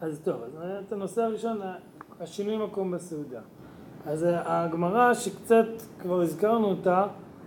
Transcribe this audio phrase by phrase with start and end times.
[0.00, 0.52] אז טוב, אז
[0.86, 1.60] את הנושא הראשון,
[2.20, 3.40] השינוי מקום בסעודה.
[4.06, 5.66] אז הגמרא שקצת
[6.00, 7.06] כבר הזכרנו אותה,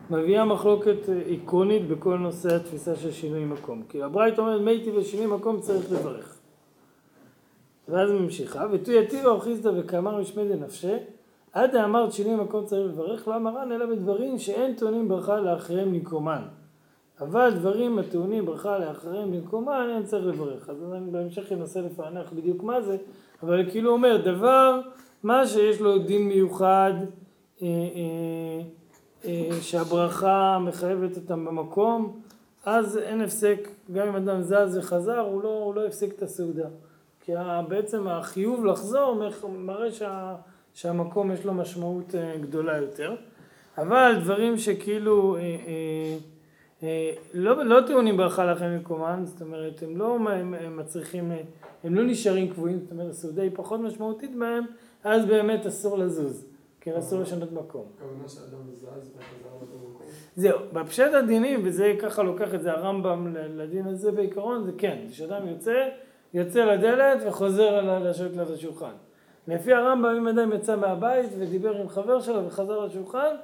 [0.10, 0.98] מביאה מחלוקת
[1.30, 3.84] עקרונית בכל נושא התפיסה של שינוי מקום.
[3.90, 6.38] כי הברייתא אומרת מי טיב ושינוי מקום צריך לברך.
[7.88, 10.96] ואז ממשיכה, ותו יתיב ארכיסתא וכאמר משמי דנפשי,
[11.54, 16.42] עד דאמרת שינוי מקום צריך לברך, לא אמרן אלא בדברים שאין טעונים ברכה לאחריהם נקומן.
[17.22, 20.70] אבל דברים הטעונים ברכה לאחריהם במקומן אין צריך לברך.
[20.70, 22.98] אז אני בהמשך אנסה לפענח בדיוק מה זה,
[23.44, 24.82] אבל כאילו אומר דבר,
[25.24, 26.94] מה שיש לו דין מיוחד,
[27.62, 28.62] אה, אה,
[29.26, 32.20] אה, שהברכה מחייבת אותם במקום,
[32.66, 36.68] אז אין הפסק, גם אם אדם זז וחזר, הוא לא, הוא לא הפסיק את הסעודה.
[37.22, 37.32] כי
[37.68, 40.36] בעצם החיוב לחזור מראה שה,
[40.74, 43.16] שהמקום יש לו משמעות גדולה יותר.
[43.78, 46.18] אבל דברים שכאילו אה, אה, אה,
[47.34, 51.32] לא, לא טעונים ברכה לכם מקומן, זאת אומרת, הם לא הם, הם מצריכים,
[51.84, 54.66] הם לא נשארים קבועים, זאת אומרת, הסעודה היא פחות משמעותית בהם,
[55.04, 56.46] אז באמת אסור לזוז,
[56.82, 57.86] כי אסור לשנות מקום.
[60.36, 65.48] זהו, בפשט הדינים, וזה ככה לוקח את זה הרמב"ם לדין הזה בעיקרון, זה כן, שאדם
[65.48, 65.88] יוצא,
[66.34, 68.94] יוצא לדלת וחוזר לשבת ליד השולחן.
[69.48, 73.36] לפי הרמב"ם, אם אדם יצא מהבית ודיבר עם חבר שלו וחזר לשולחן,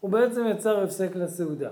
[0.00, 1.70] הוא בעצם יצר הפסק לסעודה.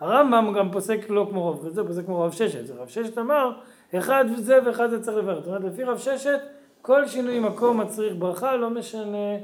[0.00, 2.70] הרמב"ם גם פוסק לא כמו רב חסדו, פוסק כמו רב ששת.
[2.70, 3.52] רב ששת אמר,
[3.94, 5.38] אחד זה ואחד זה צריך לברך.
[5.38, 6.38] זאת אומרת, לפי רב ששת,
[6.82, 9.34] כל שינוי מקום מצריך ברכה, לא משנה,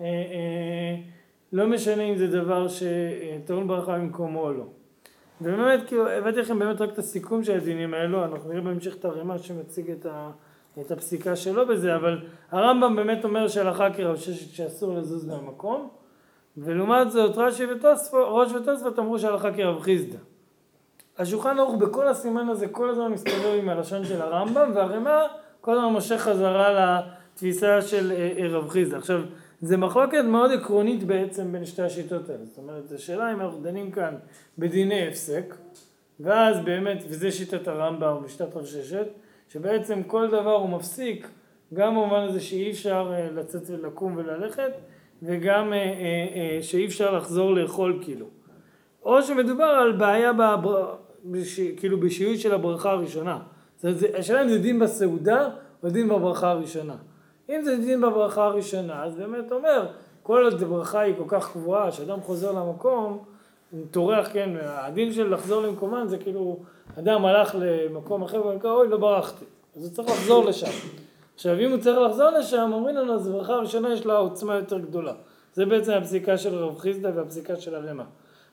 [0.00, 0.96] אה, אה,
[1.52, 4.64] לא משנה אם זה דבר שטעון ברכה במקומו או לא.
[5.40, 9.04] ובאמת, כאילו, הבאתי לכם באמת רק את הסיכום של הדינים האלו, אנחנו נראה בהמשך את
[9.04, 10.30] הרימה שמציג את, ה,
[10.80, 12.18] את הפסיקה שלו בזה, אבל
[12.50, 15.88] הרמב"ם באמת אומר שהלכה כרב ששת שאסור לזוז מהמקום.
[16.62, 20.18] ולעומת זאת רש"י ותוספות, ראש ותוספות אמרו שהלכה כרב חיסדא.
[21.18, 25.26] השולחן ערוך בכל הסימן הזה כל הזמן מסתובב עם הלשון של הרמב"ם והרמ"א
[25.60, 27.00] כל הזמן מושך חזרה
[27.34, 28.96] לתפיסה של אה, אה, רב חיסדא.
[28.96, 29.20] עכשיו
[29.60, 32.44] זה מחלוקת מאוד עקרונית בעצם בין שתי השיטות האלה.
[32.44, 34.14] זאת אומרת, השאלה אם אנחנו דנים כאן
[34.58, 35.54] בדיני הפסק,
[36.20, 39.06] ואז באמת, וזה שיטת הרמב"ם ושיטת רב ששת,
[39.48, 41.28] שבעצם כל דבר הוא מפסיק,
[41.74, 44.72] גם במובן הזה שאי אפשר אה, לצאת ולקום וללכת,
[45.22, 45.86] וגם אה, אה,
[46.34, 48.26] אה, שאי אפשר לחזור לאכול כאילו.
[49.02, 50.94] או שמדובר על בעיה בבר...
[51.24, 51.60] בש...
[51.60, 53.38] כאילו בשיעוי של הברכה הראשונה.
[53.76, 55.48] זאת אומרת, השאלה אם זה דין בסעודה
[55.82, 56.96] או דין בברכה הראשונה.
[57.48, 59.86] אם זה דין בברכה הראשונה, אז באמת אומר,
[60.22, 63.24] כל עוד הברכה היא כל כך קבועה, שאדם חוזר למקום,
[63.90, 66.58] טורח, כן, הדין של לחזור למקומן זה כאילו,
[66.98, 69.44] אדם הלך למקום אחר ואומר, אוי, לא ברחתי.
[69.76, 70.70] אז הוא צריך לחזור לשם.
[71.38, 74.78] עכשיו אם הוא צריך לחזור לשם, אומרים לנו, אז ברכה הראשונה יש לה עוצמה יותר
[74.78, 75.12] גדולה.
[75.54, 78.02] זה בעצם הפסיקה של רב חיסדא והפסיקה של הרמ"א.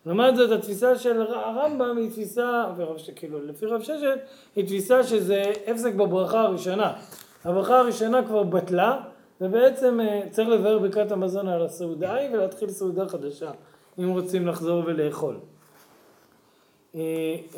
[0.06, 4.19] לעומת זאת התפיסה של הרמב"ם היא תפיסה, ורב, כאילו לפי רב ששת,
[4.56, 6.94] היא תפיסה שזה הפסק בברכה הראשונה.
[7.44, 9.00] הברכה הראשונה כבר בטלה,
[9.41, 13.52] ובעצם אה, צריך לבאר ברכת המזון על הסעודה ההיא ולהתחיל סעודה חדשה,
[14.00, 15.38] אם רוצים לחזור ולאכול.
[16.96, 17.02] אה,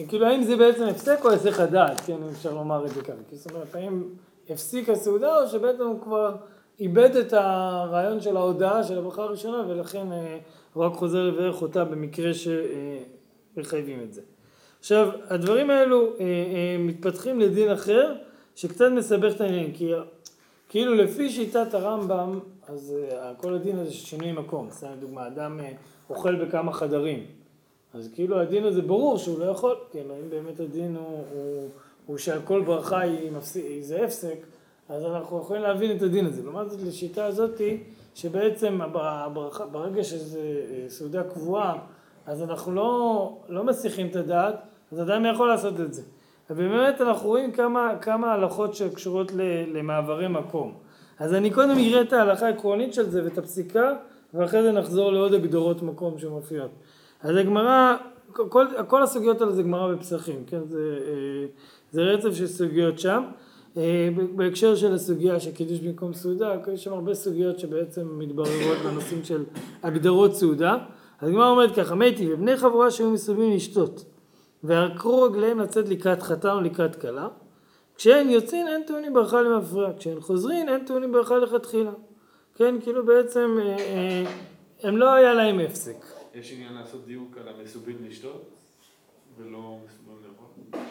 [0.08, 3.14] כאילו האם זה בעצם הפסק או היסח הדעת, כן, אפשר לומר את זה ככה.
[3.32, 4.04] זאת אומרת, האם
[4.50, 6.36] הפסיק הסעודה או שבעצם הוא כבר
[6.80, 10.38] איבד את הרעיון של ההודעה של הברכה הראשונה ולכן אה,
[10.74, 14.22] הוא רק חוזר לברך אותה במקרה שמחייבים את זה.
[14.80, 18.14] עכשיו הדברים האלו אה, אה, מתפתחים לדין אחר
[18.56, 19.92] שקצת מסבך את העניין כי
[20.70, 22.96] כאילו לפי שיטת הרמב"ם אז
[23.38, 25.60] כל הדין הזה של שינוי מקום, סתם לדוגמה אדם
[26.10, 27.26] אוכל בכמה חדרים
[27.94, 31.70] אז כאילו הדין הזה ברור שהוא לא יכול, כאילו אם באמת הדין הוא, הוא
[32.08, 34.38] הוא שעל כל ברכה היא, מפסיק, זה הפסק,
[34.90, 36.44] אז אנחנו יכולים להבין את הדין הזה.
[36.44, 37.84] לעומת זאת לשיטה הזאתי,
[38.16, 41.78] שבעצם הברכה, ברגע שזה אה, סעודה קבועה,
[42.26, 44.56] אז אנחנו לא, לא מסיחים את הדעת,
[44.92, 46.02] אז אדם יכול לעשות את זה.
[46.50, 49.32] ובאמת אנחנו רואים כמה, כמה הלכות שקשורות
[49.74, 50.74] למעברי מקום.
[51.20, 53.94] אז אני קודם אראה את ההלכה העקרונית של זה ואת הפסיקה,
[54.34, 56.72] ואחרי זה נחזור לעוד הגדרות מקום שמופיעות.
[57.22, 57.96] אז הגמרא,
[58.34, 60.64] כל, כל הסוגיות האלה זה גמרא בפסחים, כן?
[60.68, 61.00] זה...
[61.08, 61.48] אה,
[61.92, 63.24] זה רצף של סוגיות שם.
[63.78, 69.24] אה, בהקשר של הסוגיה של קידוש במקום סעודה, יש שם הרבה סוגיות שבעצם מתבררות בנושאים
[69.24, 69.44] של
[69.84, 70.78] הגדרות סעודה.
[71.22, 74.06] אז הגמרא אומרת ככה, מתי ובני חבורה שהיו מסובים לשתות,
[74.64, 77.28] ועקרו רגליהם לצאת לקראת חתן או לקראת כלה,
[77.96, 81.92] כשהם יוצאים אין טעונים ברכה למפריע, כשהם חוזרים אין טעונים ברכה לכתחילה.
[82.56, 84.24] כן, כאילו בעצם אה, אה,
[84.84, 86.06] הם לא היה להם הפסק.
[86.36, 88.50] יש עניין לעשות דיוק על המסובים לשתות
[89.38, 90.87] ולא מסובים לאכול?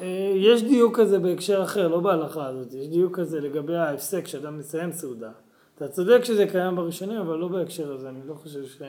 [0.00, 4.58] אה, יש דיוק כזה בהקשר אחר, לא בהלכה הזאת, יש דיוק כזה לגבי ההפסק שאדם
[4.58, 5.30] מסיים סעודה.
[5.76, 8.82] אתה צודק שזה קיים בראשונים, אבל לא בהקשר הזה, אני לא חושב ש...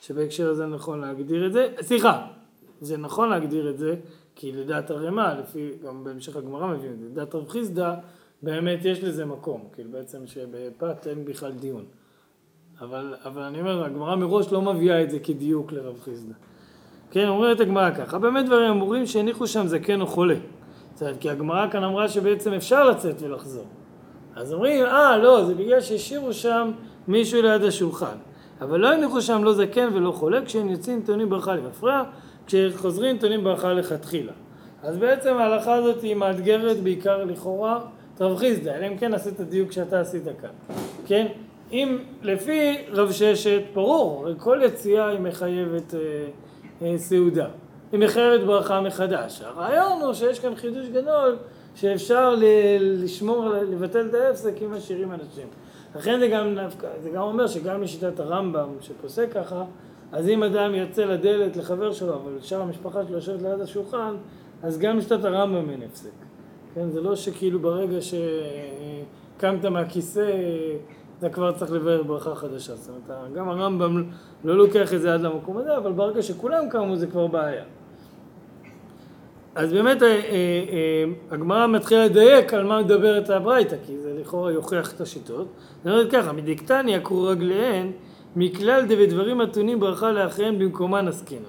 [0.00, 1.68] שבהקשר הזה נכון להגדיר את זה.
[1.80, 2.26] סליחה,
[2.80, 3.96] זה נכון להגדיר את זה,
[4.34, 7.94] כי לדעת הרמ"א, לפי, גם בהמשך הגמרא מביאים את זה, לדעת רב חיסדא,
[8.42, 11.84] באמת יש לזה מקום, כאילו בעצם שבפת אין בכלל דיון.
[12.80, 16.34] אבל, אבל אני אומר, הגמרא מראש לא מביאה את זה כדיוק לרב חיסדא.
[17.14, 20.34] כן, אומרת הגמרא ככה, באמת דברים אמורים שהניחו שם זקן או חולה.
[20.94, 23.64] זאת כי הגמרא כאן אמרה שבעצם אפשר לצאת ולחזור.
[24.36, 26.70] אז אומרים, אה, לא, זה בגלל שהשאירו שם
[27.08, 28.16] מישהו ליד השולחן.
[28.60, 32.02] אבל לא הניחו שם לא זקן ולא חולה, כשהם יוצאים טעונים ברכה למפרע,
[32.46, 34.32] כשחוזרים טעונים ברכה לכתחילה.
[34.82, 37.80] אז בעצם ההלכה הזאת היא מאתגרת בעיקר לכאורה
[38.20, 40.76] רב חיסדא, אלא אם כן עשית את הדיוק שאתה עשית כאן,
[41.06, 41.26] כן?
[41.72, 46.00] אם לפי רב ששת, ברור, כל יציאה היא מחייבת אה,
[46.96, 47.46] סעודה,
[47.92, 49.42] היא מחייבת ברכה מחדש.
[49.42, 51.36] הרעיון הוא שיש כאן חידוש גדול
[51.74, 52.34] שאפשר
[52.80, 55.46] לשמור, לבטל את ההפסק אם משאירים אנשים.
[55.96, 56.56] לכן זה גם,
[57.02, 59.64] זה גם אומר שגם לשיטת הרמב"ם שפוסק ככה,
[60.12, 64.14] אז אם אדם יוצא לדלת לחבר שלו, אבל שאר המשפחה שלו יושבת ליד השולחן,
[64.62, 66.10] אז גם לשיטת הרמב"ם אין הפסק.
[66.74, 70.30] כן, זה לא שכאילו ברגע שקמת מהכיסא,
[71.18, 72.74] אתה כבר צריך לבאר ברכה חדשה.
[72.74, 74.04] זאת אומרת, גם הרמב"ם
[74.44, 77.64] לא לוקח את זה עד למקום הזה, אבל ברגע שכולם קמו זה כבר בעיה.
[79.54, 84.52] אז באמת אה, אה, אה, הגמרא מתחילה לדייק על מה מדברת הברייתא, כי זה לכאורה
[84.52, 85.46] יוכיח את השיטות.
[85.76, 87.90] זאת אומרת ככה, מדקתני עקרו רגליהן,
[88.36, 91.42] מכלל דבדברים אתונים ברכה לאחיהן במקומן עסקינן.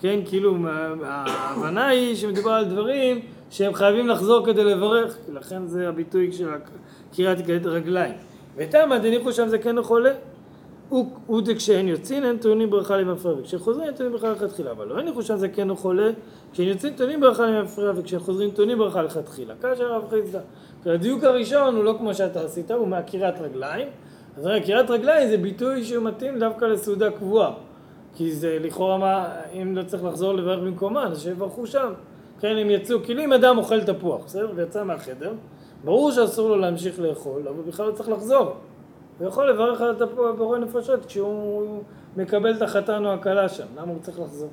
[0.00, 0.56] כן, כאילו
[1.02, 6.48] ההבנה היא שמדובר על דברים שהם חייבים לחזור כדי לברך, לכן זה הביטוי של
[7.16, 8.14] קריאת רגליים.
[8.56, 10.12] ותמה דניחו שם זה כן חולה.
[11.26, 14.70] הוא דכשהן יוצאים הן טעונים ברכה למפרע וכשחוזרים הם טעונים ברכה לכתחילה.
[14.70, 16.10] אבל לא הניחו שם זה כן או חולה
[16.52, 19.54] כשהם יוצאים טעונים ברכה למפרע וכשהם חוזרים טעונים ברכה לכתחילה.
[19.62, 20.40] כאשר רב חיסדא
[20.86, 23.88] הדיוק הראשון הוא לא כמו שאתה עשית הוא מעקירת רגליים.
[24.36, 27.52] אז עקירת רגליים זה ביטוי שהוא מתאים דווקא לסעודה קבועה.
[28.14, 31.92] כי זה לכאורה מה אם לא צריך לחזור לברך במקומה אז שיברכו שם.
[32.40, 34.50] כן הם יצאו כאילו אם אדם אוכל תפוח בסדר?
[34.54, 35.32] ויצא מהחדר
[35.84, 38.54] ברור שאסור לו להמשיך לאכול אבל בכלל לא צריך לחזור
[39.18, 39.94] הוא יכול לברך על
[40.36, 41.82] בורא נפשות כשהוא
[42.16, 44.50] מקבל את החתן או הכלה שם, למה הוא צריך לחזור?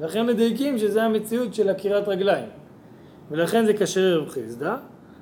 [0.00, 2.48] לכן מדייקים שזה המציאות של עקירת רגליים.
[3.30, 4.76] ולכן זה קשה לרב חיסדא.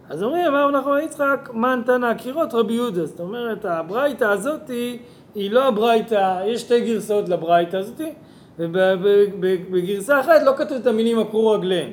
[0.09, 3.07] אז אומרים, אמר נחמן יצחק, מה נתן העקירות רבי יהודה?
[3.07, 4.99] זאת אומרת, הברייתא הזאתי
[5.35, 8.13] היא לא הברייתא, יש שתי גרסאות לברייתא הזאתי,
[8.59, 11.93] ובגרסה אחת לא כתוב את המילים עקרו רגליהם.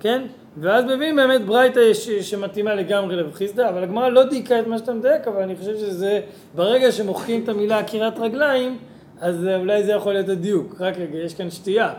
[0.00, 0.26] כן?
[0.60, 4.94] ואז מביאים באמת ברייתא שמתאימה לגמרי לרב חיסדא, אבל הגמרא לא דייקה את מה שאתה
[4.94, 6.20] מדייק, אבל אני חושב שזה,
[6.54, 8.78] ברגע שמוחקים את המילה עקירת רגליים,
[9.20, 10.74] אז אולי זה יכול להיות הדיוק.
[10.80, 11.92] רק רגע, יש כאן שתייה,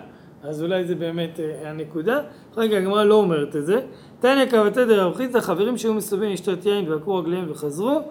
[0.44, 2.20] אז אולי זה באמת אה, הנקודה.
[2.58, 3.80] רגע, הגמרא לא אומרת את זה.
[4.20, 8.02] תניא קבתי דרב חיסדא, חברים שהיו מסובים לשתות יין ועקרו רגליהם וחזרו,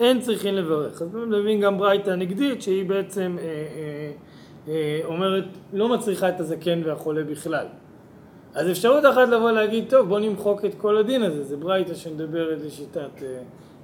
[0.00, 1.02] אין צריכים לברך.
[1.02, 4.10] אז מביאים גם ברייתא נגדית, שהיא בעצם אה, אה,
[4.68, 7.66] אה, אומרת, לא מצריכה את הזקן והחולה בכלל.
[8.58, 12.58] אז אפשרות אחת לבוא להגיד, טוב, בוא נמחוק את כל הדין הזה, זה ברייתא שמדברת
[12.66, 13.38] לשיטת אה,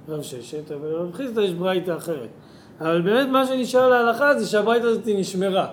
[0.09, 2.29] רב ששת, אבל רב חיסדא יש ברייתא אחרת.
[2.81, 5.67] אבל באמת מה שנשאר להלכה זה שהברייתא הזאת נשמרה.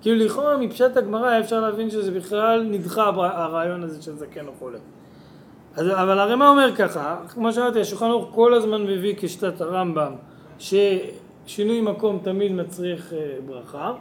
[0.00, 4.52] כאילו לכאורה מפשט הגמרא היה אפשר להבין שזה בכלל נדחה הרעיון הזה של זקן או
[4.58, 4.78] חולה.
[5.76, 10.12] אז, אבל הרמ"א אומר ככה, כמו שאמרתי, השולחן ערוך כל הזמן מביא כשיטת הרמב"ם
[10.58, 13.92] ששינוי מקום תמיד מצריך אה, ברכה,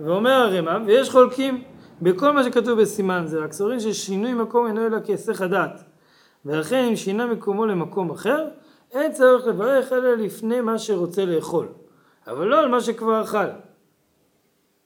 [0.00, 1.62] ואומר הרמ"א, ויש חולקים
[2.02, 5.84] בכל מה שכתוב בסימן זה, רק סוברים ששינוי מקום אינו אלא כהיסח הדעת.
[6.46, 8.48] ולכן אם שינה מקומו למקום אחר,
[8.92, 11.68] אין צורך לברך אלא לפני מה שרוצה לאכול,
[12.26, 13.46] אבל לא על מה שכבר אכל.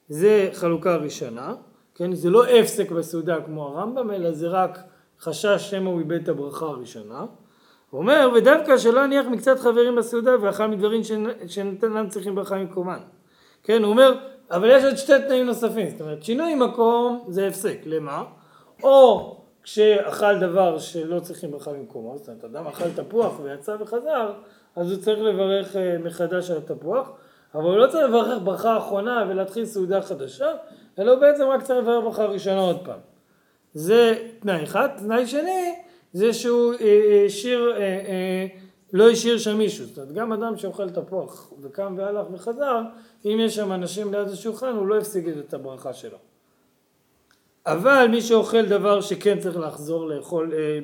[0.09, 1.55] זה חלוקה ראשונה,
[1.95, 2.15] כן?
[2.15, 4.79] זה לא הפסק בסעודה כמו הרמב"ם, אלא זה רק
[5.21, 7.25] חשש שמא הוא איבד את הברכה הראשונה.
[7.91, 11.01] הוא אומר, ודווקא שלא יניח מקצת חברים בסעודה ואכל מדברים
[11.47, 12.99] שנתנם צריכים ברכה ממקומן.
[13.63, 14.15] כן, הוא אומר,
[14.53, 18.25] אבל יש עוד שתי תנאים נוספים, זאת אומרת שינוי מקום זה הפסק, למה?
[18.83, 24.33] או כשאכל דבר שלא צריכים ברכה במקומו, זאת אומרת אדם אכל תפוח ויצא וחזר,
[24.77, 27.11] אז הוא צריך לברך אה, מחדש על התפוח,
[27.55, 30.49] אבל הוא לא צריך לברך ברכה אחרונה ולהתחיל סעודה חדשה,
[30.99, 32.99] אלא הוא בעצם רק צריך לברך ברכה ראשונה עוד פעם.
[33.75, 34.89] זה תנאי אחד.
[34.99, 35.75] תנאי שני
[36.13, 36.75] זה שהוא
[37.27, 38.47] השאיר, אה, אה,
[38.93, 39.87] לא השאיר שם מישהו.
[39.87, 42.81] זאת אומרת, גם אדם שאוכל תפוח וקם והלך וחזר,
[43.25, 46.19] אם יש שם אנשים ליד השולחן, הוא לא הפסיק את הברכה שלו.
[47.67, 50.79] אבל מי שאוכל דבר שכן צריך לחזור לאכול, אה,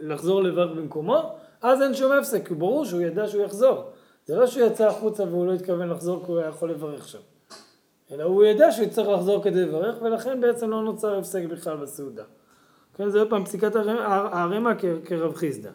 [0.00, 3.84] לחזור לברך במקומו, אז אין שום הפסק, כי ברור שהוא ידע שהוא יחזור.
[4.26, 7.18] זה לא שהוא יצא החוצה והוא לא התכוון לחזור כי הוא היה יכול לברך שם.
[8.10, 12.24] אלא הוא ידע שהוא יצטרך לחזור כדי לברך, ולכן בעצם לא נוצר הפסק בכלל בסעודה.
[12.94, 14.72] כן, זה עוד פעם פסיקת הרמ"א
[15.04, 15.70] כרב חיסדא.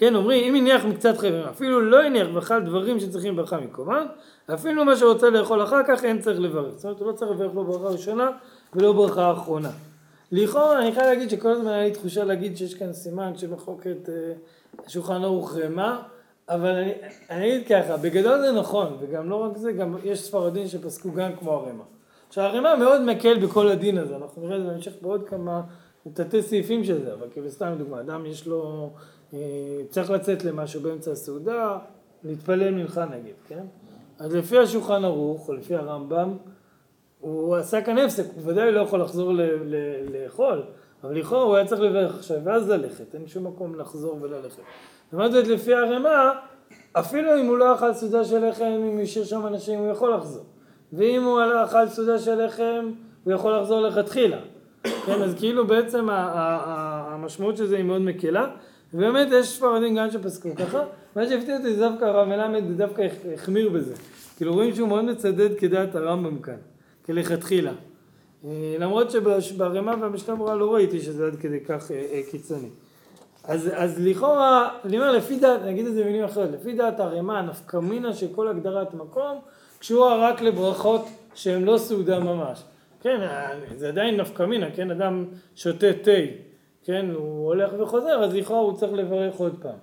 [0.00, 4.06] כן, אומרים, אם הניח מקצת חברים, אפילו לא הניח ואכל דברים שצריכים ברכה מקומן,
[4.54, 6.72] אפילו מה שרוצה לאכול אחר כך אין צריך לברך.
[6.76, 8.30] זאת אומרת, הוא לא צריך לברך לא ברכה ראשונה
[8.74, 9.70] ולא ברכה אחרונה.
[10.32, 14.32] לכאורה אני חייב להגיד שכל הזמן היה לי תחושה להגיד שיש כאן סימן שמחוקת אה,
[14.86, 16.02] השולחן ערוך רמה,
[16.48, 16.92] אבל אני,
[17.30, 21.30] אני אגיד ככה, בגדול זה נכון, וגם לא רק זה, גם יש ספרדים שפסקו גם
[21.38, 21.84] כמו הרמה.
[22.28, 25.62] עכשיו הרמה מאוד מקל בכל הדין הזה, אנחנו נראה את זה בהמשך בעוד כמה
[26.12, 28.90] תתי סעיפים של זה, אבל כאילו סתם דוגמא, אדם יש לו,
[29.88, 31.78] צריך לצאת למשהו באמצע הסעודה,
[32.24, 33.62] להתפלל מנחה נגיד, כן?
[34.18, 36.36] אז לפי השולחן ערוך, או לפי הרמב"ם,
[37.20, 40.62] הוא עשה כאן הפסק, הוא ודאי לא יכול לחזור ל- ל- לאכול,
[41.04, 44.62] אבל לכאורה הוא היה צריך לברך עכשיו, ואז ללכת, אין שום מקום לחזור וללכת.
[45.12, 46.30] לעומת זאת לפי הרמ"א,
[46.92, 50.44] אפילו אם הוא לא אכל סעודה של לחם, אם השאיר שם אנשים, הוא יכול לחזור.
[50.92, 52.90] ואם הוא אכל סעודה של לחם,
[53.24, 54.38] הוא יכול לחזור לכתחילה.
[55.06, 58.50] כן, אז כאילו בעצם המשמעות של זה היא מאוד מקלה.
[58.94, 60.84] ובאמת יש ספרדים גם שפסקו ככה.
[61.16, 63.94] מה שהפתיע אותי זה דווקא הרב מלמד דווקא הח- החמיר בזה.
[64.36, 66.56] כאילו רואים שהוא מאוד מצדד כדעת הרמב"ם כאן,
[67.06, 67.72] כלכתחילה.
[68.44, 72.68] אה, למרות שברמ"א והמשנה ברורה לא ראיתי שזה עד כדי כך אה, אה, קיצוני.
[73.44, 77.32] אז, אז לכאורה, אני אומר לפי דעת, נגיד את זה במילים אחרות, לפי דעת הרמ"א,
[77.32, 79.38] הנפקמינה של כל הגדרת מקום,
[79.78, 81.04] קשורה רק לברכות
[81.34, 82.62] שהן לא סעודה ממש.
[83.02, 83.20] כן,
[83.76, 85.24] זה עדיין נפקמינה, כן, אדם
[85.56, 86.10] שותה תה,
[86.84, 89.78] כן, הוא הולך וחוזר, אז לכאורה הוא צריך לברך עוד פעם.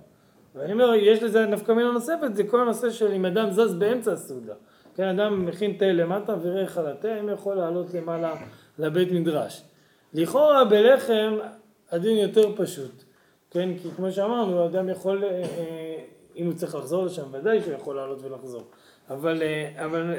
[0.54, 4.54] ואני אומר, יש לזה נפקמינה נוספת, זה כל הנושא של אם אדם זז באמצע הסעודה.
[4.94, 8.34] כן, אדם מכין תה למטה ורך על התה, אם יכול לעלות למעלה
[8.78, 9.62] לבית מדרש.
[10.14, 11.38] לכאורה בלחם
[11.90, 13.04] הדין יותר פשוט,
[13.50, 15.44] כן, כי כמו שאמרנו, אדם יכול, אה, אה,
[16.36, 18.62] אם הוא צריך לחזור לשם, ודאי שהוא יכול לעלות ולחזור.
[19.10, 20.14] אבל, אה, אבל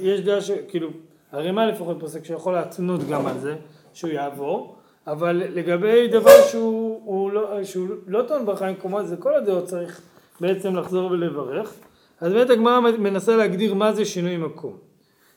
[0.00, 0.88] יש דעה שכאילו,
[1.32, 3.56] הרמ"א לפחות פוסק שיכול להתנות גם על זה,
[3.92, 4.73] שהוא יעבור,
[5.06, 10.00] אבל לגבי דבר שהוא הוא לא, שהוא לא טעון ברכה במקומו, זה כל הדעות צריך
[10.40, 11.74] בעצם לחזור ולברך.
[12.20, 14.76] אז באמת הגמרא מנסה להגדיר מה זה שינוי מקום.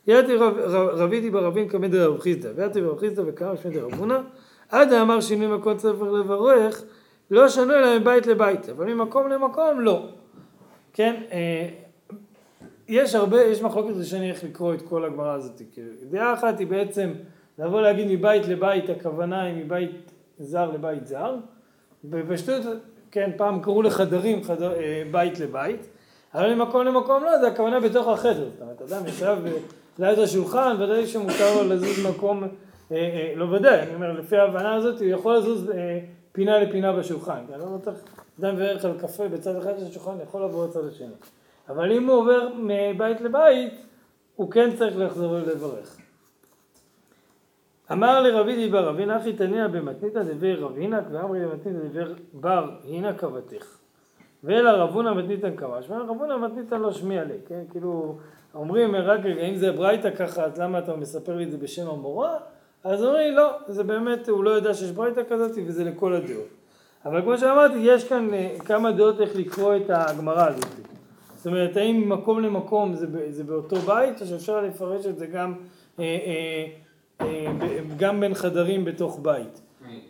[0.07, 4.19] ידעתי רב, רב, רביתי ברבים כמד רב חיסדא, וידעתי ברב חיסדא וכמה שמי דרב הונא,
[4.69, 6.83] עד אמר שינוי מקום צריך לברך,
[7.31, 10.09] לא שנו אלא מבית לבית, אבל ממקום למקום לא.
[10.93, 11.69] כן, אה,
[12.87, 15.61] יש הרבה, יש מחלוקת ראשוני איך לקרוא את כל הגמרא הזאת.
[15.71, 17.11] כי דעה אחת היא בעצם
[17.59, 21.35] לבוא להגיד מבית לבית, הכוונה היא מבית זר לבית זר.
[22.03, 22.61] בפשטות,
[23.11, 25.87] כן, פעם קראו לחדרים חדר, אה, בית לבית,
[26.33, 28.49] אבל ממקום למקום לא, זה הכוונה בתוך החדר.
[28.53, 29.37] זאת אומרת, אדם ישב
[29.99, 32.47] ליד השולחן, ודאי שמותר לו לזוז מקום, אה,
[32.91, 35.99] אה, לא ודאי, אני אומר, לפי ההבנה הזאת, הוא יכול לזוז אה,
[36.31, 37.39] פינה לפינה בשולחן.
[37.47, 37.97] כי אני לא צריך,
[38.39, 41.07] אדם מברך על קפה בצד אחד של השולחן, יכול לעבור לצד השני.
[41.69, 43.73] אבל אם הוא עובר מבית לבית,
[44.35, 45.97] הוא כן צריך לחזור ולברך.
[47.91, 53.23] אמר לרבי דיבר רבי נחי תניא במתניתא דבי רב הינק ואמרי למתניתא דבר בר הינק
[53.23, 53.77] אבתך.
[54.43, 57.61] ואלא רבונה מתניתא קמש, ורבונה מתניתא לא שמיע לי, כן?
[57.71, 58.17] כאילו,
[58.55, 61.89] אומרים רק רגע, אם זה ברייתא ככה, אז למה אתה מספר לי את זה בשם
[61.89, 62.37] המורה?
[62.83, 66.47] אז אומרים לא, זה באמת, הוא לא יודע שיש ברייתא כזאת וזה לכל הדעות.
[67.05, 70.65] אבל כמו שאמרתי, יש כאן אה, כמה דעות איך לקרוא את הגמרא הזאת.
[71.35, 75.53] זאת אומרת, האם ממקום למקום זה, זה באותו בית, או שאפשר לפרש את זה גם,
[75.99, 76.65] אה, אה,
[77.97, 79.61] גם בין חדרים בתוך בית.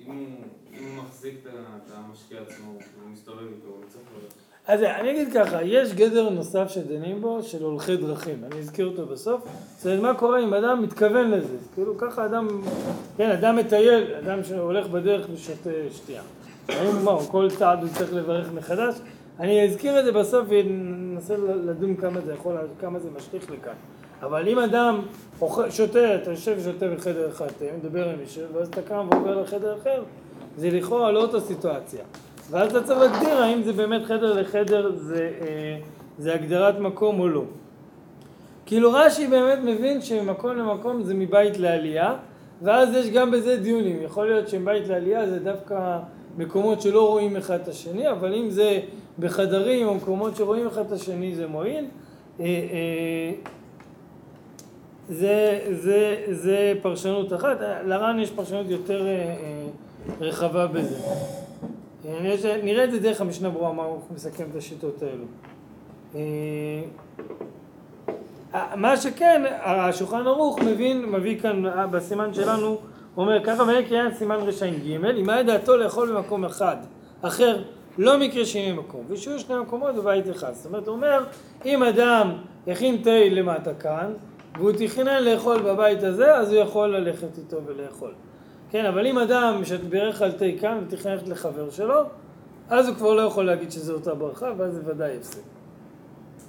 [0.08, 0.28] אם
[0.80, 4.04] הוא מחזיק את המשקיע עצמו, הוא מסתובב איתו, הוא צריך.
[4.68, 9.06] אז אני אגיד ככה, יש גדר נוסף שדנים בו, של הולכי דרכים, אני אזכיר אותו
[9.06, 9.42] בסוף.
[9.86, 11.58] אומרת, מה קורה אם אדם מתכוון לזה?
[11.74, 12.48] כאילו ככה אדם,
[13.18, 16.22] כן, אדם מטייל, אדם שהולך בדרך ושותה שתייה.
[16.70, 18.96] האם מה, כל צעד הוא צריך לברך מחדש?
[19.40, 23.74] אני אזכיר את זה בסוף וננסה לדון כמה זה יכול, כמה זה משליך לכאן.
[24.22, 25.02] אבל אם אדם
[25.70, 29.76] שותה, אתה יושב ושותה בחדר אחד, אתה מדבר עם מישהו, ואז אתה קם ועובר לחדר
[29.82, 30.04] אחר,
[30.58, 32.04] זה לכאורה לא אותה סיטואציה.
[32.50, 35.78] ואז אתה צריך להגדיר האם זה באמת חדר לחדר, זה, אה,
[36.18, 37.44] זה הגדרת מקום או לא.
[38.66, 42.16] כאילו רש"י באמת מבין שממקום למקום זה מבית לעלייה,
[42.62, 44.04] ואז יש גם בזה דיונים.
[44.04, 46.00] יכול להיות שמבית לעלייה זה דווקא
[46.38, 48.80] מקומות שלא רואים אחד את השני, אבל אם זה
[49.20, 51.86] בחדרים או מקומות שרואים אחד את השני זה מועיל.
[52.40, 53.32] אה, אה,
[55.10, 59.68] זה, זה, זה פרשנות אחת, לר"ן יש פרשנות יותר אה, אה,
[60.20, 60.96] רחבה בזה.
[62.06, 65.26] אה, נראה, את זה דרך המשנה ברורה, מה הוא מסכם את השיטות האלו.
[68.76, 72.78] מה שכן, השולחן ערוך מבין, מביא כאן בסימן שלנו,
[73.18, 76.78] אומר ככה ואין קריאה סימן רע"ג, אם היה דעתו לאכול במקום אחד,
[77.22, 77.64] אחר,
[77.98, 80.54] לא מקרה שני מקום, ושיהיו שני מקומות בבית אחד.
[80.54, 81.24] זאת אומרת, הוא אומר,
[81.66, 82.32] אם אדם
[82.68, 84.14] הכין תה למטה כאן,
[84.58, 88.14] והוא תכנן לאכול בבית הזה, אז הוא יכול ללכת איתו ולאכול.
[88.70, 91.96] כן, אבל אם אדם שבירך על תה כאן ותכנן ללכת לחבר שלו,
[92.70, 95.40] אז הוא כבר לא יכול להגיד שזו אותה ברכה, ואז זה ודאי הפסק.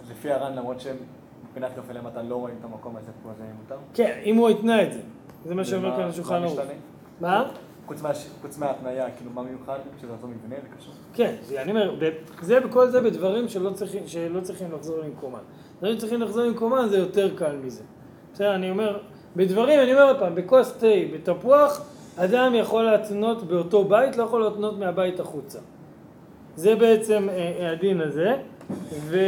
[0.04, 3.76] אז לפי הר"ן, למרות שמבחינת קפה למטה לא רואים את המקום הזה, פה זה מותר?
[3.94, 5.00] כן, אם הוא התנה את זה.
[5.44, 6.58] זה מה שאומר כאן השולחן ערוך.
[7.20, 7.50] מה?
[7.86, 8.10] חוץ מה-
[8.42, 9.78] חוץ מההתניה, כאילו מה מיוחד?
[10.00, 10.94] שזה אותו מבנה, זה קשור?
[11.14, 11.94] כן, אני אומר,
[12.42, 13.70] זה בכל זה בדברים שלא
[14.42, 15.38] צריכים לחזור למקומם.
[15.78, 17.82] דברים שצריכים לחזור למקומם זה יותר קל מזה.
[18.34, 18.98] בסדר, אני אומר,
[19.36, 21.80] בדברים, אני אומר עוד פעם, בכוס תה, בתפוח,
[22.16, 25.58] אדם יכול להתנות באותו בית, לא יכול להתנות מהבית החוצה.
[26.56, 28.36] זה בעצם אה, אה, הדין הזה,
[29.06, 29.24] ואני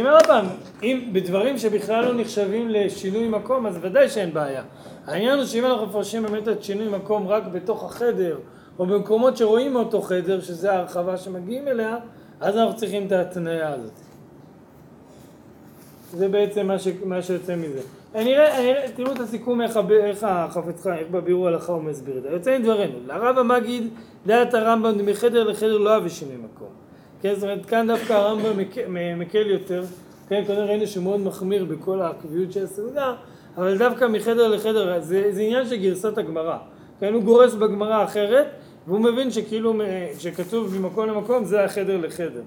[0.00, 0.46] אומר עוד פעם,
[0.82, 4.62] אם בדברים שבכלל לא נחשבים לשינוי מקום, אז ודאי שאין בעיה.
[5.06, 8.38] העניין הוא שאם אנחנו מפרשים באמת את שינוי מקום רק בתוך החדר,
[8.78, 11.96] או במקומות שרואים מאותו חדר, שזה ההרחבה שמגיעים אליה,
[12.40, 14.03] אז אנחנו צריכים את ההתניה הזאת.
[16.16, 16.88] זה בעצם מה, ש...
[17.04, 17.80] מה שיוצא מזה.
[18.14, 19.78] אני אראה, אני אראה, תראו את הסיכום איך.
[20.04, 22.28] איך החפץ חיים, איך בבירור הלכה הוא מסביר את זה.
[22.28, 23.88] יוצא מדברנו, לרב המגיד
[24.26, 26.68] דעת הרמב"ם מחדר לחדר לא אהב שינוי מקום.
[27.22, 28.58] כן, זאת אומרת, כאן דווקא הרמב"ם
[29.18, 29.84] מקל יותר,
[30.28, 33.14] כן, קודם ראינו שהוא מאוד מחמיר בכל העקביות של הסעודה,
[33.56, 36.56] אבל דווקא מחדר לחדר, זה, זה עניין של גרסת הגמרא.
[37.00, 38.46] כן, הוא גורס בגמרא אחרת,
[38.86, 39.80] והוא מבין שכאילו, מ-
[40.18, 42.42] שכתוב ממקום למקום, זה החדר לחדר.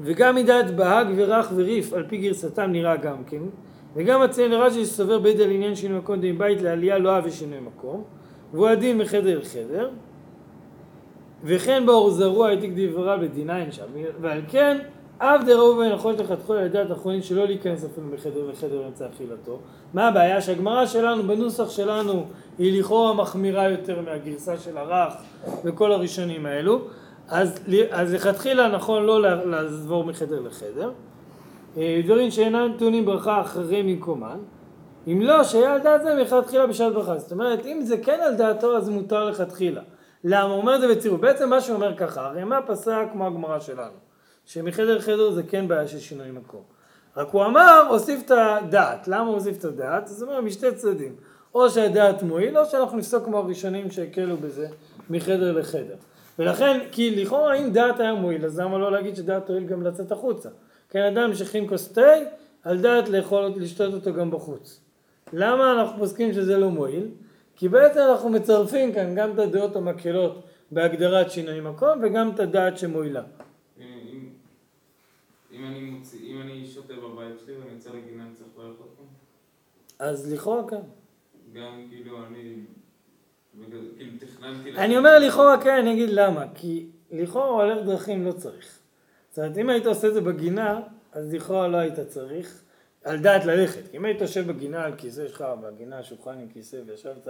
[0.00, 3.42] וגם מדעת בהג ורך וריף על פי גרסתם נראה גם כן.
[3.96, 7.60] וגם הציין לרש"י שסובר בית על עניין שינוי מקום דין בית לעלייה לא אהב שינוי
[7.60, 8.04] מקום
[8.52, 9.90] והוא הדין מחדר לחדר.
[11.44, 13.84] וכן באור זרוע העתיק דברה בדינה אין שם.
[14.20, 14.78] ועל כן
[15.18, 19.58] אף דראו ונכון לכתחילה לדעת האחרונים שלא להיכנס אפילו מחדר לחדר באמצע אכילתו.
[19.94, 20.40] מה הבעיה?
[20.40, 22.24] שהגמרא שלנו בנוסח שלנו
[22.58, 25.14] היא לכאורה מחמירה יותר מהגרסה של הרך
[25.64, 26.80] וכל הראשונים האלו
[27.28, 27.58] אז,
[27.90, 30.90] אז לכתחילה נכון לא לעבור מחדר לחדר.
[31.76, 34.38] אה, דברים שאינם טעונים ברכה אחרי ממקומן.
[35.06, 37.18] אם לא, שהיה על דעת זה מלכתחילה בשעת ברכה.
[37.18, 39.82] זאת אומרת, אם זה כן על דעתו, אז מותר לכתחילה.
[40.24, 40.52] למה?
[40.52, 41.20] הוא אומר את זה בצירוף.
[41.20, 43.96] בעצם מה שהוא אומר ככה, הרי מה פסק כמו הגמרא שלנו?
[44.44, 46.62] שמחדר לחדר זה כן בעיה של שינוי מקום.
[47.16, 49.08] רק הוא אמר, הוסיף את הדעת.
[49.08, 50.04] למה הוא הוסיף את הדעת?
[50.04, 51.12] אז הוא אומר, משתי צדדים.
[51.54, 54.68] או שהדעת מועיל, או שאנחנו נפסוק כמו הראשונים שהקלו בזה
[55.10, 55.94] מחדר לחדר.
[56.38, 60.12] ולכן, כי לכאורה אם דעת היה מועיל, אז למה לא להגיד שדעת תועיל גם לצאת
[60.12, 60.48] החוצה?
[60.90, 62.10] כן, אדם שכין כוס תה,
[62.62, 64.80] על דעת לאכול, לשתות אותו גם בחוץ.
[65.32, 67.08] למה אנחנו פוסקים שזה לא מועיל?
[67.56, 72.78] כי בעצם אנחנו מצרפים כאן גם את הדעות המקהלות בהגדרת שינוי מקום וגם את הדעת
[72.78, 73.22] שמועילה.
[73.80, 79.06] אם- אני מוציא, אם אני שותה בבית שלי ואני יוצא לגינה, אני צריך עוד פעם?
[79.98, 80.80] אז לכאורה כן.
[81.52, 82.54] גם כאילו אני...
[83.96, 84.76] כאילו תכננתי...
[84.76, 86.44] אני אומר לכאורה כן, אני אגיד למה.
[86.54, 88.78] כי לכאורה הולך דרכים לא צריך.
[89.30, 90.80] זאת אומרת, אם היית עושה את זה בגינה,
[91.12, 92.62] אז לכאורה לא היית צריך.
[93.06, 93.80] על דעת ללכת.
[93.90, 97.28] כי אם היית יושב בגינה על כיסא שלך, בגינה שולחן עם כיסא, וישבת,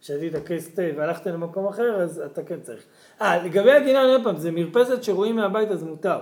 [0.00, 2.82] שתית כיס תה והלכת למקום אחר, אז אתה כן צריך.
[3.20, 6.18] אה, לגבי הגינה, אני עוד פעם, זה מרפסת שרואים מהבית אז מותר.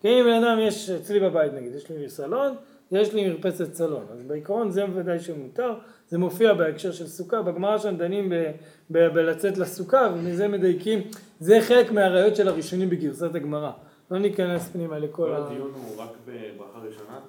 [0.00, 2.54] כי אם בן אדם יש, אצלי בבית נגיד, יש לי סלון,
[2.92, 4.04] יש לי מרפסת סלון.
[4.12, 5.74] אז בעיקרון זה בוודאי שמותר,
[6.08, 8.50] זה מופיע בהקשר של סוכה, בגמרא שם דנים ב,
[8.90, 11.00] ב, בלצאת לסוכה, ומזה מדייקים,
[11.40, 13.70] זה חלק מהראיות של הראשונים בגרסת הגמרא.
[14.10, 15.46] לא ניכנס פנימה לכל כל ה...
[15.46, 17.20] הדיון הוא רק בברכה ראשונה?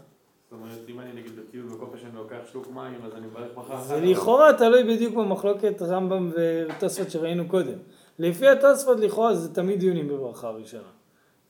[0.44, 3.74] זאת אומרת, אם אני נגיד בטיול בקופש אני לוקח שלוק מים, אז אני מברך ברכה
[3.74, 3.84] אחת.
[3.84, 7.78] זה לכאורה תלוי בדיוק במחלוקת רמב"ם ותוספות שראינו קודם.
[8.20, 11.01] לפי התוספות לכאורה זה תמיד דיונים בברכה הראשונה.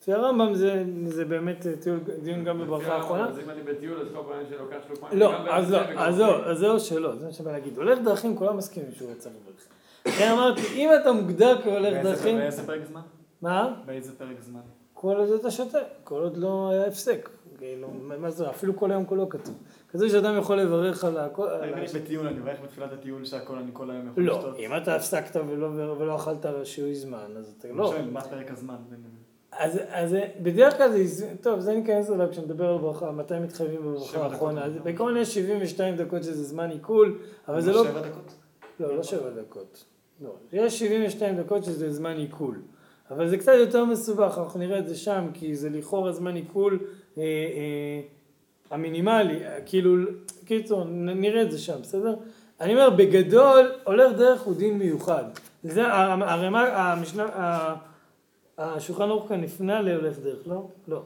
[0.01, 3.27] לפי הרמב"ם זה, זה באמת טיול, דיון גם בברכה האחרונה.
[3.29, 6.15] אז אם אני בטיול, אז כל פעם שאני לוקח שלוק מים, לא, אז לא, אז.
[6.15, 7.77] זהו, אז זהו שלא, זה מה שבא להגיד.
[7.77, 9.67] הולך דרכים, כולם מסכימים שהוא צריך לברך.
[10.05, 13.01] לכן אמרתי, אם אתה מוגדר כהולך דרכים, באיזה פרק זמן?
[13.41, 13.73] מה?
[13.85, 14.59] באיזה פרק זמן?
[14.93, 17.29] כל עוד אתה שותה, כל עוד לא היה הפסק.
[17.57, 17.87] כאילו,
[18.19, 19.55] מה זה, אפילו כל היום כולו כתוב.
[19.89, 21.47] כתוב שאדם יכול לברך על הכל.
[21.47, 24.55] על אני בטיול, אני מברך בתחילת הטיול שהכל אני כל היום יכול לא, לשתות.
[24.59, 27.87] אם אתה הפסקת ולא, אכלת שיעור זמן, אז אתה לא.
[27.87, 28.75] שואל, מה פרק הזמן?
[29.51, 34.23] אז, אז בדרך כלל זה, טוב, זה ניכנס אליו כשנדבר על ברכה, מתי מתחייבים בברכה.
[34.23, 34.63] האחרונה.
[34.65, 37.83] אז בעיקרון יש 72 דקות שזה זמן עיכול, אבל זה לא...
[37.83, 38.33] שבע דקות?
[38.79, 39.83] לא, לא שבע דקות.
[40.21, 40.33] לא.
[40.53, 42.61] יש 72 דקות שזה זמן עיכול.
[43.11, 46.79] אבל זה קצת יותר מסובך, אנחנו נראה את זה שם, כי זה לכאורה זמן עיכול
[47.17, 48.01] אה, אה,
[48.71, 49.95] המינימלי, כאילו,
[50.45, 52.15] קיצור, נראה את זה שם, בסדר?
[52.61, 55.23] אני אומר, בגדול, הולך דרך הוא דין מיוחד.
[55.63, 57.90] זה, הרמה, המשנה, ה-
[58.57, 60.67] השולחן ערוך כאן הפנה להולך דרך, לא?
[60.87, 61.01] לא.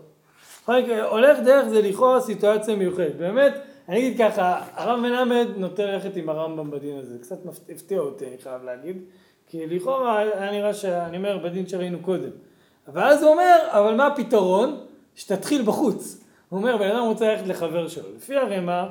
[1.10, 3.16] הולך דרך זה לכאורה סיטואציה מיוחדת.
[3.16, 3.54] באמת,
[3.90, 7.20] אני אגיד ככה, הרב מלמד נוטה ללכת עם הרמב"ם בדין הזה.
[7.22, 7.38] קצת
[7.70, 9.02] הפתיע אותי, אני חייב להגיד.
[9.48, 12.30] כי לכאורה היה נראה שאני אומר בדין שראינו קודם.
[12.88, 14.86] ואז הוא אומר, אבל מה הפתרון?
[15.16, 16.24] שתתחיל בחוץ.
[16.50, 18.10] הוא אומר, בן אדם רוצה ללכת לחבר שלו.
[18.16, 18.86] לפי הרמ"א,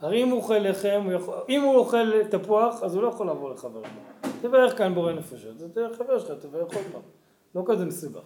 [0.00, 3.30] הרי אם הוא אוכל לחם, הוא יכול, אם הוא אוכל תפוח, אז הוא לא יכול
[3.30, 4.30] לבוא לחבר שלו.
[4.40, 7.21] תברך כאן בורא נפשות, זה חבר שלך, תברך עוד פעם.
[7.54, 8.22] לא כזה מסובך.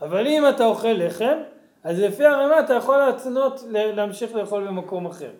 [0.00, 1.38] אבל אם אתה אוכל לחם,
[1.84, 5.30] אז לפי הרמ"א אתה יכול להתנות ל- להמשיך לאכול במקום אחר.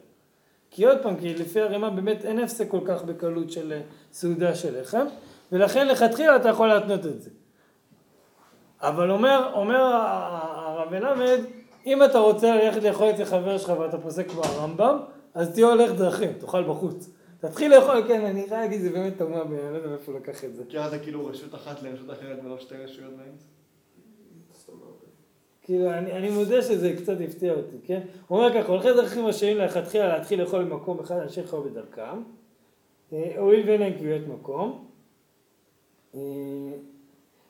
[0.71, 3.81] כי עוד פעם, כי לפי הרימה באמת אין הפסק כל כך בקלות של אה,
[4.13, 5.07] סעודה של לחם,
[5.53, 7.31] ולכן לכתחילה אתה יכול להתנות את זה.
[8.81, 11.39] אבל אומר, אומר הרב מלמד,
[11.87, 14.99] אם אתה רוצה ללכת לאכול אצל חבר שלך ואתה פוסק כמו הרמב"ם,
[15.35, 17.11] אז תהיה הולך דרכים, תאכל בחוץ.
[17.49, 20.45] תתחיל לאכול, כן, אני חייב להגיד, זה באמת תמוה, אני לא יודע מאיפה הוא לקח
[20.45, 20.65] את זה.
[20.65, 23.47] מכיר זה כאילו רשות אחת לרשות אחרת ולא שתי רשויות באמצע?
[25.63, 28.01] כאילו, אני, אני מודה שזה קצת הפתיע אותי, כן?
[28.29, 32.23] הוא אומר ככה, הולכי דרכים רשאים לכתחילה להתחיל לאכול במקום אחד אנשי חול בדרכם,
[33.13, 34.89] אה, הואיל ואין להם קביעות מקום,
[36.15, 36.21] אה,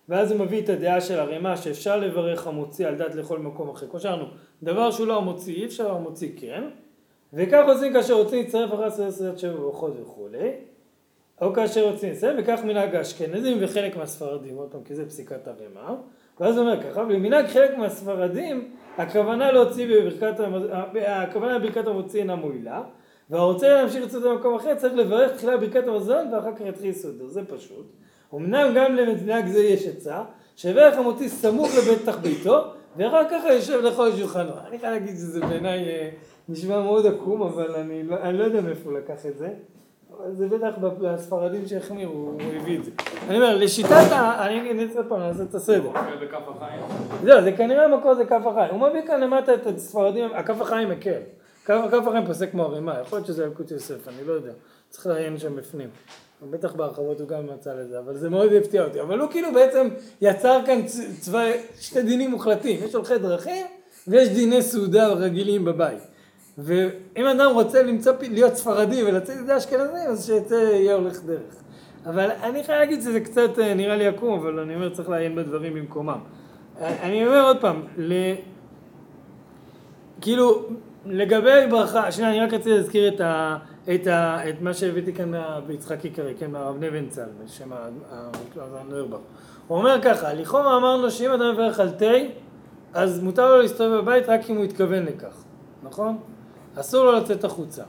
[0.08, 3.86] ואז הוא מביא את הדעה של הרימה שאפשר לברך המוציא על דת לאכול במקום אחר.
[3.86, 4.24] כמו שאמרנו,
[4.62, 6.64] דבר שהוא לא המוציא אי אפשר, המוציא כן,
[7.34, 10.50] וכך עושים כאשר רוצים להצטרף אחרי סעודת שבע ברכות וכולי,
[11.42, 15.94] או כאשר רוצים לסיים, וכך מנהג האשכנזים וחלק מהספרדים, עוד פעם, כי זה פסיקת הרימה.
[16.40, 20.34] ואז הוא אומר ככה, ולמנהג חלק מהספרדים, הכוונה להוציא בברכת,
[21.06, 22.82] הכוונה בברכת המוציא אינה מועילה,
[23.30, 27.44] והרוצה להמשיך לצאת במקום אחר צריך לברך תחילה ברכת המזון ואחר כך יתחיל סעודו, זה
[27.44, 27.86] פשוט.
[28.34, 30.22] אמנם גם למנהג זה יש עצה,
[30.56, 32.60] שיברך המוציא סמוך לבטח ביתו,
[32.96, 34.50] ואחר כך יושב לאכול שולחנו.
[34.68, 36.10] אני חייב להגיד שזה בעיניי אה,
[36.48, 39.48] נשמע מאוד עקום, אבל אני לא, אני לא יודע מאיפה הוא לקח את זה.
[40.32, 42.90] זה בטח בספרדים שהחמירו, הוא הביא את זה.
[43.28, 44.46] אני אומר, לשיטת ה...
[44.46, 45.90] אני אגיד עוד פעם, נעשה את הסדר.
[47.24, 48.74] זהו, זה כנראה המקור זה כף החיים.
[48.74, 51.20] הוא מביא כאן למטה את הספרדים, הכף החיים מקל.
[51.64, 54.52] כף החיים פוסק כמו הרימה, יכול להיות שזה ילקוט יוסף, אני לא יודע.
[54.90, 55.88] צריך לעיין שם בפנים.
[56.50, 59.00] בטח בהרחבות הוא גם מצא לזה, אבל זה מאוד הפתיע אותי.
[59.00, 59.88] אבל הוא כאילו בעצם
[60.20, 60.80] יצר כאן
[61.20, 61.44] צבא,
[61.80, 62.80] שתי דינים מוחלטים.
[62.84, 63.66] יש הולכי דרכים
[64.08, 66.13] ויש דיני סעודה רגילים בבית.
[66.58, 71.54] ואם אדם רוצה למצוא, להיות ספרדי ולצאת ידי אשכנזים, אז שיצא, יהיה הולך דרך.
[72.06, 75.34] אבל אני חייב להגיד שזה קצת אה, נראה לי עקום, אבל אני אומר צריך לעיין
[75.34, 76.18] בדברים במקומם.
[76.80, 78.12] אני אומר עוד פעם, ל...
[80.20, 80.62] כאילו,
[81.06, 83.56] לגבי ברכה, שנייה, אני רק רציתי להזכיר את, ה,
[83.94, 85.32] את, ה, את מה שהבאתי כאן
[85.66, 89.18] ביצחק עיקרי, כן, מהרב נבנצל, בשם הרב נוירבך.
[89.66, 92.14] הוא אומר ככה, לכאורה אמרנו שאם אדם מברך על תה,
[92.94, 95.44] אז מותר לו להסתובב בבית רק אם הוא התכוון לכך,
[95.82, 96.18] נכון?
[96.80, 97.82] אסור לו לצאת החוצה.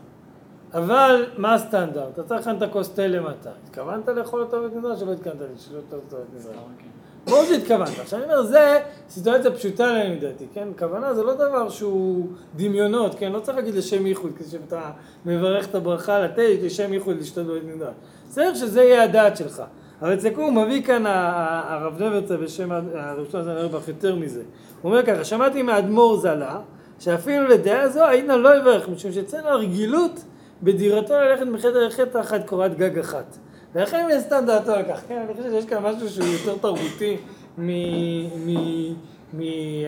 [0.73, 2.13] אבל מה הסטנדרט?
[2.13, 3.49] אתה צריך להכין את הכוס תה למטה.
[3.65, 6.55] התכוונת לאכול אותו בבית מדרש או לא התכוונת לשתות אותו בבית מדרש?
[7.27, 7.99] ברור שהתכוונת.
[7.99, 10.67] עכשיו אני אומר, זה סיטואציה פשוטה להם לדעתי, כן?
[10.79, 13.31] כוונה זה לא דבר שהוא דמיונות, כן?
[13.31, 14.91] לא צריך להגיד לשם ייחוד, כשאתה
[15.25, 17.93] מברך את הברכה על התה, לשם ייחוד לשתות בבית מדרש.
[18.29, 19.63] צריך שזה יהיה הדעת שלך.
[20.01, 24.41] אבל תסתכלו, הוא מביא כאן הרב נברצה בשם ה- הרב שלמה זנרבך יותר מזה.
[24.81, 26.59] הוא אומר ככה, שמעתי מאדמו"ר זלה,
[26.99, 30.23] שאפילו לדעה זו העידנא לא יברך, משום שאצלנו הרגילות
[30.63, 33.37] בדירתו ללכת מחדר לחדר תחת קורת גג אחת.
[33.75, 35.01] ולכן מן הסתם דעתו על כך.
[35.07, 37.17] כן, אני חושב שיש כאן משהו שהוא יותר תרבותי
[37.57, 37.69] מ...
[38.45, 38.93] מ...
[39.33, 39.41] מ...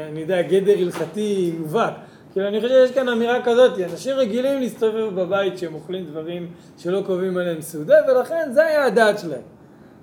[0.09, 1.93] אני יודע, גדר הלכתי מובהק.
[2.33, 7.01] כאילו, אני חושב שיש כאן אמירה כזאת, אנשים רגילים להסתובב בבית שהם אוכלים דברים שלא
[7.05, 9.41] קובעים עליהם סעודה, ולכן זה היה הדעת שלהם.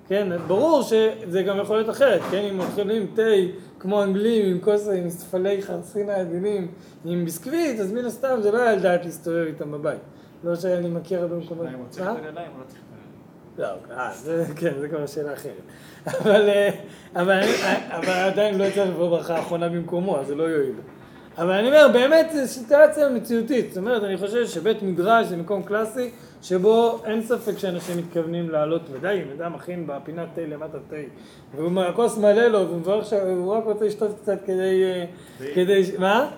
[0.07, 3.21] כן, ברור שזה גם יכול להיות אחרת, כן, אם אוכלים תה
[3.79, 6.67] כמו אנגלים עם כוס, עם ספלי חרסינה עדינים,
[7.05, 9.99] עם ביסקוויט, אז מן הסתם זה לא היה על דעת להסתובב איתם בבית.
[10.43, 11.67] לא שאני מכיר הרבה מקומות.
[11.67, 12.11] אני מוצא מה?
[12.11, 13.79] את הידיים או לא צריך את הידיים?
[13.89, 15.61] לא, אה, זה, כן, זה כבר שאלה אחרת.
[16.07, 16.69] אבל, אה,
[17.15, 20.75] אבל עדיין לא יצא לבוא ברכה האחרונה במקומו, אז זה לא יועיל.
[21.37, 23.69] אבל אני אומר, באמת זו סיטואציה מציאותית.
[23.69, 28.81] זאת אומרת, אני חושב שבית מדרש זה מקום קלאסי, שבו אין ספק שאנשים מתכוונים לעלות,
[28.91, 30.95] ודאי, אם אדם מכין בפינת תה למטה תה,
[31.57, 34.83] והכוס מלא לו, והוא מברך שהוא רק רוצה לשתות קצת כדי...
[35.53, 35.81] כדי...
[35.99, 36.31] מה?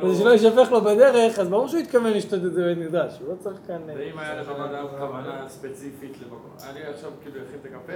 [0.00, 3.28] כדי שלא יישפך לו בדרך, אז ברור שהוא התכוון לשתות את זה בבית מדרש, הוא
[3.28, 3.80] לא צריך כאן...
[3.88, 7.92] אה, ואם היה לך אדם כוונה ספציפית למקום, אני עכשיו כאילו אכין את הקפה,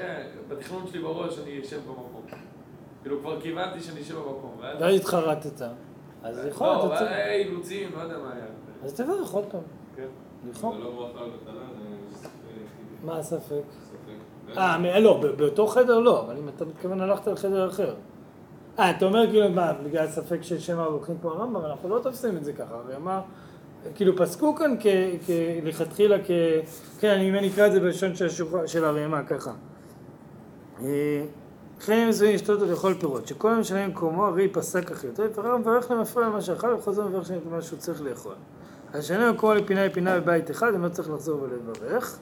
[0.48, 2.22] בתכנון שלי בראש אני אשב במקום.
[3.02, 4.56] כאילו כבר כיוונתי שאני אשב במקום.
[4.61, 5.62] ואז התחרטת.
[6.22, 7.11] אז יכול, לא, אתה אבל צריך...
[7.11, 8.44] היה אילוצים, לא יודע מה היה.
[8.85, 9.61] אז תברך עוד פעם.
[9.96, 10.06] כן.
[10.50, 10.76] נכון.
[10.78, 11.62] זה לא ברכה לבטלה,
[12.12, 12.28] זה ספק.
[13.04, 13.40] מה הספק?
[14.50, 14.56] ספק.
[14.58, 17.94] אה, מ- לא, ב- באותו חדר לא, אבל אם אתה מתכוון ללכת לחדר אחר.
[18.78, 22.37] אה, אתה אומר כאילו, מה, בגלל ספק של שם הולכים כמו הרמב"ם, אנחנו לא תופסים
[22.37, 23.20] את זה ככה, הרי מה,
[23.94, 24.87] כאילו פסקו כאן כ-
[25.26, 25.30] כ-
[25.64, 26.30] לכתחילה כ...
[27.00, 28.12] כן, אם אני אקרא את זה בלשון
[28.66, 29.52] של הרימה, ככה.
[31.83, 36.27] לכן מסוים לשתות ולאכול פירות, שכל היום שלהם במקומו הרי פסק אחריותו, ופרר מברך למפריע
[36.27, 38.35] למה שאכל וחוזר מברך שם את מה שהוא צריך לאכול.
[38.92, 42.18] אז שלהם במקומו לפינה לפינה בבית אחד, הם לא צריך לחזור ולברך.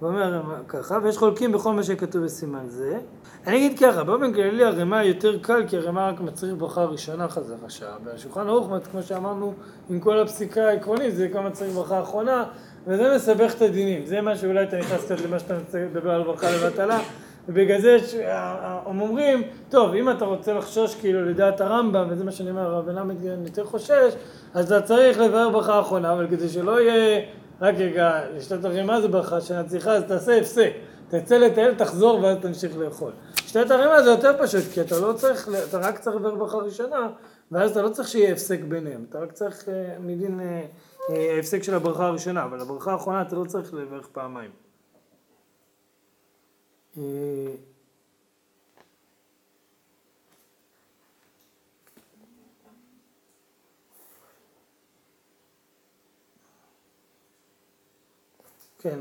[0.00, 2.98] הוא אומר ככה, ויש חולקים בכל מה שכתוב בסימן זה.
[3.46, 7.54] אני אגיד ככה, באופן כללי הרימה יותר קל, כי הרימה רק מצריך ברכה ראשונה חזר
[7.66, 7.96] השעה.
[8.04, 9.54] והשולחן ערוך, כמו שאמרנו,
[9.90, 12.44] עם כל הפסיקה העקרונית, זה כמה צריך ברכה אחרונה,
[12.86, 14.06] וזה מסבך את הדינים.
[14.06, 15.54] זה מה שאולי אתה נכנס קצת למה שאתה
[15.90, 17.00] מדבר על ברכה לבטלה,
[17.48, 18.14] ובגלל זה ש-
[18.86, 22.90] הם אומרים, טוב, אם אתה רוצה לחשוש כאילו לדעת הרמב"ם, וזה מה שאני אומר, הרב
[22.90, 24.14] מלמד יותר חושש,
[24.54, 27.20] אז אתה צריך לבאר ברכה אחרונה, אבל כדי שלא יהיה,
[27.60, 30.72] רק רגע, לשתות הרימה זה ברכה שאתה צריכה, אז תעשה הפסק.
[31.08, 33.12] תצא לטייל, תחזור ואז תמשיך לאכול.
[33.34, 37.08] שתת הרימה זה יותר פשוט, כי אתה לא צריך, אתה רק צריך ברכה ראשונה,
[37.52, 40.60] ואז אתה לא צריך שיהיה הפסק ביניהם, אתה רק צריך אה, מדין אה,
[41.10, 44.61] אה, ההפסק של הברכה הראשונה, אבל הברכה האחרונה אתה לא צריך לברך פעמיים.
[46.98, 47.02] אה,
[58.78, 58.98] כן,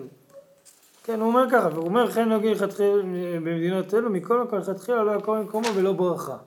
[1.04, 3.04] כן, הוא אומר ככה, והוא אומר, כן נוגעים לכתחילה
[3.36, 6.38] במדינות אלו, מכל מקום לכתחילה לא יקום במקומו ולא ברכה.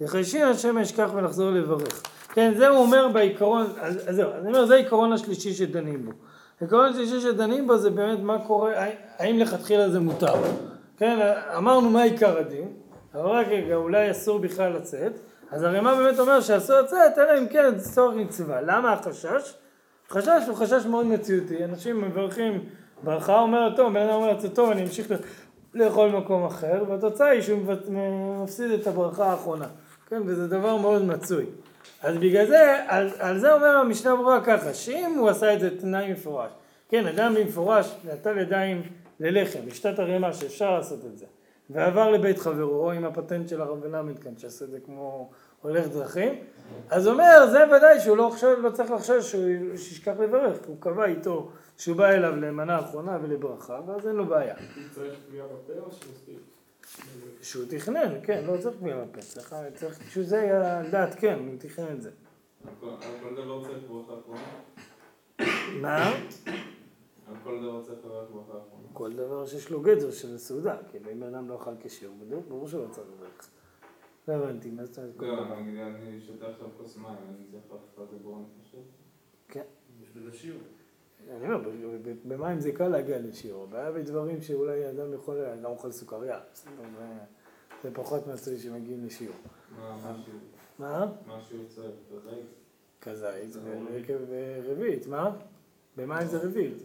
[0.00, 2.02] יחיישין השם ישכח ולחזור לברך.
[2.28, 6.12] כן, זה הוא אומר בעיקרון, אז זהו, אני אומר, זה העיקרון השלישי שדנים בו.
[6.60, 8.72] העיקרון השלישי שדנים בו זה באמת מה קורה,
[9.18, 10.34] האם לכתחילה זה מותר.
[11.04, 11.18] כן,
[11.56, 12.68] אמרנו מה עיקר הדין,
[13.14, 15.12] אבל רק רגע, אולי אסור בכלל לצאת,
[15.50, 18.60] אז הרמ"א באמת אומר שאסור לצאת, אלא אם כן זה צורך מצווה.
[18.60, 19.54] למה החשש?
[20.10, 22.64] חשש הוא חשש מאוד מציאותי, אנשים מברכים
[23.02, 25.06] ברכה, אומר טוב, בן אדם אומר לעצמו טוב, אני אמשיך
[25.74, 27.60] לאכול במקום אחר, והתוצאה היא שהוא
[28.42, 29.66] מפסיד את הברכה האחרונה,
[30.08, 31.46] כן, וזה דבר מאוד מצוי.
[32.02, 35.80] אז בגלל זה, על, על זה אומר המשנה ברורה ככה, שאם הוא עשה את זה
[35.80, 36.50] תנאי מפורש,
[36.88, 38.82] כן, אדם במפורש נטל ידיים
[39.20, 41.26] ללחם, בשתת הרימה שאפשר לעשות את זה,
[41.70, 45.30] ועבר לבית חברו, או עם הפטנט של הרב מלמד כאן, שעשה את זה כמו
[45.62, 46.34] הולך דרכים,
[46.90, 49.42] אז אומר, זה ודאי שהוא לא, חושב, לא צריך לחשוש שהוא
[49.76, 54.54] שישכח לברך, הוא קבע איתו שהוא בא אליו למנה האחרונה ולברכה, ואז אין לו בעיה.
[54.94, 56.38] צריך קביעה בפה או שמספיק?
[57.42, 61.54] שהוא תכנן, כן, לא צריך קביעה בפה, צריך, צריך, שזה היה על דעת, כן, הוא
[61.58, 62.10] תכנן את זה.
[62.80, 62.88] כל-
[63.36, 64.42] דבר צריך ברכה אחרונה?
[65.80, 66.06] מה?
[67.28, 68.73] על כל דבר צריך לברך ברכה אחרונה?
[68.94, 72.10] כל דבר שיש לו גדר של סעודה, כאילו אם בן אדם לא אכל כשיר,
[72.48, 73.48] ברור שלא צריך לברך.
[74.28, 75.16] לא הבנתי, מה זאת אומרת?
[75.16, 78.84] כל לא, אני שותה עכשיו כוס מים, אני צריך לחפות לגרון חשוב?
[79.48, 79.62] כן.
[80.02, 80.60] בשביל השיעור.
[81.30, 81.70] אני אומר,
[82.24, 88.26] במים זה קל להגיע לשיעור, הבעיה בדברים שאולי אדם יכול, אדם אוכל סוכריה, זה- פחות
[88.26, 89.36] מצוי שמגיעים לשיעור.
[89.78, 90.40] מה מה השיעור?
[90.78, 91.12] מה?
[91.26, 91.90] מה השיעור צריך?
[93.00, 93.56] כזית
[93.90, 94.24] ועקב
[94.64, 95.36] רביעית, מה?
[95.96, 96.82] במים זה רביעית.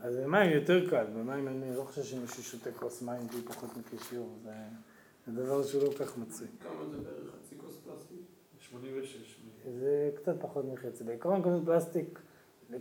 [0.00, 4.28] אז במים יותר קל, במים אני לא חושב שמישהו שותה כוס מים בלי פחות מכשיור,
[4.44, 4.50] זה
[5.26, 6.46] זה דבר שהוא לא כל כך מצוי.
[6.62, 8.18] כמה זה בערך חצי כוס פלסטיק?
[8.60, 9.78] 86 מילי.
[9.80, 11.04] זה קצת פחות מחצי.
[11.04, 12.18] בעיקרון כוסות פלסטיק,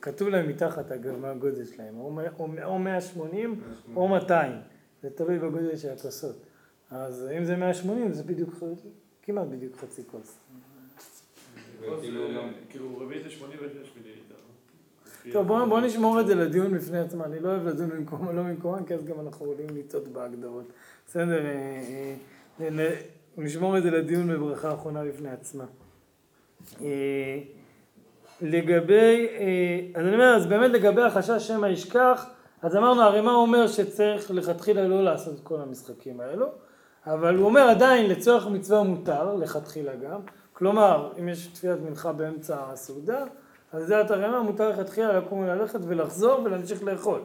[0.02, 3.62] כתוב להם מתחת אגב מה הגודל שלהם, או מ- או מ- או 180
[3.96, 4.52] או 200,
[5.02, 6.36] זה תלוי בגודל של הכוסות.
[6.92, 8.56] אז אם זה 180 זה בדיוק,
[9.22, 10.38] כמעט בדיוק חצי כוס.
[12.36, 12.52] גם...
[12.70, 14.36] כאילו רביעית זה 86 מיליליטר.
[15.32, 18.42] טוב, בואו בוא נשמור את זה לדיון בפני עצמה, אני לא אוהב לדון במקום לא
[18.44, 20.66] במקומם, כי אז גם אנחנו עולים לטעות בהגדרות.
[21.08, 22.14] בסדר, אה,
[22.62, 22.96] אה, נ-
[23.44, 25.64] נשמור את זה לדיון בברכה האחרונה בפני עצמה.
[26.82, 27.40] אה,
[28.42, 32.26] לגבי, אה, אז אני אומר, אז באמת לגבי החשש שמא ישכח,
[32.62, 36.46] אז אמרנו, הרימה אומר שצריך לכתחילה לא לעשות את כל המשחקים האלו,
[37.08, 40.20] אבל הוא אומר עדיין לצורך מצווה מותר, לכתחילה גם,
[40.54, 43.26] כלומר, אם יש תפילת מנחה באמצע הסעודה,
[43.72, 47.22] אז זה התרמה, מותר לכתחילה לקום וללכת ולחזור ולהמשיך לאכול.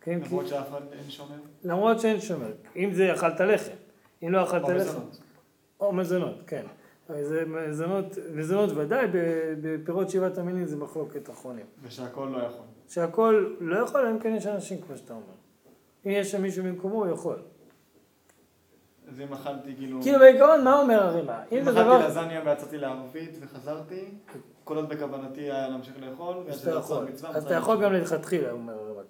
[0.00, 1.36] כן, כי, למרות שאף אחד אין שומר.
[1.64, 3.72] למרות שאין שומר, אם זה אכלת לחם,
[4.22, 4.80] אם לא אכלת או לחם.
[4.80, 5.18] מזונות.
[5.80, 6.66] או מזונות, כן.
[7.08, 9.06] זה מזונות, מזונות ודאי,
[9.62, 11.66] בפירות שבעת המינים זה מחלוקת אחרונים.
[11.82, 12.64] ושהכל לא יכול.
[12.88, 15.24] שהכל לא יכול, אם כן יש אנשים כמו שאתה אומר.
[16.06, 17.36] אם יש שם מישהו במקומו, הוא יכול.
[19.08, 20.02] אז אם אכלתי כאילו...
[20.02, 21.42] כאילו בעיקרון, מה אומר הרימה?
[21.52, 22.06] אם אם אכלתי דבר...
[22.08, 24.04] לזניה ויצאתי לערבית וחזרתי,
[24.66, 27.28] כל עוד בכוונתי היה להמשיך לאכול, אז אתה לעשות יכול.
[27.36, 27.82] אז אתה יכול.
[27.82, 29.00] גם לכתחילה, אומר הרימה.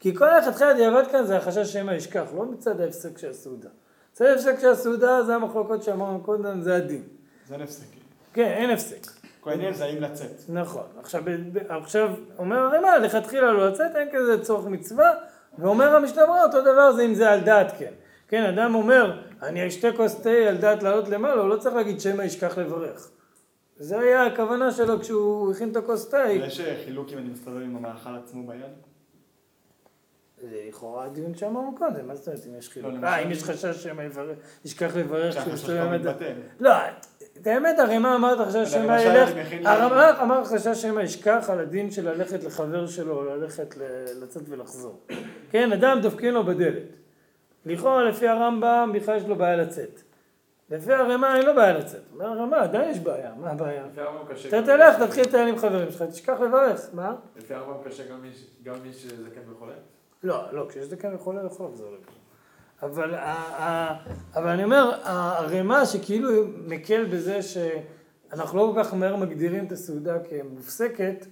[0.00, 3.68] כי כל הלכתחילה דיעבד כאן זה החשש שמא ישכח, לא מצד ההפסק של הסעודה.
[4.12, 7.02] מצד ההפסק של הסעודה זה המחלוקות שאמרנו קודם, זה הדין.
[7.48, 7.84] זה אין הפסק.
[8.32, 9.06] כן, אין הפסק.
[9.40, 10.42] כל העניין זה האם לצאת.
[10.48, 10.84] נכון.
[11.00, 11.22] עכשיו,
[11.68, 15.10] עכשיו אומר הרימה, לכתחילה לא לצאת, אין כזה צורך מצווה,
[15.58, 17.92] ואומר ברורה, אותו דבר זה אם זה על דעת כן.
[18.28, 22.00] כן, אדם אומר, אני אשתה כוס תה על דעת לעלות למעלה, הוא לא צריך להגיד
[22.00, 23.10] שמא ישכח לברך.
[23.82, 26.24] זה היה הכוונה שלו כשהוא הכין את הכוס תה.
[26.32, 28.60] יש חילוק אם אני מסתובב עם המאכל עצמו ביד?
[30.40, 32.92] זה לכאורה הדיון שאמרנו קודם, מה זאת אומרת אם יש חילוק?
[32.92, 34.02] למשל- אה, אם יש חשש שמא
[34.64, 36.32] ישכח לברך, כשהוא שהחשש מסתובב עם הד- מתבטל.
[36.60, 36.70] לא,
[37.42, 39.30] את האמת, הרי מה אמרת חשש שמא ילך,
[39.64, 43.74] הרמ"ח אמר חשש שמא ישכח על הדין של ללכת לחבר שלו, ללכת
[44.22, 45.00] לצאת ולחזור.
[45.50, 46.82] כן, אדם דופקים לו בדלת.
[47.66, 50.00] לכאורה לפי הרמב"ם בכלל יש לו בעיה לצאת.
[50.70, 52.00] לפי הרמ"א אין לו בעיה לצאת.
[52.12, 53.82] אומר הרמ"א, עדיין יש בעיה, מה הבעיה?
[53.92, 54.48] לפי הרמב"ם קשה.
[54.48, 57.14] אתה תלך, תתחיל לטייל עם חברים שלך, תשכח לברך, מה?
[57.36, 58.02] לפי הרמב"ם קשה
[58.64, 59.72] גם מי שזקן וחולה?
[60.22, 62.12] לא, לא, כשיש זקן וחולה, הוא יכול לחזור לפה.
[62.82, 63.18] אבל, ה-
[63.58, 63.96] ה-
[64.36, 66.30] אבל אני אומר, הערימה שכאילו
[66.66, 71.26] מקל בזה שאנחנו לא כל כך מהר מגדירים את הסעודה כמופסקת,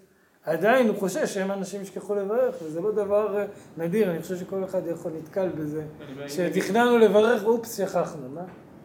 [0.44, 3.44] עדיין הוא חושש שהם אנשים ישכחו לברך, וזה לא דבר אה,
[3.76, 5.84] נדיר, אני חושב שכל אחד יכול נתקל בזה.
[6.28, 8.42] שתכננו לברך, אופס, שכחנו, מה?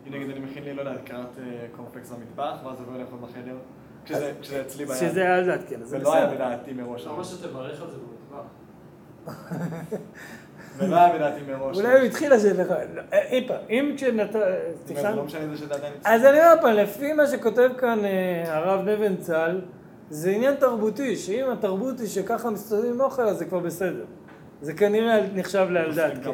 [0.07, 3.57] אם נגיד אני מכין לי, לא יודע, קרת אה, קורנפלקס במטבח, ואז עובר לאכול בחדר,
[4.05, 4.97] כשזה אצלי ביד.
[4.97, 6.27] שזה היה על דעת, כן, אז זה לא היה.
[6.27, 7.07] בדעתי מראש.
[7.07, 8.47] אומר שתברך על זה במטבח.
[10.77, 11.77] זה לא היה בדעתי מראש.
[11.77, 14.35] אולי הוא התחיל לשבת לך, לא, אה, אי פעם, אם כשנת...
[14.85, 15.15] תכנן...
[15.15, 15.93] לא משנה זה שזה עדיין...
[16.05, 19.61] אז אני אומר פעם, לפי מה שכותב כאן אה, הרב נבנצל,
[20.09, 24.05] זה עניין תרבותי, שאם התרבות היא שככה מסתובבים עם אוכל, אז זה כבר בסדר.
[24.61, 26.31] זה כנראה נחשב מסכים כן.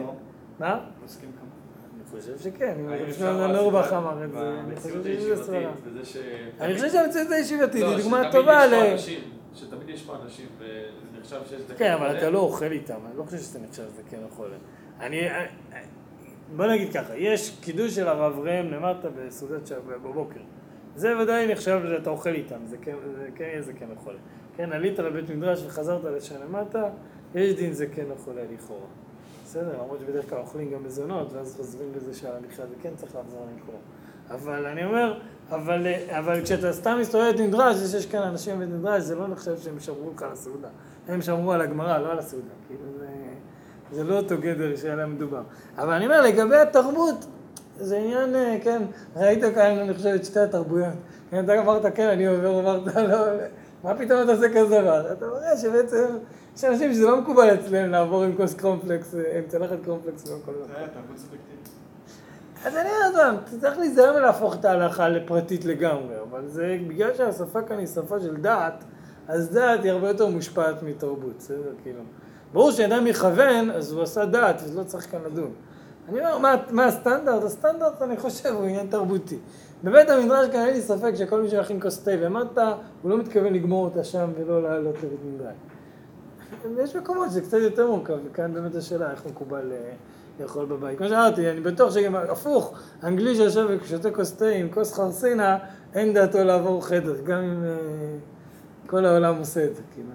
[0.60, 0.80] מה?
[1.06, 1.32] מסכים
[2.20, 4.90] חושב שכן, אם האם רב אפשר שלמה לעשות נורבך ב- אמר את זה, אני חושב
[4.90, 5.72] שזה הישיבתית, סברה.
[6.60, 8.98] אני חושב שהמציאות הישיבתית לא, היא דוגמה טובה ל...
[9.56, 11.62] שתמיד יש פה אנשים, וזה נחשב שיש.
[11.78, 14.48] כן, אבל אתה לא אוכל איתם, אני לא חושב שזה נחשב שזה כן אוכל.
[15.00, 15.28] אני...
[16.56, 20.40] בוא נגיד ככה, יש קידוש של הרב ראם למטה בסעודת שבוע בבוקר.
[20.96, 24.14] זה ודאי נחשב שאתה אוכל איתם, זה כן, זה כן יהיה זה כן אוכל.
[24.58, 26.90] כן, עלית לבית מדרש וחזרת לשם למטה,
[27.36, 28.88] יש דין זה כן אוכל לכאורה.
[29.50, 33.16] בסדר, למרות שבדרך כלל אוכלים גם מזונות, ואז חוזרים לזה שעל המכלל זה כן צריך
[33.16, 33.76] לחזור למקום.
[34.32, 38.70] אבל אני אומר, אבל, אבל כשאתה סתם מסתובב בבית מדרש, זה שיש כאן אנשים בבית
[38.70, 40.68] מדרש, זה לא נחשב שהם שמרו על הסעודה.
[41.08, 42.48] הם שמרו על הגמרא, לא על הסעודה.
[42.68, 43.08] כאילו זה,
[43.92, 45.42] זה לא אותו גדר שעליו מדובר.
[45.78, 47.26] אבל אני אומר, לגבי התרבות,
[47.78, 48.84] זה עניין, אה, כן,
[49.16, 50.94] ראית כאן, אני חושב, את שתי התרבויות.
[51.30, 53.18] כן, אתה אמרת, כן, אני עובר, אמרת, לא,
[53.84, 55.12] מה פתאום אתה עושה כזה דבר?
[55.12, 56.06] אתה רואה שבעצם,
[56.60, 60.34] יש אנשים שזה לא מקובל אצלם לעבור עם כוס קרומפלקס, אה, עם צלחת קרומפלקס זה
[60.76, 61.70] היה תרבות סובייקטיבית.
[62.66, 67.78] אז אני אומר צריך להיזהר מלהפוך את ההלכה לפרטית לגמרי, אבל זה בגלל שהשפה כאן
[67.78, 68.84] היא שפה של דעת,
[69.28, 71.72] אז דעת היא הרבה יותר מושפעת מתרבות, בסדר?
[71.84, 72.02] כאילו.
[72.54, 75.52] ברור שאדם יכוון, אז הוא עשה דעת, וזה לא צריך כאן לדון.
[76.10, 77.44] אני אומר, מה, מה הסטנדרט?
[77.44, 79.38] הסטנדרט, אני חושב, הוא עניין תרבותי.
[79.84, 83.54] בבית המדרש כאן אין לי ספק שכל מי שיכין כוס תה ומטה, הוא לא מתכוון
[83.54, 85.69] לגמור אותה שם ולא לעלות לבית מדרש.
[86.80, 89.92] יש מקומות שזה קצת יותר מורכב, וכאן באמת השאלה איך מקובל אה,
[90.40, 90.98] לאכול בבית.
[90.98, 95.58] כמו שאמרתי, אני בטוח שגם הפוך, אנגלי שיושב ושותה כוס תה עם כוס חרסינה,
[95.94, 97.78] אין דעתו לעבור חדר, גם אם אה,
[98.88, 100.08] כל העולם עושה את זה, כאילו.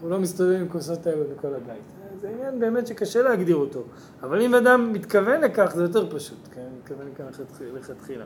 [0.00, 1.82] הוא לא מסתובב עם כוסות האלה בכל הבית.
[2.20, 3.82] זה עניין באמת שקשה להגדיר אותו.
[4.22, 6.66] אבל אם אדם מתכוון לכך, זה יותר פשוט, כן?
[6.78, 8.24] מתכוון לכתחילה- לכתחילה.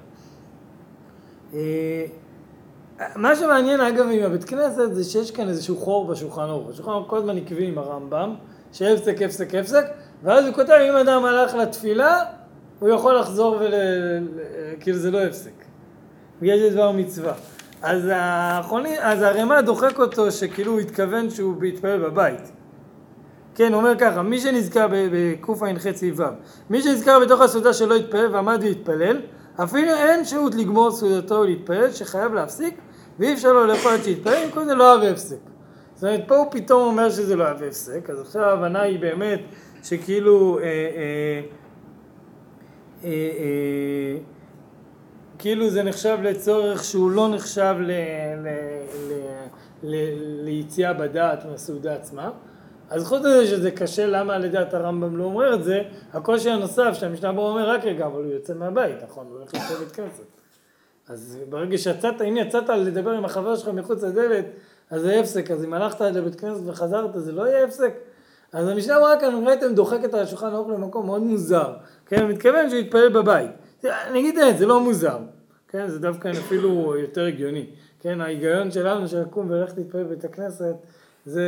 [1.55, 2.07] אה,
[3.17, 6.69] מה שמעניין אגב עם הבית כנסת זה שיש כאן איזשהו חור בשולחן ערוך.
[6.69, 8.35] בשולחן ערוך כל הזמן עקבי עם הרמב"ם,
[8.73, 9.85] שהפסק, הפסק, הפסק,
[10.23, 12.25] ואז הוא כותב אם אדם הלך לתפילה,
[12.79, 13.75] הוא יכול לחזור ול...
[14.81, 15.53] כאילו זה לא הפסק.
[16.43, 17.33] בגלל שזה דבר מצווה.
[17.83, 22.53] אז האחרונים, אז הרמ"א דוחק אותו שכאילו הוא התכוון שהוא בהתפלל בבית.
[23.55, 25.57] כן, הוא אומר ככה, מי שנזכר בקע"ח
[25.95, 26.25] ס"ו,
[26.71, 29.21] מי שנזכר בתוך הסעודה שלא התפלל ועמד והתפלל,
[29.63, 32.79] אפילו אין שהות לגמור סעודתו ולהתפלל, שחייב להפסיק,
[33.19, 35.37] ואי אפשר לו לאכול עד שיתפלל, כל זה לא אהב הפסק.
[35.95, 39.41] זאת אומרת, פה הוא פתאום אומר שזה לא אהב הפסק, אז עכשיו ההבנה היא באמת
[39.85, 41.41] שכאילו, אה, אה,
[43.05, 44.19] אה,
[45.39, 47.77] כאילו זה נחשב לצורך שהוא לא נחשב
[50.45, 52.31] ליציאה בדעת מהסעודה עצמה.
[52.91, 57.33] אז חוץ מזה שזה קשה, למה לדעת הרמב"ם לא אומר את זה, הקושי הנוסף שהמשנה
[57.33, 60.38] ברורה אומר, רק רגע, אבל הוא יוצא מהבית, נכון, הוא הולך בית כנסת.
[61.09, 64.45] אז ברגע שיצאת, אם יצאת לדבר עם החבר שלך מחוץ לדלת,
[64.91, 67.93] אז זה הפסק, אז אם הלכת לבית כנסת וחזרת, זה לא יהיה הפסק.
[68.53, 71.73] אז המשנה ברורה כאן, ראיתם, דוחקת על השולחן ערוך למקום מאוד מוזר.
[72.07, 73.51] כן, מתכוון שהוא יתפלל בבית.
[73.85, 75.19] אני אגיד את זה, זה לא מוזר.
[75.69, 77.67] כן, זה דווקא אפילו יותר הגיוני.
[78.01, 80.75] כן, ההיגיון שלנו של לקום וללכת להתפלל בבית הכנסת,
[81.27, 81.45] זה...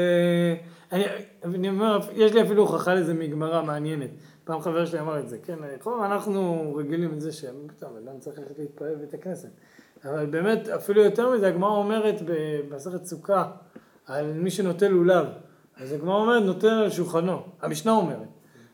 [0.93, 1.05] אני,
[1.45, 4.11] אני אומר, יש לי אפילו הוכחה לזה מגמרא מעניינת.
[4.45, 8.39] פעם חבר שלי אמר את זה, כן, כל אנחנו רגילים את זה שפתאום אדם צריך
[8.39, 9.49] ללכת להתפלל בבית הכנסת.
[10.05, 13.51] אבל באמת, אפילו יותר מזה, הגמרא אומרת במסכת סוכה,
[14.07, 15.27] על מי שנוטה לולב.
[15.77, 17.43] אז הגמרא אומרת, נותן על שולחנו.
[17.63, 18.29] המשנה אומרת.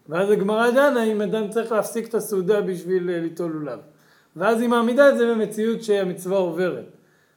[0.08, 3.78] ואז הגמרא דנה אם אדם צריך להפסיק את הסעודה בשביל אה, ליטול לולב.
[4.36, 6.84] ואז היא מעמידה את זה במציאות שהמצווה עוברת.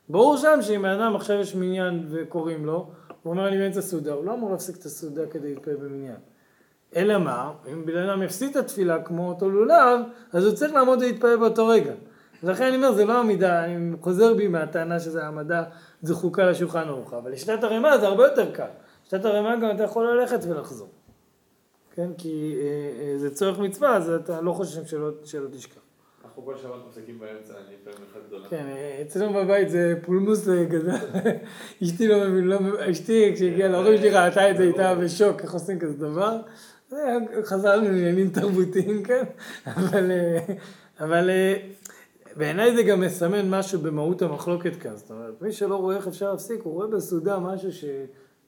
[0.09, 2.91] ברור שם שאם האדם עכשיו יש מניין וקוראים לו,
[3.23, 6.15] הוא אומר אני באמצע סעודה, הוא לא אמור להפסיק את הסעודה כדי להתפלל במניין.
[6.95, 9.99] אלא מה, אם בן אדם יפסיד את התפילה כמו אותו לולב,
[10.33, 11.93] אז הוא צריך לעמוד ולהתפלל באותו רגע.
[12.43, 15.63] ולכן אני אומר, זה לא עמידה, אני חוזר בי מהטענה שזה העמדה
[16.01, 18.67] זחוקה לשולחן ערוך, אבל לשיטת הרמ"א זה הרבה יותר קל.
[19.05, 20.89] לשיטת הרמ"א גם אתה יכול ללכת ולחזור.
[21.95, 25.78] כן, כי אה, אה, זה צורך מצווה, אז אתה לא חושב שלא, שלא תשכח.
[26.39, 28.49] אנחנו כל שבת מפסיקים באמצע, אני פעמים אחת גדולה.
[28.49, 28.65] כן,
[29.01, 30.95] אצלנו בבית זה פולמוס אה, גדול.
[31.83, 35.53] אשתי לא מבין, לא מבין, אשתי כשהגיעה להורים שלי ראתה את זה, הייתה בשוק, איך
[35.53, 36.37] עושים כזה דבר.
[37.43, 39.23] חזרנו לעניינים תרבותיים, כן?
[39.67, 40.39] אבל, אה,
[40.99, 41.55] אבל אה,
[42.35, 44.97] בעיניי זה גם מסמן משהו במהות המחלוקת כאן.
[44.97, 47.85] זאת אומרת, מי שלא רואה איך אפשר להפסיק, הוא רואה בסעודה משהו ש...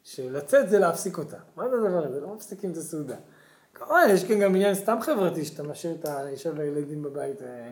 [0.04, 1.38] שלצאת זה להפסיק אותה.
[1.56, 2.22] מה זה הדבר הזה?
[2.22, 3.16] לא מפסיקים את הסעודה.
[3.86, 7.72] כמובן, יש כאן גם עניין סתם חברתי, שאתה משאיר את האישה והילדים בבית אה,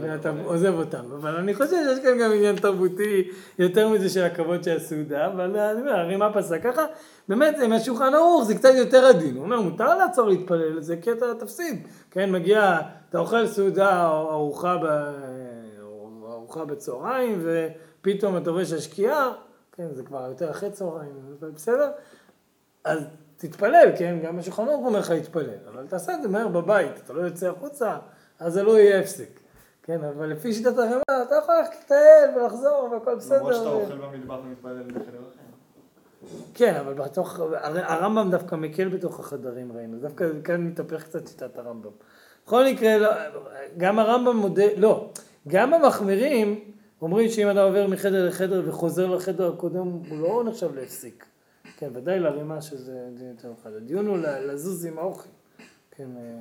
[0.00, 1.12] ואתה עוזב אותם.
[1.12, 5.56] אבל אני חושב שיש כאן גם עניין תרבותי יותר מזה של הכבוד של הסעודה, אבל
[5.56, 6.82] אני אומר, הרי מה פסק ככה?
[7.28, 9.36] באמת, עם השולחן ערוך זה קצת יותר עדין.
[9.36, 11.86] הוא אומר, מותר לעצור להתפלל, זה כי אתה תפסיד.
[12.10, 12.80] כן, מגיע,
[13.10, 14.86] אתה אוכל סעודה או ארוחה, ב...
[16.32, 19.32] ארוחה בצהריים, ופתאום אתה רואה שהשקיעה,
[19.72, 21.90] כן, זה כבר יותר אחרי צהריים, אבל בסדר?
[22.84, 22.98] אז
[23.36, 27.12] תתפלל, כן, גם השולחן ערוך אומר לך להתפלל, אבל תעשה את זה מהר בבית, אתה
[27.12, 27.96] לא יוצא החוצה,
[28.38, 29.40] אז זה לא יהיה הפסק.
[29.82, 33.36] כן, אבל לפי שיטת הרמ"א, אתה יכול ללכת לטייל ולחזור והכל בסדר.
[33.36, 35.46] למרות שאתה אוכל במטבח ומתפלל בחדר אחר.
[36.54, 41.90] כן, אבל בתוך, הרמב"ם דווקא מקל בתוך החדרים ראינו, דווקא כאן מתהפך קצת שיטת הרמב"ם.
[42.46, 43.10] בכל מקרה, לא,
[43.76, 45.10] גם הרמב"ם מודה, לא,
[45.48, 46.60] גם המחמירים
[47.02, 51.26] אומרים שאם אדם עובר מחדר לחדר וחוזר לחדר הקודם, הוא לא נחשב להפסיק.
[51.76, 53.70] כן, ודאי לרימה שזה דין יותר אחד.
[53.72, 55.28] הדיון הוא לזוז עם האוכל.
[55.90, 56.38] כן, אה,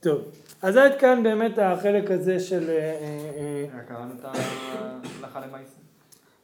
[0.00, 0.20] טוב.
[0.62, 2.70] אז עד כאן באמת החלק הזה של...
[2.70, 2.74] אה,
[3.74, 5.76] אה, קראנו את ההלכה למעשה.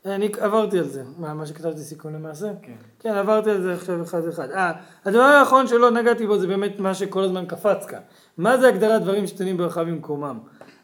[0.05, 2.53] אני עברתי על זה, מה, מה שכתבתי סיכון למעשה?
[2.63, 2.73] כן.
[2.99, 4.51] כן, עברתי על זה עכשיו אחד אחד.
[4.51, 4.73] אה,
[5.05, 8.01] הדבר האחרון שלא נגעתי בו זה באמת מה שכל הזמן קפץ כאן.
[8.37, 10.39] מה זה הגדרת דברים שתונים ברכה במקומם?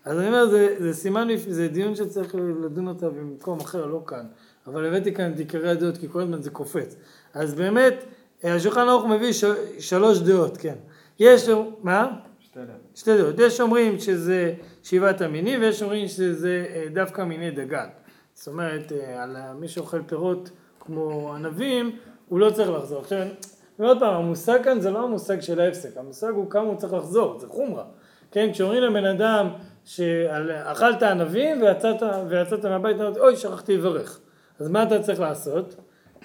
[0.04, 4.26] אז אני אומר, זה, זה סימן, זה דיון שצריך לדון אותה במקום אחר, לא כאן.
[4.66, 6.96] אבל הבאתי כאן את עיקרי הדעות, כי כל הזמן זה קופץ.
[7.38, 8.04] אז באמת,
[8.44, 9.44] אה, השולחן ערוך מביא ש...
[9.78, 10.74] שלוש דעות, כן.
[11.18, 11.48] יש,
[11.82, 12.10] מה?
[12.40, 12.80] שתי דעות.
[12.94, 13.34] שתי דעות.
[13.38, 17.86] יש שאומרים שזה שבעת המינים, ויש שאומרים שזה אה, דווקא מיני דגן.
[18.34, 21.96] זאת אומרת, אה, על מי שאוכל פירות כמו ענבים,
[22.28, 23.00] הוא לא צריך לחזור.
[23.00, 23.30] עכשיו, אני
[23.78, 26.92] אומר עוד פעם, המושג כאן זה לא המושג של ההפסק, המושג הוא כמה הוא צריך
[26.92, 27.84] לחזור, זה חומרה.
[28.30, 29.48] כן, כשאומרים לבן אדם
[29.84, 34.20] שאכלת ענבים ויצאת, ויצאת מהבית, אוי, שכחתי לברך.
[34.58, 35.74] אז מה אתה צריך לעשות?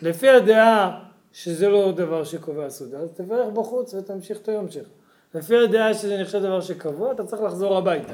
[0.02, 1.00] לפי הדעה
[1.34, 4.88] שזה לא דבר שקובע סעודה, אז תברך בחוץ ותמשיך את היום שלך.
[5.36, 8.14] לפי הדעה שזה נחשב דבר שקבוע, אתה צריך לחזור הביתה.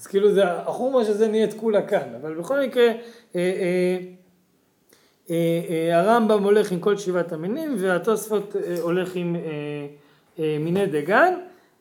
[0.00, 2.94] אז כאילו זה, החומרה שזה נהיית כולה כאן, אבל בכל מקרה, אה,
[3.34, 3.98] אה,
[5.30, 9.40] אה, אה, הרמב"ם הולך עם כל שבעת המינים, והתוספות אה, הולך עם אה,
[10.38, 11.34] אה, מיני דגן,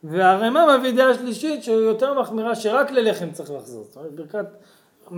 [0.03, 3.83] והרמ"א מביא דעה שלישית שיותר מחמירה שרק ללחם צריך לחזור.
[3.83, 4.45] זאת אומרת, ברכת,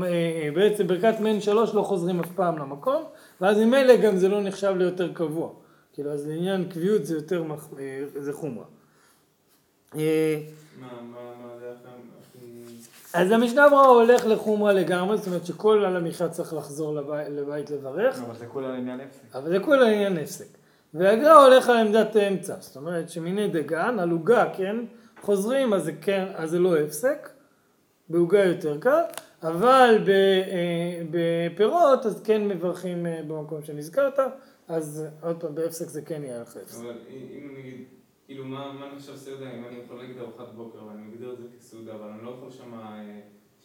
[0.04, 3.04] אה, בעצם ברכת מעין שלוש לא חוזרים אף פעם למקום,
[3.42, 5.50] ואז ממילא גם זה לא נחשב ליותר קבוע.
[5.94, 8.66] כאילו, אז לעניין קביעות זה יותר, מח- אה, זה חומרה.
[9.96, 10.38] אה,
[10.82, 11.52] מה, מה, מה.
[13.14, 17.70] אז המשנה ברורה הולך לחומרה לגמרי, זאת אומרת שכל על המחיה צריך לחזור לבית, לבית
[17.70, 19.36] לברך, אבל זה כולה עניין הפסק.
[19.36, 20.46] אבל זה כולה עניין הפסק.
[20.94, 24.76] והגר"א הולך על עמדת אמצע, זאת אומרת שמיני דגן, על עוגה, כן,
[25.22, 27.30] חוזרים, אז זה כן, אז זה לא הפסק,
[28.10, 29.02] בעוגה יותר קל,
[29.44, 34.20] אבל אה, בפירות אז כן מברכים אה, במקום שנזכרת,
[34.68, 36.80] אז עוד פעם, בהפסק זה כן יהיה לך הפסק.
[36.84, 37.84] אבל אם נגיד,
[38.26, 41.44] כאילו מה, מה נחשב סעודה, אם אני יכול להגיד ארוחת בוקר ואני מגדיר את זה
[41.60, 43.20] כסעודה, אבל אני לא יכול שם אה,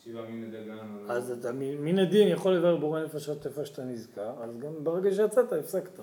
[0.05, 0.79] שבעה מיני דגן.
[1.07, 5.11] או- אז אתה מן הדין יכול לבאר בורא נפשות איפה שאתה נזכר, אז גם ברגע
[5.15, 6.01] שיצאת הפסקת.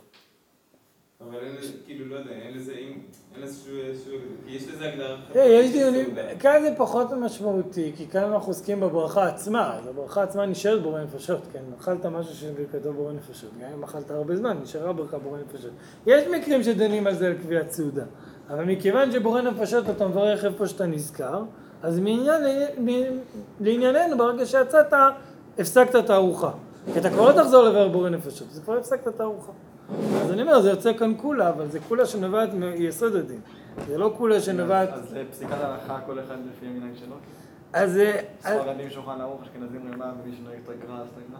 [1.22, 3.02] אבל אין לזה, כאילו, לא יודע, אין לזה, אין
[3.42, 5.18] לזה שהוא, כי יש לזה הגדרה.
[5.32, 6.16] תראה, יש דיונים.
[6.40, 11.02] כאן זה פחות משמעותי, כי כאן אנחנו עוסקים בברכה עצמה, אז הברכה עצמה נשארת בורא
[11.02, 15.38] נפשות, כן, אכלת משהו שברכתו בורא נפשות, גם אם אכלת הרבה זמן, נשארה ברכה בורא
[15.38, 15.72] נפשות.
[16.08, 18.04] יש מקרים שדנים על זה על קביעת סעודה,
[18.50, 21.44] אבל מכיוון שבורא נפשות אתה מברך איפה שאתה נזכר,
[21.84, 22.42] אז מעניין,
[23.60, 24.94] לענייננו, ברגע שיצאת,
[25.60, 26.52] הפסקת את הארוחה.
[26.94, 29.52] כי אתה כבר לא תחזור לבאר בורא נפשות, אז כבר הפסקת את הארוחה.
[30.22, 33.40] אז אני אומר, זה יוצא כאן כולה, אבל זה כולה שנובעת מיסוד הדין.
[33.88, 34.90] זה לא כולה שנובעת...
[34.94, 37.16] אז זה פסיקת הלכה כל אחד לפי המנהג שלו?
[37.74, 41.38] אז אה, ספרדים שולחן ערוך, אשכנזים רמה, ומי שנוהג תקרא אז תקרא.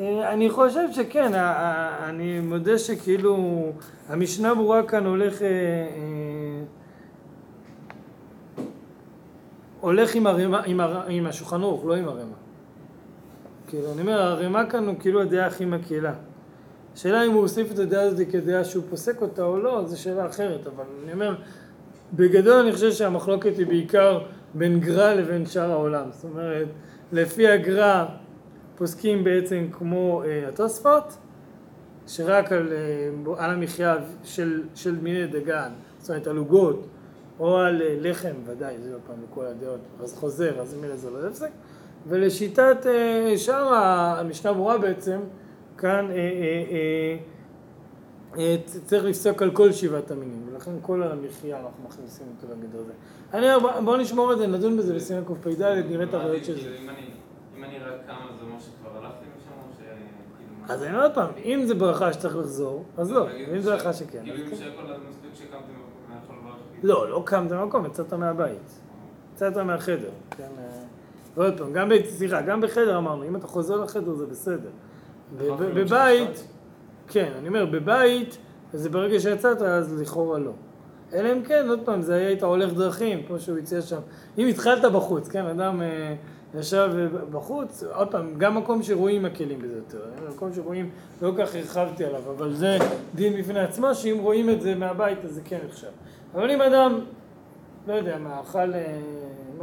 [0.00, 1.32] אה, אני חושב שכן,
[2.04, 3.62] אני מודה שכאילו
[4.08, 6.64] המשנה ברורה כאן הולך, אה, אה,
[9.80, 12.34] הולך עם, הרמה, עם, הר, עם השולחן ערוך, לא עם הרמה.
[13.68, 16.12] כאילו, אני אומר, הרמה כאן הוא כאילו הדעה הכי מקהילה.
[16.94, 20.26] השאלה אם הוא הוסיף את הדעה הזאת כדעה שהוא פוסק אותה או לא, זו שאלה
[20.26, 21.34] אחרת, אבל אני אומר,
[22.12, 24.20] בגדול אני חושב שהמחלוקת היא בעיקר
[24.54, 26.06] בין גר"א לבין שאר העולם.
[26.10, 26.68] זאת אומרת,
[27.12, 28.04] לפי הגר"א
[28.76, 31.16] פוסקים בעצם כמו אה, התוספות,
[32.06, 36.86] שרק על, אה, על המחיה של, של מיני דגן, זאת אומרת על עוגות,
[37.40, 41.10] או על אה, לחם, ודאי, זה עוד פעם לכל הדעות, אז חוזר, אז ממילא זה
[41.10, 41.50] לא הפסק,
[42.08, 45.20] ולשיטת אה, שאר המשנה ברורה בעצם,
[45.82, 46.18] כאן אה, אה,
[46.70, 47.16] אה,
[48.38, 52.92] אה, צריך לפסוק על כל שבעת המינים, ולכן כל המחיה אנחנו מכניסים אותו לגדר הזה.
[53.34, 56.60] אני אומר, בוא נשמור את זה, נדון בזה בסימן קפ"ד, נראה את הבעיות של זה.
[56.60, 57.10] כאילו, אם אני-
[57.58, 59.78] אם אני רק אז זה אומר שכבר הלכתי משם או ש...
[59.78, 63.68] כאילו, אז אני אומר עוד פעם, אם זה ברכה שצריך לחזור, אז לא, אם זה
[63.70, 64.20] ש- ברכה שכן.
[64.24, 64.50] כאילו אם כן.
[64.50, 64.68] מספיק
[66.28, 66.56] לברך.
[66.80, 66.94] כאילו.
[66.94, 68.80] לא, לא קמת מהמקום, יצאת מהבית.
[69.34, 70.10] יצאת מהחדר.
[70.30, 70.64] כן, אה,
[71.36, 74.70] ועוד פעם, גם, ב- סליחה, גם בחדר אמרנו, אם אתה חוזר לחדר זה בסדר.
[75.74, 76.46] בבית.
[77.08, 78.38] כן, אני אומר, בבית,
[78.74, 80.52] אז ברגע שיצאת, אז לכאורה לא.
[81.12, 84.00] אלא אם כן, עוד פעם, זה היה היית הולך דרכים, כמו שהוא הציע שם.
[84.38, 86.14] אם התחלת בחוץ, כן, אדם אה,
[86.60, 89.98] ישב אה, בחוץ, עוד פעם, גם מקום שרואים מקלים בזה יותר.
[90.34, 90.90] מקום שרואים,
[91.22, 92.78] לא כך הרחבתי עליו, אבל זה
[93.14, 95.88] דין בפני עצמו, שאם רואים את זה מהבית, אז זה כן נחשב.
[96.34, 97.00] אבל אם אדם,
[97.86, 99.00] לא יודע מה, אכל אה,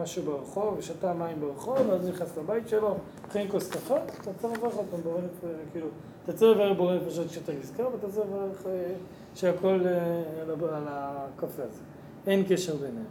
[0.01, 2.97] משהו ברחוב, ושתה מים ברחוב, ואז נכנס לבית שלו,
[3.28, 5.88] הכין כוס קפה, אתה צריך לברך אותו בורא נפש, כאילו,
[6.24, 8.93] אתה צריך לברך בורא נפשות שאתה נזכר, ואתה צריך לברך אה,
[9.36, 11.82] שהכל אה, על הקפה הזה.
[12.28, 13.05] אין קשר ביניהם.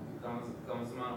[0.67, 1.13] כמה זמן?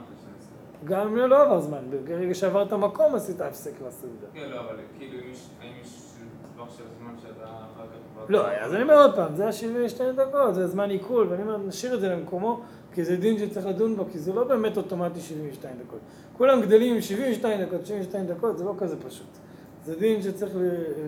[0.85, 4.27] גם אם לא עבר זמן, ברגע שעברת מקום עשית הפסק לסעודה.
[4.33, 5.17] כן, לא, אבל כאילו.
[5.61, 6.11] האם יש
[6.55, 8.29] טווח של זמן שאתה אחר כך...
[8.29, 11.57] לא, אז אני אומר עוד פעם, זה היה 72 דקות, זה זמן עיכול, ואני אומר,
[11.57, 12.61] נשאיר את זה למקומו,
[12.93, 15.99] כי זה דין שצריך לדון בו, כי זה לא באמת אוטומטי 72 דקות.
[16.37, 19.27] כולם גדלים עם 72 דקות, 72 דקות, זה לא כזה פשוט.
[19.85, 20.53] זה דין שצריך,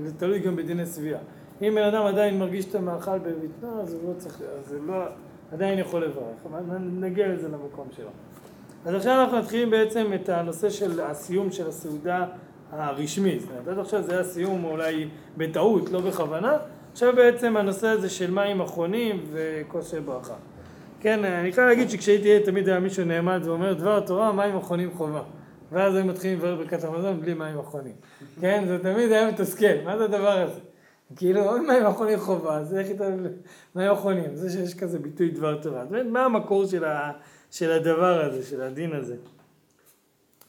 [0.06, 1.20] זה תלוי גם בדיני צביעה.
[1.62, 5.04] אם בן אדם עדיין מרגיש את המאכל בבטנו, אז הוא לא צריך, אז הוא לא,
[5.52, 8.10] עדיין יכול לברך, נגיע לזה למקום שלו.
[8.86, 12.26] אז עכשיו אנחנו מתחילים בעצם את הנושא של הסיום של הסעודה
[12.72, 13.40] הרשמי.
[13.40, 15.08] זאת אומרת, עד עכשיו זה היה סיום אולי
[15.38, 16.58] בטעות, לא בכוונה.
[16.92, 20.34] עכשיו בעצם הנושא הזה של מים אחרונים וכושר ברכה.
[21.04, 24.92] כן, אני חייב להגיד שכשהייתי ילד תמיד היה מישהו נעמד ואומר דבר התורה, מים אחרונים
[24.94, 25.24] חובה.
[25.72, 27.96] ואז היו מתחילים לברך ברכת המזון בלי מים אחרונים.
[28.42, 30.60] כן, זה תמיד היה מתסכל, מה זה הדבר הזה?
[31.16, 33.10] כאילו, עוד מים אחרונים חובה, אז איך איתה
[33.76, 34.36] מים אחרונים?
[34.36, 35.84] זה שיש כזה ביטוי דבר תורה.
[35.84, 37.12] זאת אומרת, מה המקור של, ה,
[37.52, 39.16] של הדבר הזה, של הדין הזה?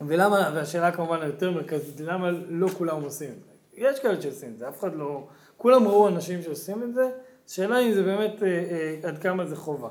[0.00, 3.50] ולמה, והשאלה כמובן היותר מרכזית, למה לא כולם עושים את זה?
[3.76, 5.26] יש כאלה שעושים את זה, אף אחד לא...
[5.56, 7.10] כולם ראו אנשים שעושים את זה,
[7.48, 9.88] השאלה אם זה באמת, אה, אה, עד כמה זה חובה.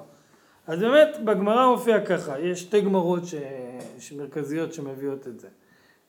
[0.68, 3.36] אז באמת, בגמרא מופיע ככה, יש שתי גמרות ש...
[4.18, 5.48] מרכזיות שמביאות את זה.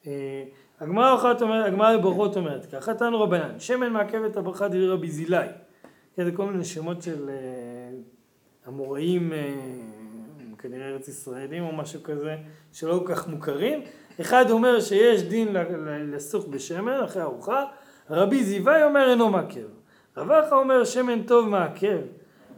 [0.06, 0.44] אה,
[0.80, 5.10] הגמרא אחת אומרת, הגמרא בברכות אומרת ככה, תנו רבנן, שמן מעכב את הברכה דברי רבי
[5.10, 5.46] זילי.
[6.16, 7.34] כן, זה כל מיני שמות של אה,
[8.68, 9.54] אמוראים, אה,
[10.58, 12.36] כנראה ארץ ישראלים או משהו כזה,
[12.72, 13.82] שלא כל כך מוכרים.
[14.20, 15.56] אחד אומר שיש דין
[16.12, 17.64] לסוך בשמן אחרי ארוחה,
[18.10, 19.66] רבי זיוואי אומר אינו מעכב.
[20.16, 21.98] רב אחא אומר שמן טוב מעכב.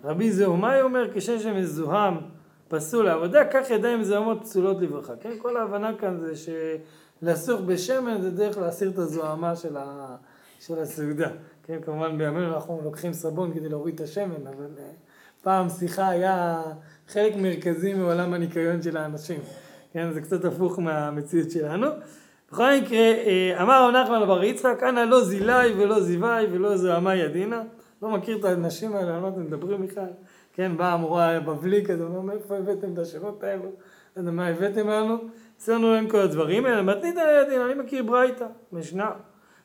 [0.05, 2.15] רבי זהומאי אומר כשם שמזוהם
[2.69, 5.17] פסול לעבודה, כך ידיים מזוהמות פסולות לברכה.
[5.21, 6.33] כן, כל ההבנה כאן זה
[7.23, 10.17] שלסוך בשמן זה דרך להסיר את הזוהמה של, ה...
[10.61, 11.29] של הסעודה.
[11.63, 14.91] כן, כמובן בימינו אנחנו לוקחים סבון כדי להוריד את השמן, אבל אה,
[15.43, 16.63] פעם שיחה היה
[17.09, 19.41] חלק מרכזי מעולם הניקיון של האנשים.
[19.93, 21.87] כן, זה קצת הפוך מהמציאות שלנו.
[22.53, 27.15] בכל מקרה, אה, אמר רב נחמן לבר יצחק, אנא לא זילי ולא זיוואי ולא זוהמה
[27.15, 27.63] ידינה.
[28.03, 30.11] לא מכיר את האנשים האלה, על מה אתם מדברים בכלל?
[30.53, 33.63] כן, באה המורה הבבלי כזה, אומר, מאיפה הבאתם את השאלות האלו?
[33.63, 33.71] לא
[34.17, 35.17] יודע מה הבאתם לנו?
[35.57, 39.11] אצלנו אין כל הדברים האלה, מתנית על ידין, אני מכיר ברייתא, משנה.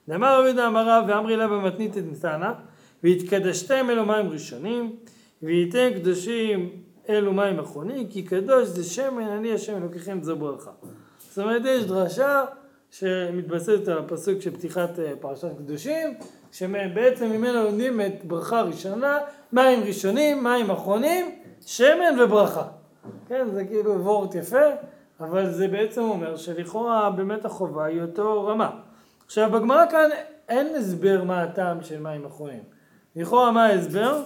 [0.10, 2.54] דאמר רבי יהודה אמר ואמרי לה במתנית את ניתנה,
[3.04, 4.96] והתקדשתם אלו מים ראשונים,
[5.44, 6.70] וייתן קדושים
[7.10, 10.72] אלו מים אחרונים, כי קדוש זה שמן, אני השם אלוקיכם זו ברכה.
[11.20, 12.46] זאת אומרת, יש דרשה
[12.92, 16.14] שמתבססת על הפסוק של פתיחת אה, פרשת קדושים,
[16.52, 19.18] שבעצם ממנו לומדים את ברכה ראשונה,
[19.52, 22.68] מים ראשונים, מים אחרונים, שמן וברכה.
[23.28, 24.66] כן, זה כאילו וורט יפה,
[25.20, 28.70] אבל זה בעצם אומר שלכאורה באמת החובה היא אותו רמה.
[29.26, 30.10] עכשיו בגמרא כאן
[30.50, 32.64] אין הסבר מה הטעם של מים אחרונים.
[33.16, 34.24] לכאורה מה ההסבר?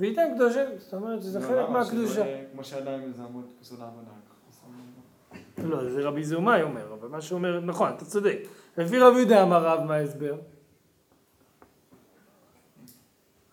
[0.00, 1.68] וייתן קדושים, זאת אומרת שזה לא, חלק למה?
[1.68, 2.12] מהקדושה.
[2.14, 4.10] שזה כמו שעדיין מזהמות פסול לעבודה.
[5.64, 8.38] לא, זה רבי זומאי אומר, אבל מה שהוא אומר, נכון, אתה צודק.
[8.78, 10.34] לפי רבי יהודה אמר רב מה ההסבר?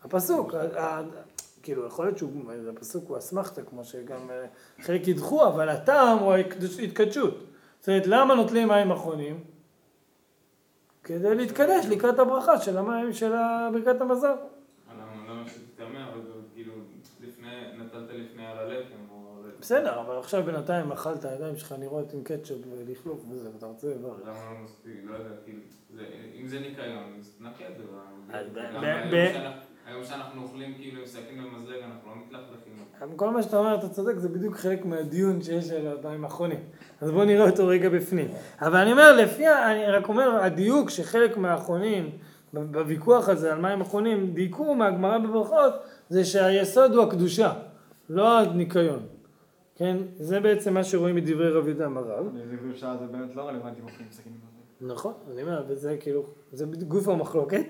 [0.03, 0.53] הפסוק,
[1.63, 4.45] כאילו יכול להיות שהוא, הפסוק הוא אסמכתה, כמו שגם אה,
[4.81, 7.43] חלק ידחו, אבל הטעם הוא ההתקדש- ההתקדשות.
[7.79, 9.43] זאת אומרת, למה נוטלים מים אחרונים?
[11.03, 13.31] כדי להתקדש לקראת הברכה של המים של
[13.73, 14.37] ברכת המזון.
[15.29, 16.21] למה שתטמא, אבל
[16.53, 16.73] כאילו,
[17.21, 17.47] לפני,
[17.77, 18.96] נטלת לפני על או...
[19.61, 24.19] בסדר, אבל עכשיו בינתיים אכלת, הידיים שלך נראות עם קטשופ ולכלוך וזה, ואתה רוצה לברך.
[24.25, 25.59] למה לא מספיק, לא יודע, כאילו,
[25.95, 26.03] זה-
[26.41, 27.83] אם זה ניקיון, אז נקה את זה.
[29.85, 32.73] היום שאנחנו- אוכלים כאילו עם סכין ומזלג, אנחנו לא מתלכלכים.
[33.15, 36.59] כל מה שאתה אומר, אתה צודק, זה בדיוק חלק מהדיון שיש על המים האחרונים.
[37.01, 38.27] אז בואו נראה אותו רגע בפנים.
[38.61, 42.09] אבל אני אומר, לפי, אני רק אומר, הדיוק שחלק מהאחרונים
[42.53, 45.73] בוויכוח הזה על מים אחרונים, דייקו מהגמרא בברכות,
[46.09, 47.53] זה שהיסוד הוא הקדושה,
[48.09, 48.99] לא הניקיון.
[49.77, 49.97] כן?
[50.19, 52.25] זה בעצם מה שרואים מדברי רב יהודה אמריו.
[52.49, 54.21] זה קדושה זה באמת לא רלוונטי על זה.
[54.81, 57.65] נכון, אני אומר, וזה כאילו, זה גוף המחלוקת.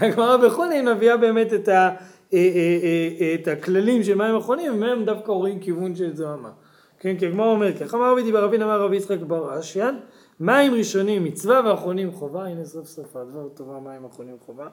[0.00, 1.94] הגמרא בחולין מביאה באמת את, ה, אה,
[2.32, 2.78] אה,
[3.20, 6.50] אה, את הכללים של מים אחרונים, ומהם דווקא רואים כיוון של זוהמה.
[6.98, 9.96] כן, כי הגמרא אומר ככה, אמר רבי דיבר רבין אמר רבי יצחק בר אשיאן,
[10.40, 14.68] מים ראשונים מצווה ואחרונים חובה, הנה סוף סוף הדבר תורה מים אחרונים חובה.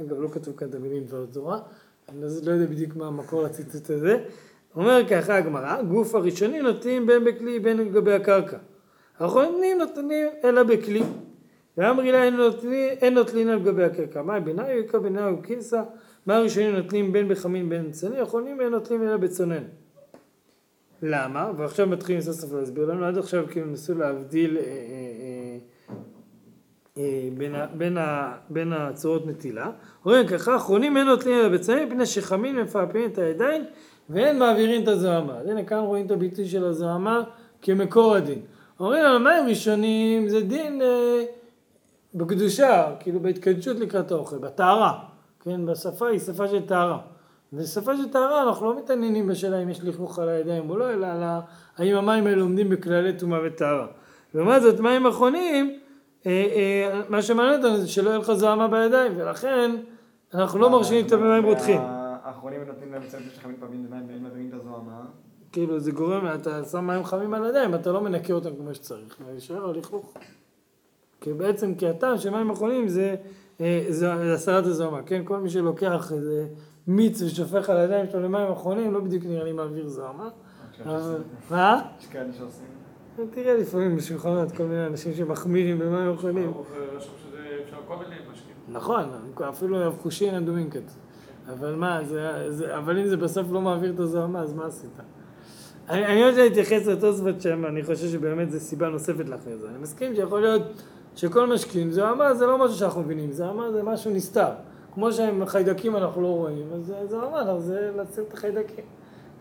[0.00, 1.58] אגב, לא כתוב כאן את המילים דבר תורה,
[2.08, 4.24] אני לא יודע בדיוק מה המקור לציטוט הזה.
[4.76, 8.56] אומר ככה הגמרא, גוף הראשונים נותנים בין בכלי בין לגבי הקרקע.
[9.18, 11.02] האחרונים נותנים אלא בכלי.
[11.76, 14.22] ואמרי לה אין נוטלין, נוטלין על גבי הקרקע.
[14.22, 15.82] מה ביניו יקה ביניו קינסה,
[16.26, 19.62] מה הראשונים נוטלים בין בחמין בין צנני, האחרונים אין נוטלים אלא בצונן.
[21.02, 21.50] למה?
[21.56, 25.58] ועכשיו מתחילים סוף סוף להסביר לנו, עד עכשיו כאילו ניסו להבדיל אה, אה,
[26.98, 27.28] אה,
[28.48, 29.70] בין, הצורות נטילה.
[30.04, 33.64] אומרים ככה, האחרונים אין נוטלים אלא בצונן, מפני שחמין מפעפעים את הידיים
[34.10, 35.32] ואין מעבירים את הזוהמה.
[35.38, 37.22] אז הנה כאן רואים את הביטוי של הזוהמה
[37.62, 38.38] כמקור הדין.
[38.80, 41.24] אומרים לנו, מים ראשונים זה דין אה,
[42.14, 44.98] בקדושה, כאילו בהתקדשות לקראת האוכל, בטהרה,
[45.40, 46.98] כן, בשפה היא שפה של טהרה.
[47.52, 51.06] ושפה של טהרה אנחנו לא מתעניינים בשאלה אם יש לכלוך על הידיים או לא, אלא
[51.06, 51.22] על
[51.76, 53.86] האם המים האלה עומדים בכללי טומאה וטהרה.
[54.34, 55.78] לעומת זאת, מים אחרונים,
[56.26, 59.70] אה, אה, מה שמעניין אותנו זה שלא יהיה לך זוהמה בידיים, ולכן
[60.34, 61.80] אנחנו לא מרשים את במים רותחים.
[62.24, 65.04] האחרונים נותנים להם צוות שחמים פעמים במים והם מביאים את הזוהמה.
[65.52, 69.16] כאילו זה גורם, אתה שם מים חמים על הידיים, אתה לא מנקה אותם כמו שצריך,
[69.26, 70.14] וישאר הלכלוך.
[71.20, 73.16] כי בעצם, כי הטעם של מים אחרונים זה,
[73.60, 75.22] אה, זה הסרת הזוהמה, כן?
[75.24, 76.46] כל מי שלוקח איזה
[76.86, 80.28] מיץ ושופך על הידיים שלו למים אחרונים, לא בדיוק נראה לי מעביר זוהמה.
[80.86, 81.82] אבל- מה?
[82.00, 82.66] יש כאלה שעושים.
[83.30, 86.50] תראה לפעמים בשולחנות כל מיני אנשים שמחמירים במים אחרונים.
[88.32, 88.56] משקיעים.
[88.68, 89.04] נכון,
[89.48, 91.03] אפילו אבחושין אדומים כתוב.
[91.52, 94.90] אבל מה, זה, זה, אבל אם זה בסוף לא מעביר את הזוהמה, אז מה עשית?
[95.88, 99.68] אני, אני רוצה להתייחס לתוספות שם, אני חושב שבאמת זו סיבה נוספת לאחרי זה.
[99.68, 100.62] אני מסכים שיכול להיות
[101.16, 104.50] שכל משקיעים, זוהמה זה לא משהו שאנחנו מבינים, זוהמה זה משהו נסתר.
[104.94, 108.84] כמו שהם חיידקים אנחנו לא רואים, אז זוהמה זה להסיר את החיידקים.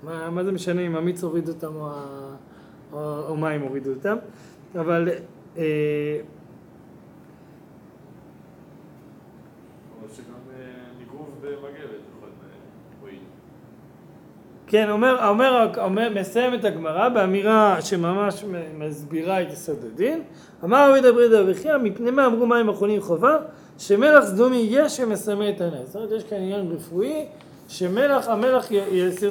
[0.04, 1.90] מה, מה זה משנה אם המיץ הוריד אותם או,
[2.94, 4.18] או, או מים הורידו אותם?
[4.76, 5.10] אבל
[5.58, 5.64] אה,
[10.02, 10.60] או שגם אה,
[11.00, 11.30] ניגוב
[14.68, 18.44] כן, אומר, אומר, אומר, מסיים את הגמרא באמירה שממש
[18.78, 20.22] מסבירה את יסוד הדין.
[20.64, 23.38] אמר רבי דברי דבריחיה, מפני מה אמרו מים אחרונים חובה?
[23.78, 25.86] שמלח סדומי יש שמסמא את הנס.
[25.86, 27.26] זאת אומרת, יש כאן עניין רפואי,
[27.68, 28.78] שמלח, המלח י-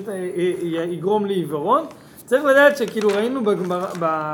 [0.02, 1.84] את ה- י- י- יגרום לעיוורון.
[2.24, 3.86] צריך לדעת שכאילו ראינו בגמרא,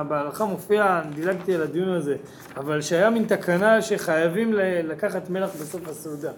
[0.09, 2.16] בהלכה מופיע, דילגתי על הדיון הזה,
[2.57, 4.53] אבל שהיה מין תקנה שחייבים
[4.85, 6.31] לקחת מלח בסוף הסעודה.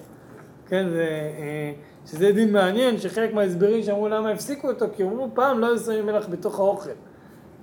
[0.70, 1.72] כן, זה, אה,
[2.06, 6.06] שזה דין מעניין, שחלק מההסברים שאמרו למה הפסיקו אותו, כי אמרו פעם לא היו שמים
[6.06, 6.90] מלח בתוך האוכל.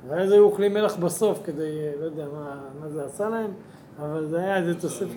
[0.07, 3.51] ואז היו אוכלים מלח בסוף כדי, אה, לא יודע מה, מה זה עשה להם,
[3.99, 5.07] אבל זה היה איזה תוספת.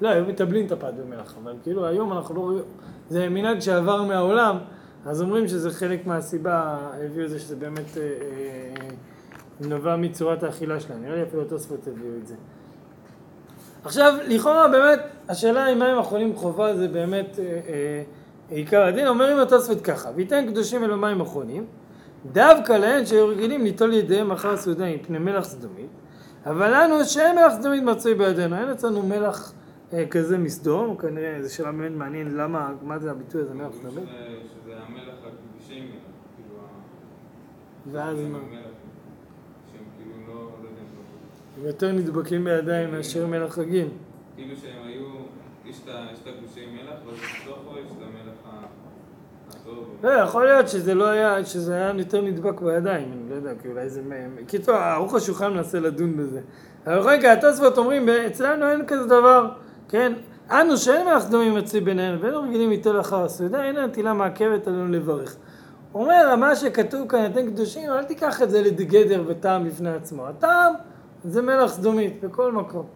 [0.00, 2.64] לא, היו מטבלים את הפת במלח, אבל כאילו היום אנחנו לא רואים,
[3.08, 4.56] זה מנהג שעבר מהעולם,
[5.06, 10.80] אז אומרים שזה חלק מהסיבה, הביאו את זה שזה באמת אה, אה, נובע מצורת האכילה
[10.80, 12.34] שלהם, נראה לי אפילו התוספות הביאו את זה.
[13.84, 18.02] עכשיו, לכאורה באמת, השאלה אם מים אחרונים חובה זה באמת אה, אה,
[18.50, 21.66] עיקר הדין, אומרים התוספות ככה, וייתן קדושים אלו מים אחרונים,
[22.32, 25.86] דווקא להן שהיו רגילים ליטול ידיהם אחר הסעודה מפני מלח סדומית,
[26.46, 29.52] אבל לנו שאין מלח סדומית מצוי בידינו, אין אצלנו מלח
[29.92, 34.04] אה, כזה מסדום, כנראה זו שאלה באמת מעניינת למה, מה זה הביטוי הזה מלח סדומית,
[34.08, 35.92] שזה המלח הקדושי מלח,
[36.36, 36.68] כאילו ה-
[37.92, 38.38] ואז מה, המלח,
[39.72, 43.88] שהם כאילו לא, לא יודע, לא- הם יותר נדבקים בידיים מאשר מלח רגיל.
[44.36, 45.04] כאילו שהם היו,
[45.66, 48.62] יש את ה- יש את הקדושי מלח, ואז בתוכו יש את המלח
[49.60, 49.84] הטוב.
[50.02, 53.68] לא, יכול להיות שזה לא היה, שזה היה יותר נדבק בידיים, אני לא יודע, כי
[53.68, 54.02] אולי זה...
[54.46, 56.40] קיצור, ערוך השולחן מנסה לדון בזה.
[56.86, 59.48] אבל בכל מקרה, התוספות אומרים, אצלנו אין כזה דבר,
[59.88, 60.12] כן?
[60.50, 64.88] אנו שאין מלאך סדומים מצוי בינינו, ואין רגילים ליטול אחר הסעודה, אין הנטילה מעכבת עלינו
[64.88, 65.36] לברך.
[65.92, 70.26] הוא אומר, מה שכתוב כאן, אתם קדושים, אל תיקח את זה לגדר וטעם בפני עצמו.
[70.26, 70.72] הטעם
[71.24, 72.86] זה מלח סדומית, בכל מקום.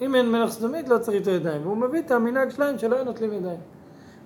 [0.00, 1.62] אם אין מלח סדומית, לא צריך ליטול ידיים.
[1.62, 3.60] והוא מביא את המנהג שלהם שלא היו נוטלים ידיים.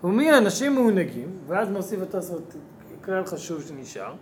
[0.05, 2.57] ומי האנשים מעונגים, ואז מוסיף התוספות
[3.07, 4.13] כלל חשוב שנשאר,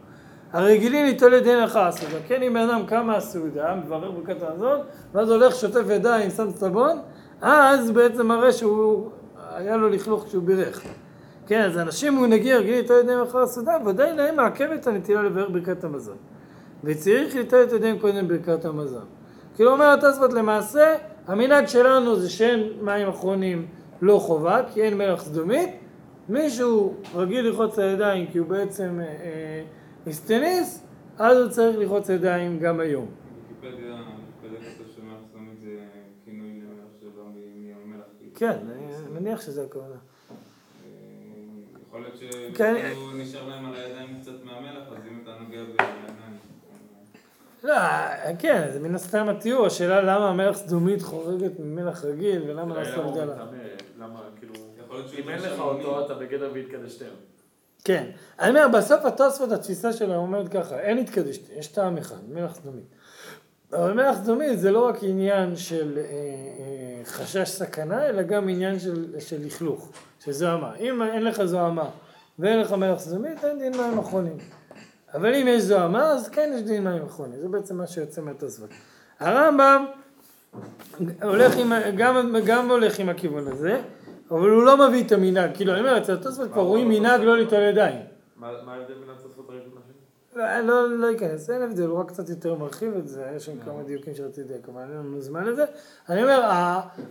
[0.53, 2.17] הרגילים ליטול ידיהם אחר הסעודה.
[2.27, 4.81] כן, אם אדם קם מהסעודה, מברר ברכת המזון,
[5.13, 6.99] ואז הולך שוטף ידיים, שם סבון,
[7.41, 9.11] אז בעצם מראה שהוא,
[9.55, 10.83] היה לו לכלוך כשהוא בירך.
[11.47, 15.85] כן, אז אנשים מעונגים רגילים ליטול ידיהם אחר הסעודה, ודאי להם מעכבת הנטילה לבאר ברכת
[15.85, 16.17] המזון.
[16.85, 19.05] וצריך ליטול את ידיהם קודם ברכת המזון.
[19.55, 20.95] כאילו אומר התוספות למעשה,
[21.27, 23.67] המנהג שלנו זה שאין מים אחרונים
[24.03, 25.71] לא חובה, כי אין מלח סדומית.
[26.29, 29.65] מישהו רגיל ללחוץ הידיים כי הוא בעצם אה, אה,
[30.07, 30.87] מסטניס,
[31.19, 33.07] אז הוא צריך ללחוץ ידיים גם היום.
[38.37, 39.95] כן, אני מניח שזה הכוונה.
[39.95, 40.89] אה,
[41.89, 42.15] יכול להיות
[42.55, 42.75] כן.
[42.77, 46.44] שכאילו נשאר להם על הידיים קצת מהמלח, אז אם אתה נוגע בעיניים...
[47.65, 47.75] לא,
[48.39, 53.35] כן, זה מן הסתם התיאור, השאלה למה המלח סדומית חורגת ממלח רגיל ולמה הוא הבדלה.
[53.35, 53.57] מטמא?
[53.99, 54.55] למה, כאילו,
[54.85, 55.59] יכול להיות שהוא אם אין לך.
[55.59, 57.05] אותו, אתה בגדר והתקדשתם.
[57.85, 58.11] כן.
[58.41, 62.85] אני אומר, בסוף התוספות, התפיסה שלו אומרת ככה, אין התקדשתי, יש טעם אחד, מלח סדומית.
[63.73, 68.79] אבל מלח סדומית זה לא רק עניין של אה, אה, חשש סכנה, אלא גם עניין
[68.79, 69.93] של, של לכלוך,
[70.25, 70.77] של זוהמה.
[70.77, 71.91] אם אין לך זוהמה
[72.39, 74.37] ואין לך מלח סדומית, אין דין מים אחרונים.
[75.15, 77.41] אבל אם יש זוהמה, אז כן יש דין מים אחרונים.
[77.41, 78.69] זה בעצם מה שיוצא מהתוספות.
[79.21, 79.85] הרמב"ם
[81.23, 83.81] הולך עם, גם, גם הולך עם הכיוון הזה,
[84.31, 85.51] אבל הוא לא מביא את המנהג.
[85.55, 88.01] כאילו, אני אומר, אצל התוספות כבר רואים מנהג לא ליטול ידיים.
[88.37, 89.95] מה ההבדל בין התוספות הראשון לשני?
[90.37, 93.53] לא, לא, לא אכנס, אין הבדל, הוא רק קצת יותר מרחיב את זה, יש שם
[93.65, 95.65] כמה דיוקים שרציתי לדייק, אבל אין לנו זמן לזה.
[96.09, 96.51] אני אומר,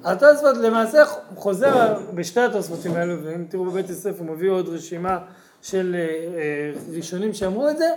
[0.04, 5.20] התוספות למעשה חוזר בשתי התוספותים האלו, ואם תראו בבית יוסף הוא מביא עוד רשימה
[5.64, 7.90] של אה, אה, ראשונים שאמרו את זה,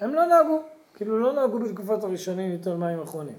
[0.00, 0.62] הם לא נהגו,
[0.94, 3.34] כאילו לא נהגו בתקופות הראשונים ליטול מים אחרונים.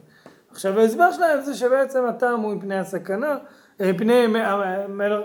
[0.52, 3.38] עכשיו ההסבר שלהם זה שבעצם הטעם הוא מפני הסכנה,
[3.82, 4.28] אה, מפני,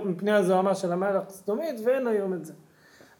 [0.04, 2.52] מפני הזוהמה של המלח הסדומית, ואין היום את זה.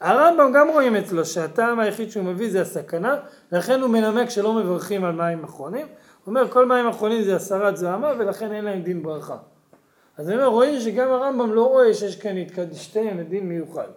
[0.00, 3.16] הרמב"ם גם רואים אצלו שהטעם היחיד שהוא מביא זה הסכנה,
[3.52, 5.86] לכן הוא מנמק שלא מברכים על מים אחרונים.
[5.86, 5.94] הוא
[6.26, 9.36] אומר כל מים אחרונים זה הסרת זוהמה ולכן אין להם דין ברכה.
[10.18, 13.88] אז אני אומר, רואים שגם הרמב"ם לא רואה שיש כאן התקדשתיהם לדין מיוחד.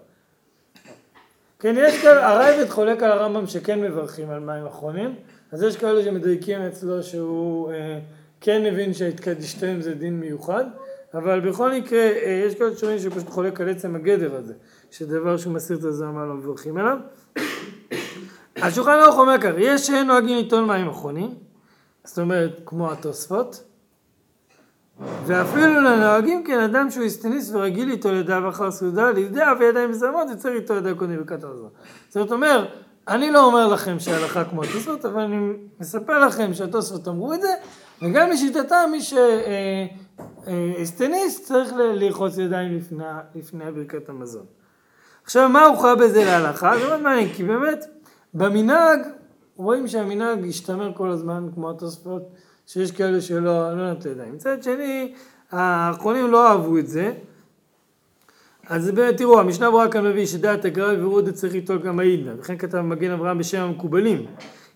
[1.64, 5.16] כן, יש כאלה, הראב"ד חולק על הרמב"ם שכן מברכים על מים אחרונים,
[5.52, 8.00] אז יש כאלה שמדייקים אצלו שהוא אה,
[8.42, 10.66] כן הבין שהתקדשתם זה דין מיוחד,
[11.14, 14.54] אבל בכל מקרה, אה, יש כאלה שאומרים שפשוט חולק על עצם הגדר הזה,
[14.92, 16.98] שדבר שהוא מסיר את הזוהמה לא מברכים עליו.
[18.56, 21.36] השולחן ערוך אומר כך, יש שאין נוהגים ליטול מים אחרונים,
[22.04, 23.64] זאת אומרת, כמו התוספות,
[25.00, 30.28] ואפילו לנוהגים כן אדם שהוא איסטניס ורגיל ליטול ידיו אחר סעודה, לדידיה הוי ידיים מזוהמות,
[30.32, 31.70] יצטרך ליטול ידיו קודם ברכת המזון.
[32.10, 32.68] זאת אומרת,
[33.08, 37.54] אני לא אומר לכם שההלכה כמו התוספות, אבל אני מספר לכם שהתוספות אמרו את זה,
[38.02, 39.00] וגם לשיטתם מי
[40.48, 43.04] שהסטניס צריך ל- לרחוץ ידיים לפני,
[43.36, 44.46] לפני ברכת המזון.
[45.24, 46.78] עכשיו, מה הוכרע בזה להלכה?
[46.80, 47.86] זה מאוד מעניין, כי באמת,
[48.34, 49.00] במנהג,
[49.56, 52.22] רואים שהמנהג השתמר כל הזמן, כמו התוספות,
[52.68, 54.34] שיש כאלה שלא לא נטלו ידיים.
[54.34, 55.14] מצד שני,
[55.52, 57.14] האחרונים לא אהבו את זה.
[58.70, 62.58] אז באמת, תראו, המשנה ברורה כאן מביא שדעת הגרל ורודה צריך ליטול גם העידנא, וכן
[62.58, 64.26] כתב מגן אברהם בשם המקובלים.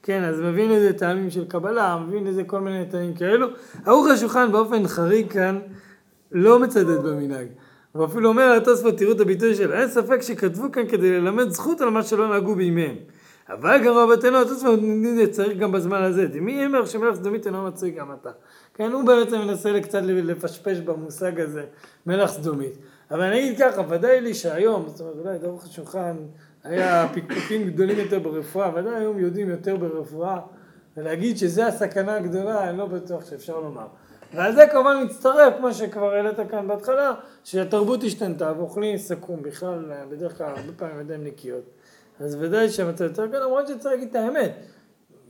[0.03, 3.47] כן, אז מבין לזה טעמים של קבלה, מבין לזה כל מיני טעמים כאלו.
[3.85, 5.59] ערוך השולחן באופן חריג כאן
[6.31, 7.47] לא מצדד במנהג.
[7.91, 11.81] הוא אפילו אומר לתוספות, תראו את הביטוי שלו, אין ספק שכתבו כאן כדי ללמד זכות
[11.81, 12.95] על מה שלא נהגו בימיהם.
[13.49, 13.93] אבל גם
[14.63, 16.27] נותנים את זה צריך גם בזמן הזה.
[16.27, 18.29] דמי אמר שמלך סדומית אינו מצוי גם אתה.
[18.73, 21.65] כן, הוא בעצם מנסה קצת לפשפש במושג הזה,
[22.05, 22.77] מלך סדומית.
[23.11, 26.15] אבל אני אגיד ככה, ודאי לי שהיום, זאת אומרת, אולי דרך השולחן
[26.63, 30.39] היה פקפוקים גדולים יותר ברפואה, ודאי היום יודעים יותר ברפואה,
[30.97, 33.87] ולהגיד שזה הסכנה הגדולה, אני לא בטוח שאפשר לומר.
[34.33, 40.37] ועל זה כמובן מצטרף, כמו שכבר העלית כאן בהתחלה, שהתרבות השתנתה ואוכלים סכו"ם בכלל, בדרך
[40.37, 41.76] כלל הרבה פעמים ידיים נקיות.
[42.19, 44.51] אז ודאי שהמצב יותר קל, למרות שצריך להגיד את האמת.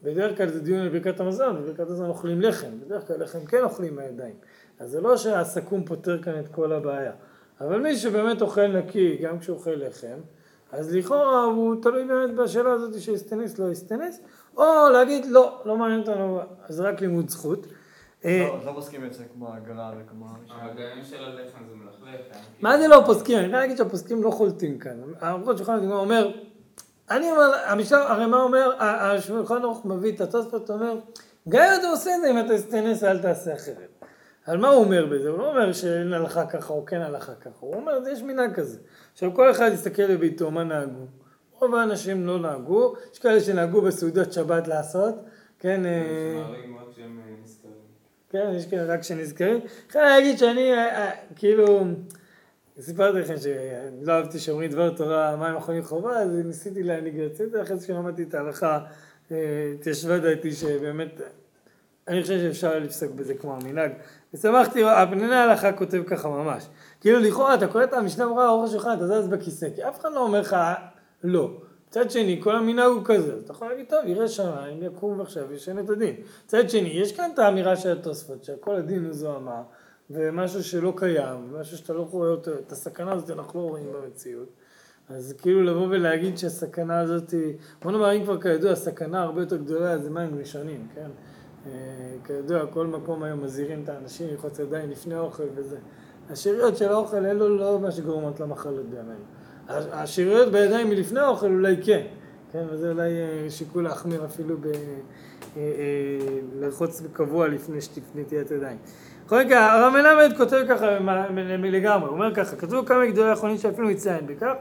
[0.03, 3.63] בדרך כלל זה דיון על ברכת המזון, בברכת המזון אוכלים לחם, בדרך כלל לחם כן
[3.63, 4.35] אוכלים מהידיים.
[4.79, 7.11] אז זה לא שהסכו"ם פותר כאן את כל הבעיה.
[7.61, 10.17] אבל מי שבאמת אוכל נקי, גם כשהוא אוכל לחם,
[10.71, 14.21] אז לכאורה הוא תלוי באמת בשאלה הזאת שהסטניס לא הסטניס,
[14.57, 14.63] או
[14.93, 17.67] להגיד לא, לא מעניין אותנו, אז רק לימוד זכות.
[18.25, 20.25] אה, לא- לא מסכים את זה כמו הגרל וכמו...
[20.49, 22.21] הגאים של הלחם זה מלכלך.
[22.33, 22.39] כן?
[22.61, 23.37] מה זה לא פוסקים?
[23.37, 24.97] אני חייב להגיד שהפוסקים לא חולטים כאן.
[25.19, 26.31] הערכות שולחן אומר,
[27.11, 30.99] אני אומר, המשטר, הרי מה אומר, השולחן ערוך מביא את התוספות, אומר,
[31.49, 34.03] גם אם אתה עושה את זה, אם אתה סטנס אל תעשה אחרת.
[34.45, 35.29] על מה הוא אומר בזה?
[35.29, 38.77] הוא לא אומר שאין הלכה ככה או כן הלכה ככה, הוא אומר, יש מנהג כזה.
[39.13, 41.05] עכשיו כל אחד יסתכל בביתו מה נהגו.
[41.59, 45.15] רוב האנשים לא נהגו, יש כאלה שנהגו בסעודות שבת לעשות,
[45.59, 46.43] כן, אה, אה.
[48.29, 49.59] כן, יש כאלה רק שנזכרים.
[49.95, 51.85] אני להגיד שאני, אה, כאילו,
[52.79, 57.79] סיפרתי לכם שלא אהבתי שאומרים דבר תורה מים אחרונים חובה, אז ניסיתי להנהיג רציתי, אחרי
[57.79, 58.79] שלמדתי את ההלכה,
[59.31, 61.21] אה, התיישבה דעתי שבאמת,
[62.07, 63.91] אני חושב שאפשר לפסוק בזה כמו המנהג.
[64.33, 66.67] ושמחתי, הפניני ההלכה כותב ככה ממש.
[67.01, 70.09] כאילו לכאורה אתה קורא את המשנה ברורה אורך השולחן, אתה זז בכיסא, כי אף אחד
[70.13, 70.55] לא אומר לך
[71.23, 71.51] לא.
[71.89, 75.53] מצד שני, כל המנהג הוא כזה, אז אתה יכול להגיד, טוב, יראה שמיים, יקום ועכשיו
[75.53, 76.15] ישן את הדין.
[76.45, 79.61] מצד שני, יש כאן את האמירה של התוספות, שכל הדין הוא זוהמה,
[80.11, 84.49] ומשהו שלא קיים, משהו שאתה לא רואה אותו, את הסכנה הזאת אנחנו לא רואים במציאות.
[85.09, 87.33] אז כאילו לבוא ולהגיד שהסכנה הזאת
[87.81, 91.09] בוא נאמר אם כבר כידוע הסכנה הרבה יותר גדולה זה מים ראשונים, כן?
[91.65, 91.71] אה,
[92.23, 95.77] כידוע כל מקום היום מזהירים את האנשים ללחוץ ידיים לפני האוכל וזה.
[96.29, 99.23] השאריות של האוכל אלו לא מה שגורמות למחלות בימינו.
[99.67, 102.07] השאריות בידיים מלפני האוכל אולי כן,
[102.51, 102.65] כן?
[102.69, 104.67] וזה אולי אה, שיקול להחמיר אפילו ב...
[105.57, 105.63] אה,
[106.59, 107.77] ללחוץ קבוע לפני
[108.15, 108.77] נטיית ידיים.
[109.35, 110.97] מקרה, הרב מלמד כותב ככה
[111.63, 114.53] לגמרי, הוא אומר ככה, כתבו כמה גדולי האחרונים שאפילו מציין בכך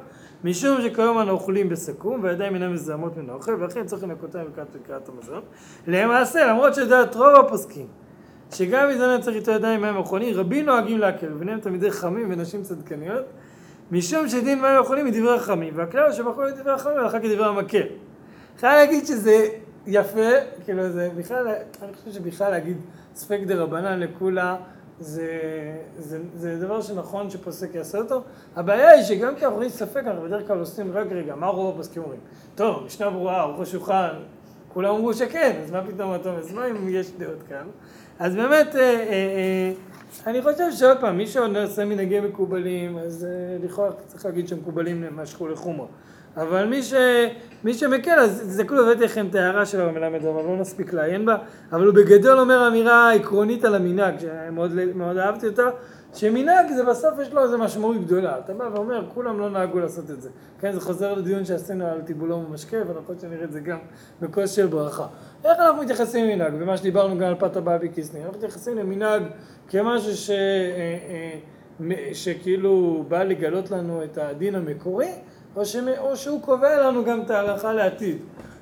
[0.44, 5.08] משום שכיום אנו אוכלים בסכו"ם והידיים אינן מזהמות מן האוכל ולכן צריך לנקותם לקראת קריאת
[5.08, 5.40] המזון.
[5.86, 7.86] למעשה למרות שדעת רוב הפוסקים
[8.52, 13.24] שגם מזמן צריך איתו ידיים מים אחרונים רבים נוהגים להקל וביניהם תלמידי חמים ונשים צדקניות
[13.90, 17.82] משום שדין מים אחרונים מדברי החמים והכלל שבחרו את דברי החמים ואחר כך דברי המקל.
[18.58, 19.48] חייב להגיד שזה
[19.86, 20.30] יפה,
[20.64, 21.48] כאילו זה בכלל,
[21.82, 22.76] אני חושב שבכלל להגיד
[23.16, 24.56] ספק דה רבנן לכולה
[25.00, 25.28] זה,
[25.98, 28.22] זה, זה דבר שנכון שפוסק יעשה אותו.
[28.56, 31.74] הבעיה היא שגם כי אנחנו רואים ספק, אנחנו בדרך כלל עושים רק רגע, מה רוב
[31.74, 32.20] הפוסקים אומרים?
[32.54, 34.10] טוב, משנה ברורה, ארוך השולחן,
[34.68, 36.40] כולם אמרו שכן, אז מה פתאום אתה אומר?
[36.40, 37.66] אז מה אם יש דעות כאן?
[38.18, 39.72] אז באמת, אה, אה, אה,
[40.26, 45.04] אני חושב שעוד פעם, מי שעוד עושה מנהגי מקובלים, אז אה, לכאורה צריך להגיד שמקובלים
[45.16, 45.86] משכו לחומרה.
[46.36, 46.94] אבל מי, ש...
[47.64, 51.26] מי שמקל, אז תסתכלו, הבאתי לכם את ההערה של הרב מלמד, אבל לא נספיק לעיין
[51.26, 51.36] בה,
[51.72, 55.62] אבל הוא בגדול אומר אמירה עקרונית על המנהג, שמאוד מאוד אהבתי אותה,
[56.14, 58.38] שמנהג זה בסוף יש לו איזה משמעות גדולה.
[58.38, 60.30] אתה בא ואומר, כולם לא נהגו לעשות את זה.
[60.60, 63.78] כן, זה חוזר לדיון שעשינו על טיבולום ומשקה, ואני חושב שנראה את זה גם
[64.20, 65.06] בכושר ברכה.
[65.44, 66.52] איך אנחנו מתייחסים למנהג?
[66.58, 69.22] ומה שדיברנו גם על פת הבאבי קיסני, אנחנו מתייחסים למנהג
[69.68, 70.30] כמשהו ש...
[70.30, 71.38] אה, אה,
[72.12, 75.12] שכאילו בא לגלות לנו את הדין המקורי,
[75.56, 75.88] או, שמ...
[75.98, 78.18] או שהוא קובע לנו גם את ההלכה לעתיד.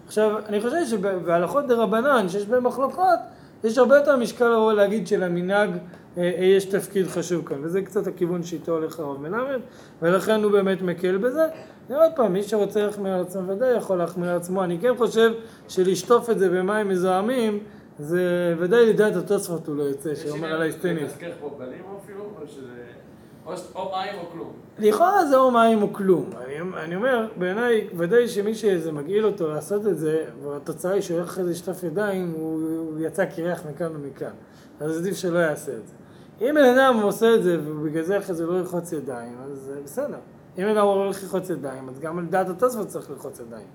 [0.07, 3.19] עכשיו, אני חושב שבהלכות דרבנן, שיש בהן מחלוקות,
[3.65, 5.71] יש הרבה יותר משקל לבוא להגיד שלמנהג
[6.19, 9.61] אה, אה, יש תפקיד חשוב כאן, וזה קצת הכיוון שאיתו הולך הרב מלמד,
[10.03, 11.47] ולכן הוא באמת מקל בזה.
[11.89, 14.65] ועוד פעם, מי שרוצה להחמיר על עצמו ודאי יכול להחמיר על עצמו.
[14.65, 15.33] אני כן חושב
[15.69, 17.59] שלשטוף את זה במים מזוהמים,
[17.99, 21.11] זה ודאי לדעת התוספות הוא לא יוצא, שאומר על איסטניס.
[21.11, 23.04] יש עניין פה בגלים אפילו, או שזה...
[23.47, 24.53] או מים או כלום.
[24.79, 26.31] לכאורה זה או מים או כלום.
[26.45, 31.17] אני, אני אומר, בעיניי, ודאי שמי שזה מגעיל אותו לעשות את זה, והתוצאה היא שהוא
[31.17, 34.33] הולך אחרי זה לשטוף ידיים, הוא, הוא יצא קירח מכאן ומכאן.
[34.81, 35.95] אז עדיף שלא יעשה את זה.
[36.41, 40.19] אם בן אדם עושה את זה, ובגלל זה אחרי זה לא ילחוץ ידיים, אז בסדר.
[40.59, 43.67] אם בן אדם הולך ללחוץ ידיים, אז גם על דעת התוספות צריך ללחוץ ידיים.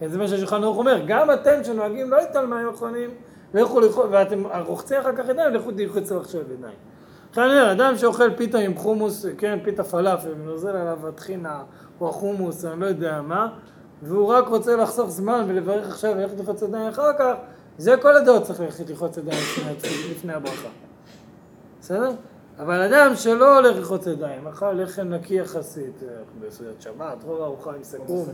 [0.00, 3.10] כן, זה מה שהשולחן ערוך אומר, גם אתם שנוהגים לא איתם מים אחרונים,
[4.10, 6.76] ואתם רוחצים אחר כך ידיים, לכו תלחצו עכשיו ידיים.
[7.36, 11.62] אומר, אדם שאוכל פיתה עם חומוס, כן, פיתה פלאפל, ונוזל עליו הטחינה,
[12.00, 13.48] או החומוס, אני לא יודע מה,
[14.02, 17.34] והוא רק רוצה לחסוך זמן ולברך עכשיו וללכת ללחוץ ידיים אחר כך,
[17.78, 20.68] זה כל הדעות צריך ללכת ללחוץ ידיים לפני, לפני הברכה.
[21.80, 22.10] בסדר?
[22.58, 26.02] אבל אדם שלא הולך ללחוץ ידיים, אכל לחם נקי יחסית,
[26.40, 28.26] בסעודת שבת, רוב הארוחה עם סכו"ם.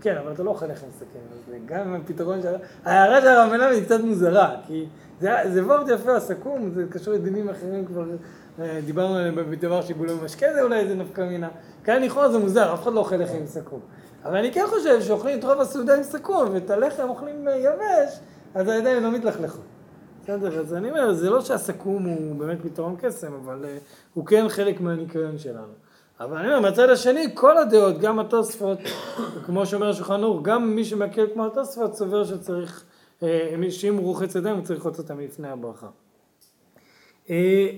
[0.00, 2.54] כן, אבל אתה לא אוכל לחם סכין, אז גם הפתרון של...
[2.84, 4.86] ההערה של הרב מלמד היא קצת מוזרה, כי
[5.20, 8.04] זה, זה וורט יפה, הסכו"ם, זה קשור לדינים אחרים כבר,
[8.60, 11.48] אה, דיברנו עליהם בדבר שיבולו במשקה, זה אולי איזה נפקא מינה.
[11.84, 13.80] כאן לכאורה זה מוזר, אף אחד לא אוכל לחם עם סכו"ם.
[14.24, 18.20] אבל אני כן חושב שאוכלים את רוב הסעודה עם סכו"ם, ואת הלחם אוכלים יבש,
[18.54, 19.64] אז הידיים לא מתלכלכות.
[20.24, 23.66] בסדר, אז אני אומר, זה לא שהסכו"ם הוא באמת פתרון קסם, אבל uh,
[24.14, 25.72] הוא כן חלק מהניקיון שלנו.
[26.20, 28.78] אבל אני אומר, מהצד השני, כל הדעות, גם התוספות,
[29.46, 32.93] כמו שאומר השולחן ערוך, גם מי שמקל כמו התוספות, סובר שצריך, אה,
[33.70, 35.86] שאם הוא רוחץ ידיים, הוא צריך לרחוץ אותם לפני הברכה.
[37.30, 37.70] אה,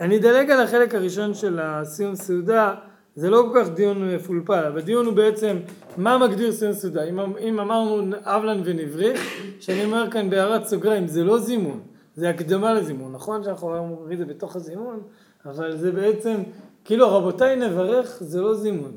[0.00, 2.74] אני אדלג על החלק הראשון של הסיום סעודה,
[3.16, 5.56] זה לא כל כך דיון מפולפל, אבל הדיון הוא בעצם
[5.96, 7.04] מה מגדיר סיום סעודה.
[7.04, 9.20] אם, אם אמרנו אבלן ונבריך,
[9.60, 11.80] שאני אומר כאן בהערת סוגריים, זה לא זימון,
[12.16, 15.00] זה הקדמה לזימון, נכון שאנחנו אומרים את זה בתוך הזימון,
[15.46, 16.42] אבל זה בעצם
[16.84, 18.92] כאילו רבותיי נברך זה לא זימון.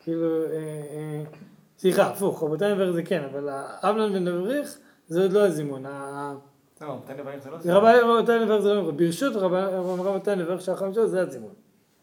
[0.00, 1.22] כאילו, אה, אה,
[1.78, 3.48] סליחה, הפוך, רבותיי נברך זה כן, אבל
[3.82, 4.78] אבנן ונבריך
[5.10, 5.82] זה עוד לא הזימון.
[6.80, 7.84] לא, רבותיי נברך זה לא זימון.
[7.84, 8.96] רבותיי נברך זה לא זימון.
[8.96, 11.52] ברשות רבותיי נברך של החמישה זה הזימון.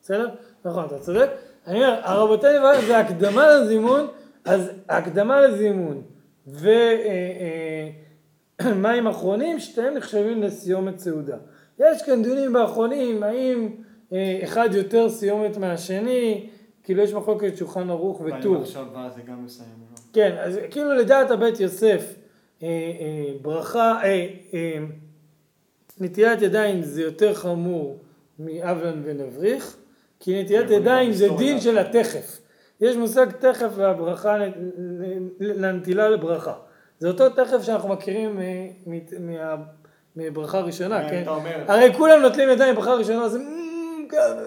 [0.01, 0.29] בסדר?
[0.65, 1.29] נכון, אתה צודק.
[1.67, 4.07] אני אומר, הרבותיי נברך זה הקדמה לזימון,
[4.45, 6.01] אז הקדמה לזימון
[6.47, 6.67] ומים
[9.11, 11.37] אחרונים, שתיהם נחשבים לסיומת סעודה.
[11.79, 13.69] יש כאן דיונים באחרונים, האם
[14.13, 16.49] אה, אחד יותר סיומת מהשני,
[16.83, 18.55] כאילו יש מחלוקת שולחן ערוך וטור.
[18.55, 18.61] לא?
[20.13, 21.97] כן, אז כאילו לדעת הבית יוסף, אה, אה,
[23.41, 24.01] ברכה,
[25.99, 27.97] נטילת ידיים זה יותר חמור
[28.39, 29.77] מאבלן ונבריך,
[30.19, 32.41] כי נטילת ידיים זה דין של התכף.
[32.81, 34.37] יש מושג תכף והברכה
[35.39, 36.53] לנטילה לברכה.
[36.99, 38.39] זה אותו תכף שאנחנו מכירים
[40.15, 41.31] מברכה ראשונה, כן, כן?
[41.67, 43.39] הרי כולם נוטלים ידיים בברכה ראשונה, אז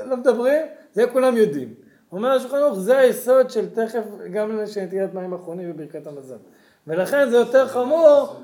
[0.06, 1.74] לא מדברים, זה כולם יודעים.
[2.12, 4.02] אומר השולחן ערוך, זה היסוד של תכף,
[4.32, 6.38] גם של נטילת מים אחרונים בברכת המזון.
[6.86, 8.36] ולכן זה יותר חמור,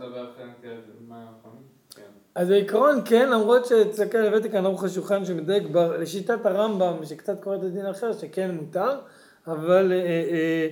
[1.40, 1.62] אחרונים?
[1.96, 2.02] כן.
[2.34, 5.64] אז בעיקרון כן, למרות שתסתכל הבאתי כאן ערוך השולחן שמדייק
[5.98, 8.98] לשיטת הרמב"ם, שקצת קורא את הדין האחר, שכן מותר,
[9.46, 10.68] אבל אה, אה,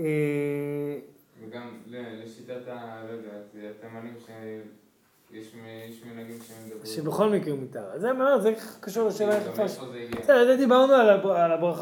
[0.00, 0.04] אה,
[1.48, 3.02] וגם ל- לשיטת ה...
[3.08, 3.28] לא יודע,
[3.78, 5.52] התימנים שיש
[6.12, 6.86] מנהגים שהם מדברים.
[6.86, 7.82] שבכל מקרה מותר.
[7.96, 10.20] זה אומר, זה קשור לשאלה איך זה הגיע.
[10.20, 10.92] בסדר, זה דיברנו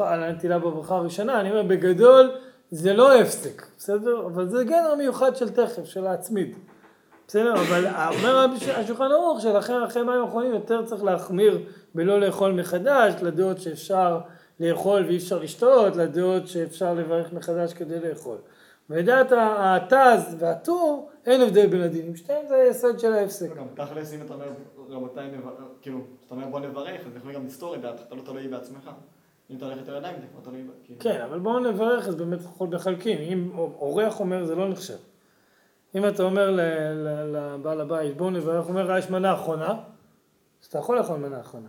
[0.03, 2.31] על הנטילה בברכה הראשונה, אני אומר, בגדול
[2.75, 4.27] זה לא הפסק, בסדר?
[4.27, 6.57] אבל זה גדר מיוחד של תכף, של להצמיד.
[7.29, 7.55] בסדר?
[7.55, 7.87] אבל
[8.19, 11.61] אומר הש- השולחן ערוך שלכן אחרי מים אחרונים יותר צריך להחמיר
[11.95, 14.21] בלא לאכול מחדש, לדעות שאפשר
[14.61, 18.37] לאכול ואי אפשר לשתות, לדעות שאפשר לברך מחדש כדי לאכול.
[18.91, 23.57] ולדעת התז והטור, אין הבדל בין הדינים, שתיהם זה היסוד של ההפסק.
[23.57, 24.47] גם תכלס, אם אתה אומר,
[24.89, 25.53] רבותיי, נברך",
[25.83, 28.91] כאילו, כשאתה אומר בוא נברך, אז יכול גם לסתור את דעתך, אתה לא תלוי בעצמך.
[29.53, 31.01] אם אתה הולך יותר ידיים, זה כבר תלוי, כאילו.
[31.01, 33.19] כן, אבל בואו נברך, אז באמת אנחנו מחלקים.
[33.19, 34.97] אם אורח אומר, זה לא נחשב.
[35.95, 36.51] אם אתה אומר
[37.33, 39.69] לבעל הבית, בואו נברך, אומר, "אה, יש מנה אחרונה,
[40.63, 41.69] אז אתה יכול לאכול מנה אחרונה.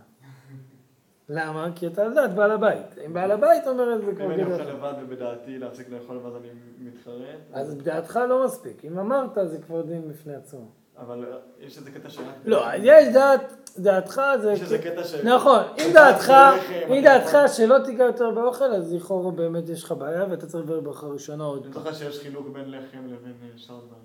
[1.28, 1.68] למה?
[1.74, 2.98] כי אתה על דעת בעל הבית.
[3.06, 4.62] אם בעל הבית אומר את זה כבר אם אני אוכל.
[4.62, 8.84] לבד ובדעתי להפסיק לאכול ואז אני מתחרט, אז בדעתך לא מספיק.
[8.84, 10.66] אם אמרת, זה כבר דין בפני עצמו.
[10.98, 12.24] אבל אה, יש איזה קטע שרק...
[12.44, 13.40] לא, יש דעת,
[13.78, 14.52] דעתך זה...
[14.52, 15.14] יש איזה קטע ש...
[15.14, 19.30] נכון, אם אתה דעתך, בלחם, אם אתה דעתך יכול- שלא תיגע יותר באוכל, אז לכאורה
[19.30, 21.72] באמת יש לך בעיה ואתה צריך לברך ברכה ראשונה עוד אני.
[21.74, 24.04] זוכר שיש חילוק בין לחם לבין אה, שאר דברים.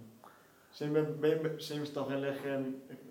[1.58, 2.64] שאם כשאתה אוכל לחם,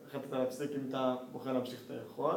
[0.09, 2.35] החלטת להפסיק אם אתה בוחר להמשיך לאכול,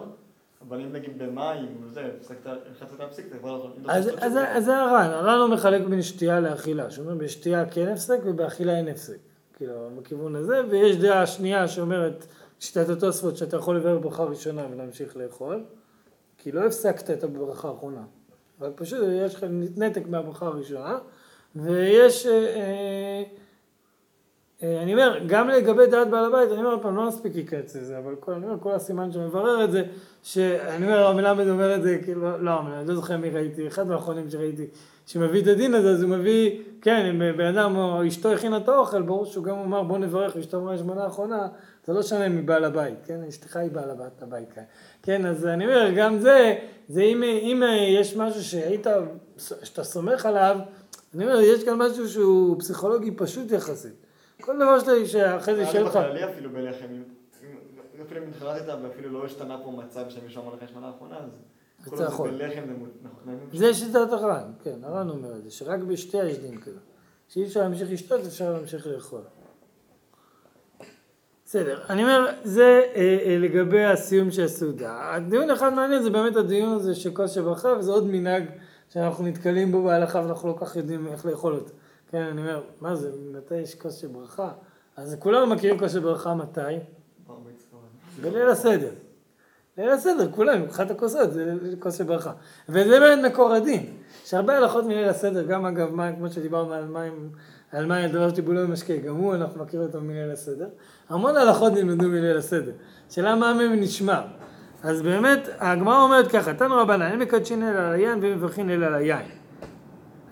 [0.68, 3.72] אבל אם נגיד במים וזה, הפסקת, להפסיק, אתה כבר לא יכול...
[3.86, 3.94] אתה
[4.26, 8.88] אז, זה הר"ן, הר"ן הוא מחלק בין שתייה לאכילה, שאומר בשתייה כן הפסק ובאכילה אין
[8.88, 9.18] הפסק,
[9.62, 12.26] כאילו בכיוון הזה, ויש דעה שנייה שאומרת
[12.60, 15.64] שיטת התוספות שאתה יכול לבאר ברכה ראשונה ולהמשיך לאכול,
[16.38, 18.04] כי לא הפסקת את הברכה האחרונה,
[18.60, 19.46] אבל פשוט יש לך
[19.78, 20.98] נתק מהברכה הראשונה,
[21.56, 23.24] ויש, אה, אה,
[24.64, 27.76] אה, אני אומר, גם לגבי דעת בעל הבית, אני אומר עוד פעם, לא מספיק להיכנס
[27.76, 29.84] לזה, אבל כל, אני אומר, כל הסימן שמברר את זה,
[30.24, 34.30] שאני אומר, המלמד אומר את זה, כאילו, לא, המלמד, לא זוכר מי ראיתי, אחד מהאחרונים
[34.30, 34.68] שראיתי,
[35.12, 38.70] שמביא את הדין הזה, אז הוא מביא, כן, אם בן אדם או אשתו הכינה את
[38.70, 41.48] האוכל, ברור שהוא גם אמר בוא נברך, ואשתו אמרה יש מנה אחרונה,
[41.86, 44.64] זה לא שונה מבעל הבית, כן, אשתך היא בעל הבית, הבית כאן,
[45.04, 46.56] כן, אז אני אומר, גם זה,
[46.88, 48.88] זה אם, אם יש משהו שהיית,
[49.38, 50.58] שאתה סומך עליו,
[51.16, 54.06] אני אומר, יש כאן משהו שהוא פסיכולוגי פשוט יחסית.
[54.42, 56.86] כל דבר שאתה, שאחרי זה זה ישאל אותך, בכללי אפילו בלחם,
[58.06, 61.30] אפילו אם התחרטת ואפילו לא השתנה פה מצב שמישהו אמר לך יש מנה אחרונה, אז
[61.88, 62.38] אתה יכול.
[62.38, 62.50] זה
[63.04, 63.38] נכון.
[63.54, 66.80] זה שיטת הר"ן, כן, הר"ן אומר את זה, שרק בשתייה יש דין כזה.
[67.30, 69.22] שאי אפשר להמשיך לשתות, אפשר להמשיך לאכול.
[71.46, 75.16] בסדר, אני אומר, זה אה, אה, לגבי הסיום של הסעודה.
[75.16, 78.44] הדיון אחד מעניין זה באמת הדיון הזה של כוס שברכה, וזה עוד מנהג
[78.90, 81.74] שאנחנו נתקלים בו בהלכה ואנחנו לא כל כך יודעים איך לאכול אותו.
[82.12, 84.52] כן, אני אומר, מה זה, מתי יש כוס של ברכה?
[84.98, 86.62] אז כולנו מכירים כוס של ברכה מתי?
[88.22, 88.92] בליל הסדר.
[89.78, 92.32] ליל הסדר, כולם, אחת הכוסות, זה כוס של ברכה.
[92.70, 93.86] וזה באמת מקור הדין.
[94.26, 97.30] יש הרבה הלכות מליל הסדר, גם אגב מים, כמו שדיברנו על מים,
[97.72, 100.68] על מים, על דבר שטיפולו במשקה, גם הוא, אנחנו מכירים אותו מליל הסדר.
[101.10, 102.72] המון הלכות נלמדו מליל הסדר.
[103.10, 104.22] שאלה מה מהם נשמר.
[104.84, 108.86] אז באמת, הגמרא אומרת ככה, תנו רבנן, אין מקדשין אלא על היין ואין מברכין אלא
[108.86, 109.26] על היין.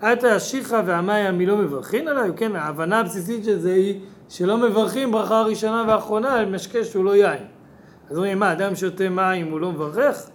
[0.00, 5.42] עתה השיחה והמים מלא מברכין עליו, כן, ההבנה הבסיסית של זה היא שלא מברכים ברכה
[5.42, 7.59] ראשונה ואחרונה על משקה שהוא לא יין.
[8.10, 10.30] אז אומרים, מה, אדם שותה מים הוא לא מברך?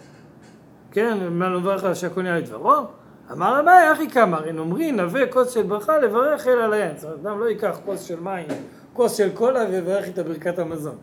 [0.90, 2.74] כן, מה לא מברך על שהקונה לדברו?
[3.32, 6.96] אמר אביי, אחי כמה, הרי נאמרי נווה כוס של ברכה לברך אלא על היין.
[6.96, 8.46] זאת אומרת, אדם לא ייקח כוס של מים,
[8.92, 10.94] כוס של קולה ויברך איתה ברכת המזון.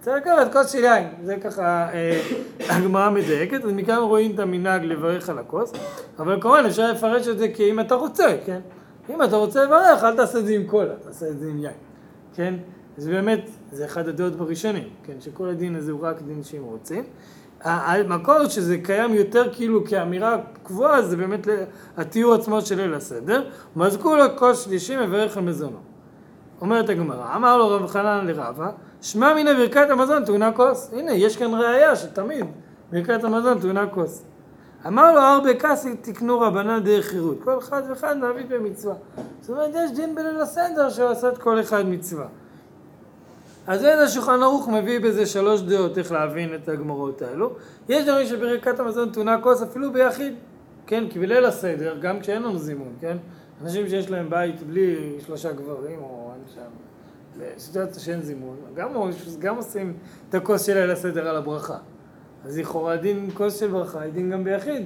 [0.00, 2.22] צריך לקחת כוס של יין, זה ככה אה,
[2.68, 5.72] הגמרא מדייקת, אז מכאן רואים את המנהג לברך על הכוס,
[6.18, 8.60] אבל כמובן אפשר לפרש את זה כאם אתה רוצה, כן?
[9.10, 11.72] אם אתה רוצה לברך, אל תעשה את זה עם קולה, תעשה את זה עם יין,
[12.34, 12.54] כן?
[12.98, 15.20] אז באמת, זה אחד הדעות בראשונים, כן?
[15.20, 17.04] שכל הדין הזה הוא רק דין שהם רוצים.
[17.60, 21.48] המקור שזה קיים יותר כאילו כאמירה קבועה, זה באמת
[21.96, 23.44] התיאור עצמו של ליל הסדר.
[23.76, 25.78] מזכו לו כוס שלישי מברך על מזונו.
[26.60, 28.70] אומרת הגמרא, אמר לו רב חנן לרבה,
[29.00, 30.90] שמע מן ברכת המזון טעונה כוס.
[30.92, 32.46] הנה, יש כאן ראייה שתמיד
[32.92, 34.24] ברכת המזון טעונה כוס.
[34.86, 37.42] אמר לו הרבה כסי תקנו רבנן דרך חירות.
[37.44, 38.94] כל אחד ואחד מעביד במצווה.
[39.40, 42.26] זאת אומרת, יש דין בליל הסדר שעשת כל אחד מצווה.
[43.66, 47.52] אז אין השולחן ערוך מביא בזה שלוש דעות איך להבין את הגמרות האלו.
[47.88, 50.34] יש דברים שברכת המזון טעונה כוס אפילו ביחיד,
[50.86, 51.04] כן?
[51.10, 53.16] כי בליל הסדר, גם כשאין לנו זימון, כן?
[53.62, 56.70] אנשים שיש להם בית בלי שלושה גברים או אין שם
[57.38, 58.88] בסיטואציה שאין זימון, גם,
[59.38, 59.94] גם עושים
[60.28, 61.76] את הכוס של ליל הסדר על הברכה.
[62.44, 64.84] אז לכאורה דין כוס של ברכה היא דין גם ביחיד.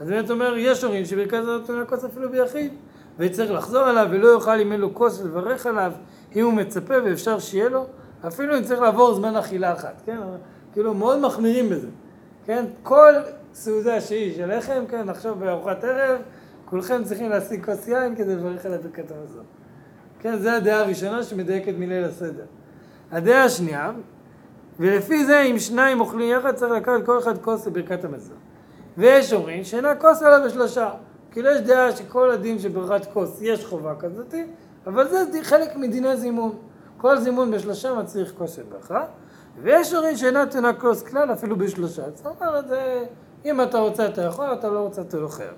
[0.00, 2.72] אז באמת אומר, יש הורים שברכת הזאת נותן כוס אפילו ביחיד,
[3.18, 5.92] וצריך לחזור עליו, ולא יאכל אם אין לו כוס לברך עליו,
[6.36, 7.86] אם הוא מצפה ואפשר שיהיה לו,
[8.26, 10.18] אפילו אם צריך לעבור זמן אכילה אחת, כן?
[10.72, 11.88] כאילו מאוד מחמירים בזה,
[12.44, 12.64] כן?
[12.82, 13.12] כל
[13.54, 15.08] סעודה שהיא של לחם, כן?
[15.08, 16.20] עכשיו בארוחת ערב,
[16.64, 19.44] כולכם צריכים להשיג כוס יין כדי לברך על ברכת המזון.
[20.20, 22.44] כן, זו הדעה הראשונה שמדייקת מליל הסדר.
[23.12, 23.92] הדעה השנייה,
[24.80, 28.36] ולפי זה אם שניים אוכלים יחד צריך לקחת כל אחד כוס לברכת המזון.
[28.98, 30.90] ויש אומרים שאינה כוס אלא בשלושה.
[31.30, 34.34] כאילו יש דעה שכל הדין של ברכת כוס יש חובה כזאת,
[34.86, 36.56] אבל זה חלק מדיני זימון.
[37.02, 39.04] כל זימון בשלושה מצריך כוס של ברכה,
[39.62, 42.02] ויש אומרים שאינה תונה כוס כלל אפילו בשלושה.
[42.14, 42.64] זאת אומרת,
[43.44, 45.54] אם אתה רוצה אתה יכול, אתה לא רוצה אתה לא חייב.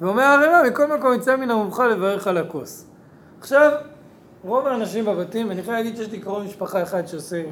[0.00, 2.86] ואומר הרמ"א, מכל מקום יצא מן המומחה לברך על הכוס.
[3.40, 3.72] עכשיו,
[4.44, 7.42] רוב האנשים בבתים, אני יכול להגיד שיש לי קרוב משפחה אחד שעושה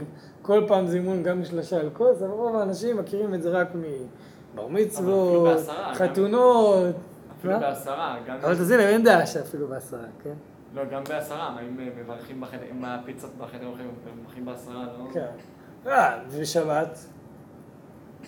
[0.42, 4.68] כל פעם זימון גם משלושה על כוס, אבל רוב האנשים מכירים את זה רק מבר
[4.68, 5.58] מצוות,
[5.94, 6.94] חתונות.
[7.38, 8.16] אפילו בעשרה.
[8.42, 10.34] אבל תזין, אין דעה שאפילו בעשרה, כן?
[10.76, 13.68] לא, גם בעשרה, אם מברכים בחדר, אם הפיצות בחדר
[14.16, 15.04] מברכים בעשרה, לא?
[15.12, 15.26] כן.
[15.86, 16.98] אה, ובשבת?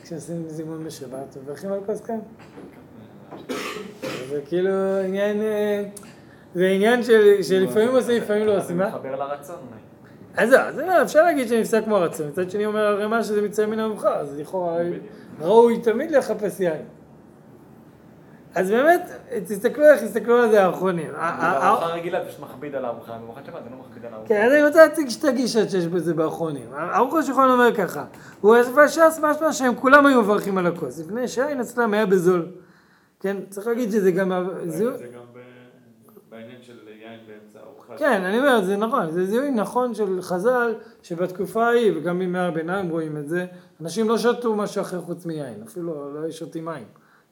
[0.03, 2.19] כשעושים זימון בשבת, מברכים על כוס כן.
[4.29, 5.41] זה כאילו עניין...
[5.41, 5.85] אה,
[6.55, 7.01] זה עניין
[7.43, 8.87] שלפעמים עושים, לפעמים לא עושים, מה?
[8.87, 9.57] מתחבר לרצון
[10.37, 14.15] אז זהו, אפשר להגיד שנפסק כמו הרצון, מצד שני אומר הרמ"א שזה מצא מן המובחר,
[14.15, 14.77] אז לכאורה
[15.41, 16.83] ראוי תמיד לחפש יין.
[18.55, 19.11] אז באמת,
[19.47, 21.13] תסתכלו איך תסתכלו על זה האחרונים.
[21.13, 24.29] בארוחה רגילה פשוט מכביד על הארוחה, בארוחת שבת זה לא מכביד על הארוחה.
[24.29, 26.73] כן, אז אני רוצה להציג שתי גישות שיש בזה באחרונים.
[26.73, 28.05] ערוך השולחן אומר ככה,
[28.41, 32.47] הוא והש"ס משמע שהם כולם היו מברכים על הכוס, לפני שהיין אצלם היה בזול.
[33.21, 34.33] כן, צריך להגיד שזה גם...
[34.65, 35.21] זה גם
[36.31, 37.97] בעניין של יין באמצע ארוחה.
[37.97, 42.89] כן, אני אומר, זה נכון, זה זיהוי נכון של חז"ל, שבתקופה ההיא, וגם בימי הביניים
[42.89, 43.47] רואים את זה,
[43.81, 46.85] אנשים לא שתו משהו אחר חוץ מיין, אפילו לא היו שותים מים.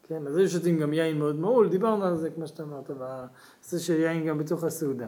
[0.09, 3.79] כן, אז היו שותים גם יין מאוד מהול, דיברנו על זה, כמו שאתה אמרת, בנושא
[3.79, 5.07] של יין גם בתוך הסעודה.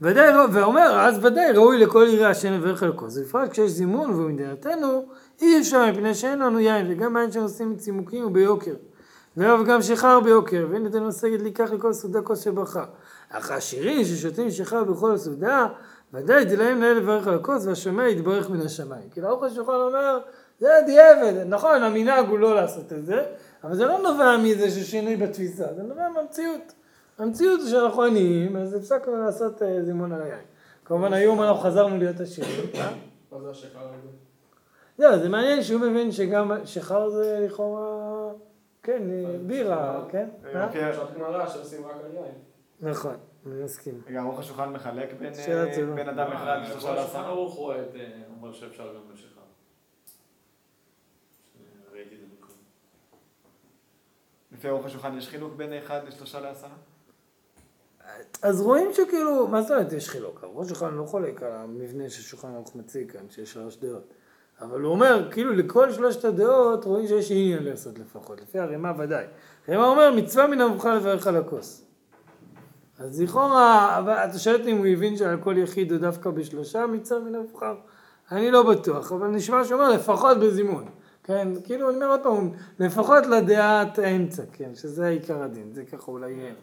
[0.00, 5.06] ודאי, ואומר, אז ודאי ראוי לכל יראה השם לברך על כוס, בפרט כשיש זימון ובמדינתנו
[5.42, 8.74] אי אפשר מפני שאין לנו יין, וגם היין שנושאים מצימוקים הוא ביוקר.
[9.36, 12.84] ואוהב גם שיכר ביוקר, ואין נתן מסגת לקח לכל סעודה כוס של ברכה.
[13.30, 15.66] אך העשירים ששותים שיכר בכל הסעודה,
[16.14, 19.10] ודאי דלהם להם לברך על הכוס, והשמע יתברך מן השמיים.
[19.10, 20.18] כי לאורך השולחן אומר,
[20.58, 23.24] זה דיעבד, נכון, המנהג הוא לא לעשות את זה,
[23.64, 26.72] אבל זה לא נובע מזה ששינוי בתפיסה, זה נובע מהמציאות.
[27.18, 30.44] המציאות זה שאנחנו עניים, אז הפסקנו לעשות אה, זימון על היין.
[30.84, 32.66] כמובן היום אנחנו חזרנו להיות עשירים.
[33.32, 34.08] מה זה השחר הזה?
[34.98, 38.08] זהו, זה מעניין שהוא מבין שגם שחר זה לכאורה...
[38.82, 39.02] כן,
[39.46, 40.28] בירה, כן?
[40.72, 42.34] פרשת גמרא שעושים רק על יין.
[42.80, 44.00] נכון, אני מסכים.
[44.14, 45.32] גם ארוך השולחן מחלק בין
[45.94, 47.26] בין אדם אחד לשלושה לעשרה?
[47.26, 47.88] ערוך רואה את,
[48.36, 49.40] אומר שאפשר גם בשחר.
[51.92, 52.54] ראיתי את זה מקודם.
[54.58, 56.70] לפי ארוך השולחן יש חילוק בין אחד לשלושה לעשרה?
[58.42, 60.40] אז רואים שכאילו, מה זאת אומרת יש חילוק?
[60.44, 64.12] ארוך השולחן לא חולק על המבנה ששולחן ערוך מציג כאן, שיש שלוש דעות.
[64.60, 69.24] אבל הוא אומר, כאילו לכל שלושת הדעות רואים שיש עניין לעשות לפחות, לפי הרמ"א ודאי.
[69.68, 71.84] הרמ"א אומר, מצווה מן המבחר לברך על הכוס.
[72.98, 77.20] אז לכאורה, אתה שואל אותי אם הוא הבין שעל כל יחיד הוא דווקא בשלושה מצווה
[77.20, 77.74] מן המבחר?
[78.32, 80.88] אני לא בטוח, אבל נשמע שהוא אומר לפחות בזימון.
[81.28, 86.10] כן, כאילו אני אומר עוד פעם, לפחות לדעת האמצע, כן, שזה עיקר הדין, זה ככה
[86.10, 86.54] אולי יהיה.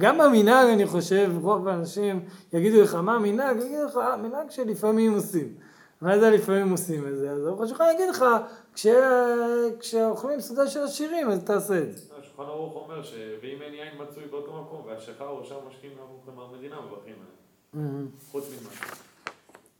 [0.00, 5.12] גם במנהג אני חושב, רוב האנשים יגידו לך מה המנהג, יגידו לך, אה, מנהג שלפעמים
[5.14, 5.54] עושים.
[6.00, 7.30] מה זה לפעמים עושים את זה?
[7.30, 8.24] אז ארוך השולחן יגיד לך,
[9.80, 12.14] כשאוכלים סעודה של עשירים, אז תעשה את זה.
[12.18, 15.96] השולחן ערוך אומר שאם אין יין מצוי באותו מקום, והשחר הוא שם משקיעים
[16.36, 17.14] מהמדינה, מברכים
[17.74, 18.08] עליהם.
[18.30, 18.70] חוץ ממה.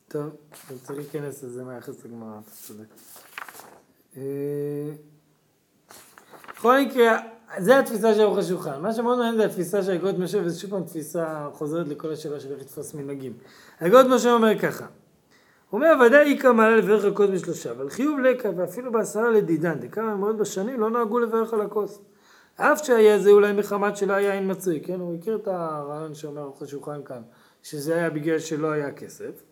[0.08, 0.30] טוב,
[0.70, 2.86] אני צריך להיכנס לזה מהיחס לגמרא, אתה צודק.
[6.52, 7.18] בכל מקרה,
[7.58, 8.80] זה התפיסה של ארוך השולחן.
[8.80, 12.40] מה שמאוד מעניין זה התפיסה של אגרות משה, וזו שוב פעם תפיסה חוזרת לכל השאלה
[12.40, 13.32] של איך לתפוס מנהגים.
[13.80, 14.86] אגרות משה אומר ככה,
[15.70, 19.80] הוא אומר ודאי איכא מעלה לברך על כוס בשלושה, אבל חיוב לקה ואפילו בעשרה לדידן,
[19.80, 21.98] דכמה מאוד בשנים לא נהגו לברך על הכוס.
[22.56, 25.00] אף שהיה זה אולי מחמת שלא היה אין מצוי, כן?
[25.00, 27.22] הוא הכיר את הרעיון שאומר ארוך השולחן כאן,
[27.62, 29.42] שזה היה בגלל שלא היה כסף.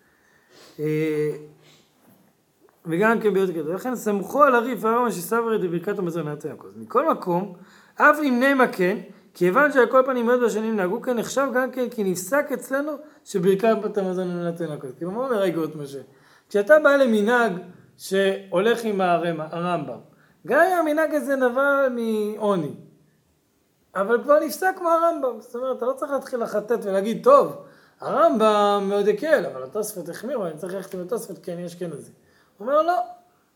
[2.87, 6.71] וגם כן ביותר כזה, לכן סמכו על הריף והרמה שסברי דברכת המזון נתן הכוס.
[6.77, 7.55] מכל מקום,
[7.95, 8.99] אף אם נעמה כן,
[9.35, 12.93] כיוון שעל כל פנים מאוד בשנים נהגו כן, נחשב גם כן כי נפסק אצלנו
[13.25, 14.91] שברכת המזון נתן הכוס.
[14.97, 15.99] כאילו מה אומר רגעות משה?
[16.49, 17.53] כשאתה בא למנהג
[17.97, 19.99] שהולך עם הרמב"ם,
[20.47, 22.75] גם אם המנהג הזה נבע מעוני,
[23.95, 27.57] אבל כבר נפסק כמו הרמב"ם, זאת אומרת, אתה לא צריך להתחיל לחטט ולהגיד, טוב,
[28.01, 32.13] הרמב"ם מאוד הקל, אבל התוספות החמירו, אני צריך ללכת עם התוספות כי אני אשכנזי.
[32.63, 32.99] הוא אומר לא,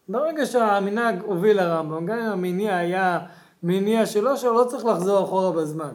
[0.09, 3.19] ברגע שהמנהג הוביל לרמב"ם, גם אם המניע היה
[3.63, 5.95] מניע שלו, שלא צריך לחזור אחורה בזמן.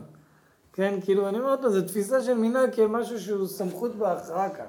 [0.74, 4.66] כן, כאילו, אני אומר עוד פעם, זו תפיסה של מנהג כמשהו שהוא סמכות בהכרעה כאן.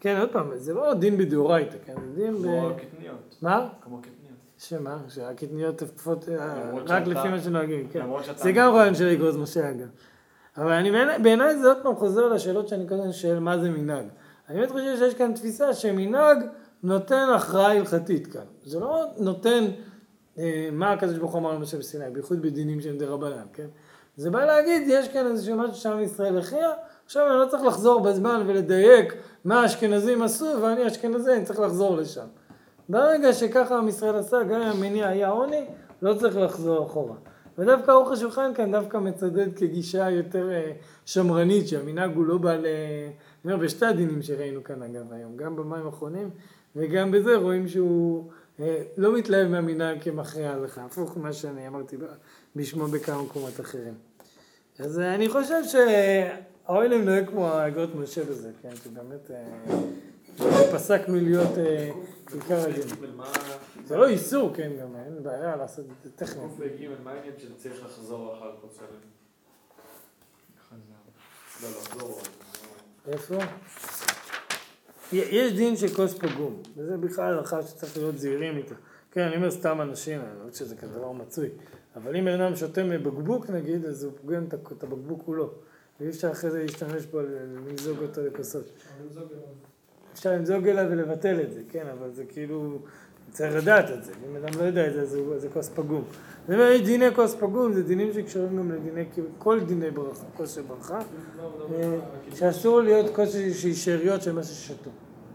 [0.00, 2.42] כן, עוד פעם, זה לא דין בדאורייתא, כן, זה דין ב...
[2.42, 3.36] כמו קטניות.
[3.42, 3.68] מה?
[3.80, 4.16] כמו קטניות.
[4.58, 4.98] שמה?
[5.08, 8.06] שהקטניות תקפות אה, רק לפי מה שנוהגים, כן.
[8.36, 9.88] זה גם רעיון של אגרוז משה אגב.
[10.56, 10.90] אבל אני
[11.22, 14.06] בעיניי זה עוד פעם חוזר לשאלות שאני קודם שואל מה זה מנהג.
[14.48, 16.38] אני באמת חושב שיש כאן תפיסה שמנהג
[16.86, 18.44] נותן הכרעה הלכתית כאן.
[18.64, 19.64] זה לא נותן
[20.38, 23.66] אה, מה הקדוש ברוך הוא אמר למשה בסיני, בייחוד בדינים שהם דה רבנן, כן?
[24.16, 26.70] זה בא להגיד, יש כאן איזשהו משהו שעם ישראל הכריע,
[27.04, 29.14] עכשיו אני לא צריך לחזור בזמן ולדייק
[29.44, 32.26] מה האשכנזים עשו, ואני אשכנזי, אני צריך לחזור לשם.
[32.88, 35.64] ברגע שככה עם ישראל עשה, גם אם המניע היה עוני,
[36.02, 37.16] לא צריך לחזור אחורה.
[37.58, 40.72] ודווקא אורך השולחן כאן דווקא מצדד כגישה יותר אה,
[41.04, 42.66] שמרנית, שהמנהג הוא לא בעל...
[43.44, 46.30] אני אומר, בשתי הדינים שראינו כאן אגב היום, גם במים האחרונים
[46.76, 48.30] וגם בזה רואים שהוא
[48.60, 51.96] אה, לא מתלהב מהמנהג כמכריע הלכה, הפוך ממה שאני אמרתי
[52.56, 53.94] בשמו בכמה מקומות אחרים.
[54.78, 61.50] אז אה, אני חושב שהאוהלים נוהג כמו האגרות משה בזה, כן, שבאמת אה, פסק מלהיות
[62.32, 62.88] עיקר הדין.
[63.86, 66.50] זה לא איסור, כן, גם אין בעיה לעשות את זה טכנית.
[67.04, 69.16] מה העניין שצריך לחזור אחר כוס הלם?
[71.62, 72.20] לא, לחזור.
[73.08, 73.34] איפה?
[75.12, 78.74] יש דין של כוס פגום, וזה בכלל הלכה שצריך להיות זהירים איתה.
[79.10, 81.48] כן, אני אומר סתם אנשים, אני לא שזה כזה דבר מצוי.
[81.96, 85.50] אבל אם אדם שותה מבקבוק נגיד, אז הוא פוגם את הבקבוק כולו.
[86.00, 88.64] ואי אפשר אחרי זה להשתמש בו, למזוג אותו לכוסות.
[90.12, 92.78] אפשר למזוג אליו ולבטל את זה, כן, אבל זה כאילו,
[93.36, 94.12] צריך לדעת את זה.
[94.30, 96.04] אם אדם לא יודע את זה, הוא- זה כוס פגום.
[96.46, 99.04] זאת אומרת, דיני כוס פגום זה דינים שקשורים גם לדיני,
[99.38, 100.98] כל דיני ברכה, כוס של ברכה,
[102.34, 104.90] שאסור להיות כוס שהיא שאריות של מה ששתו.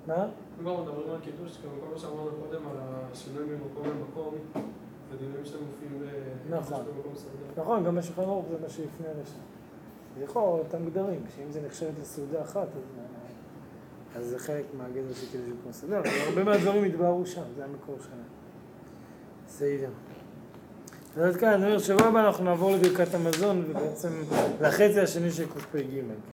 [0.08, 0.16] מה?
[0.26, 0.30] אם
[0.62, 2.78] כבר מדברים על קידוש, גם כל מה שאמרנו קודם על
[3.12, 4.36] השינוי ממקום למקום,
[5.12, 6.04] זה דינים שמופיעים
[6.50, 6.84] נכון.
[7.58, 9.34] נכון, גם בשולחן ערוך זה מה שיפנה לשם.
[10.18, 12.82] זה יכול אותם גדרים, שאם זה נחשבת לסעודה אחת, אז,
[14.16, 18.24] אז זה חלק מהגדר של קידוש סעודה, אבל הרבה מהדברים התבהרו שם, זה המקור שלהם.
[19.48, 19.90] בסדר.
[21.18, 24.10] אז עד כאן, אני אומר, שבוע הבא אנחנו נעבור לברכת המזון, ובעצם
[24.62, 26.02] לחצי השני של קפ"ג.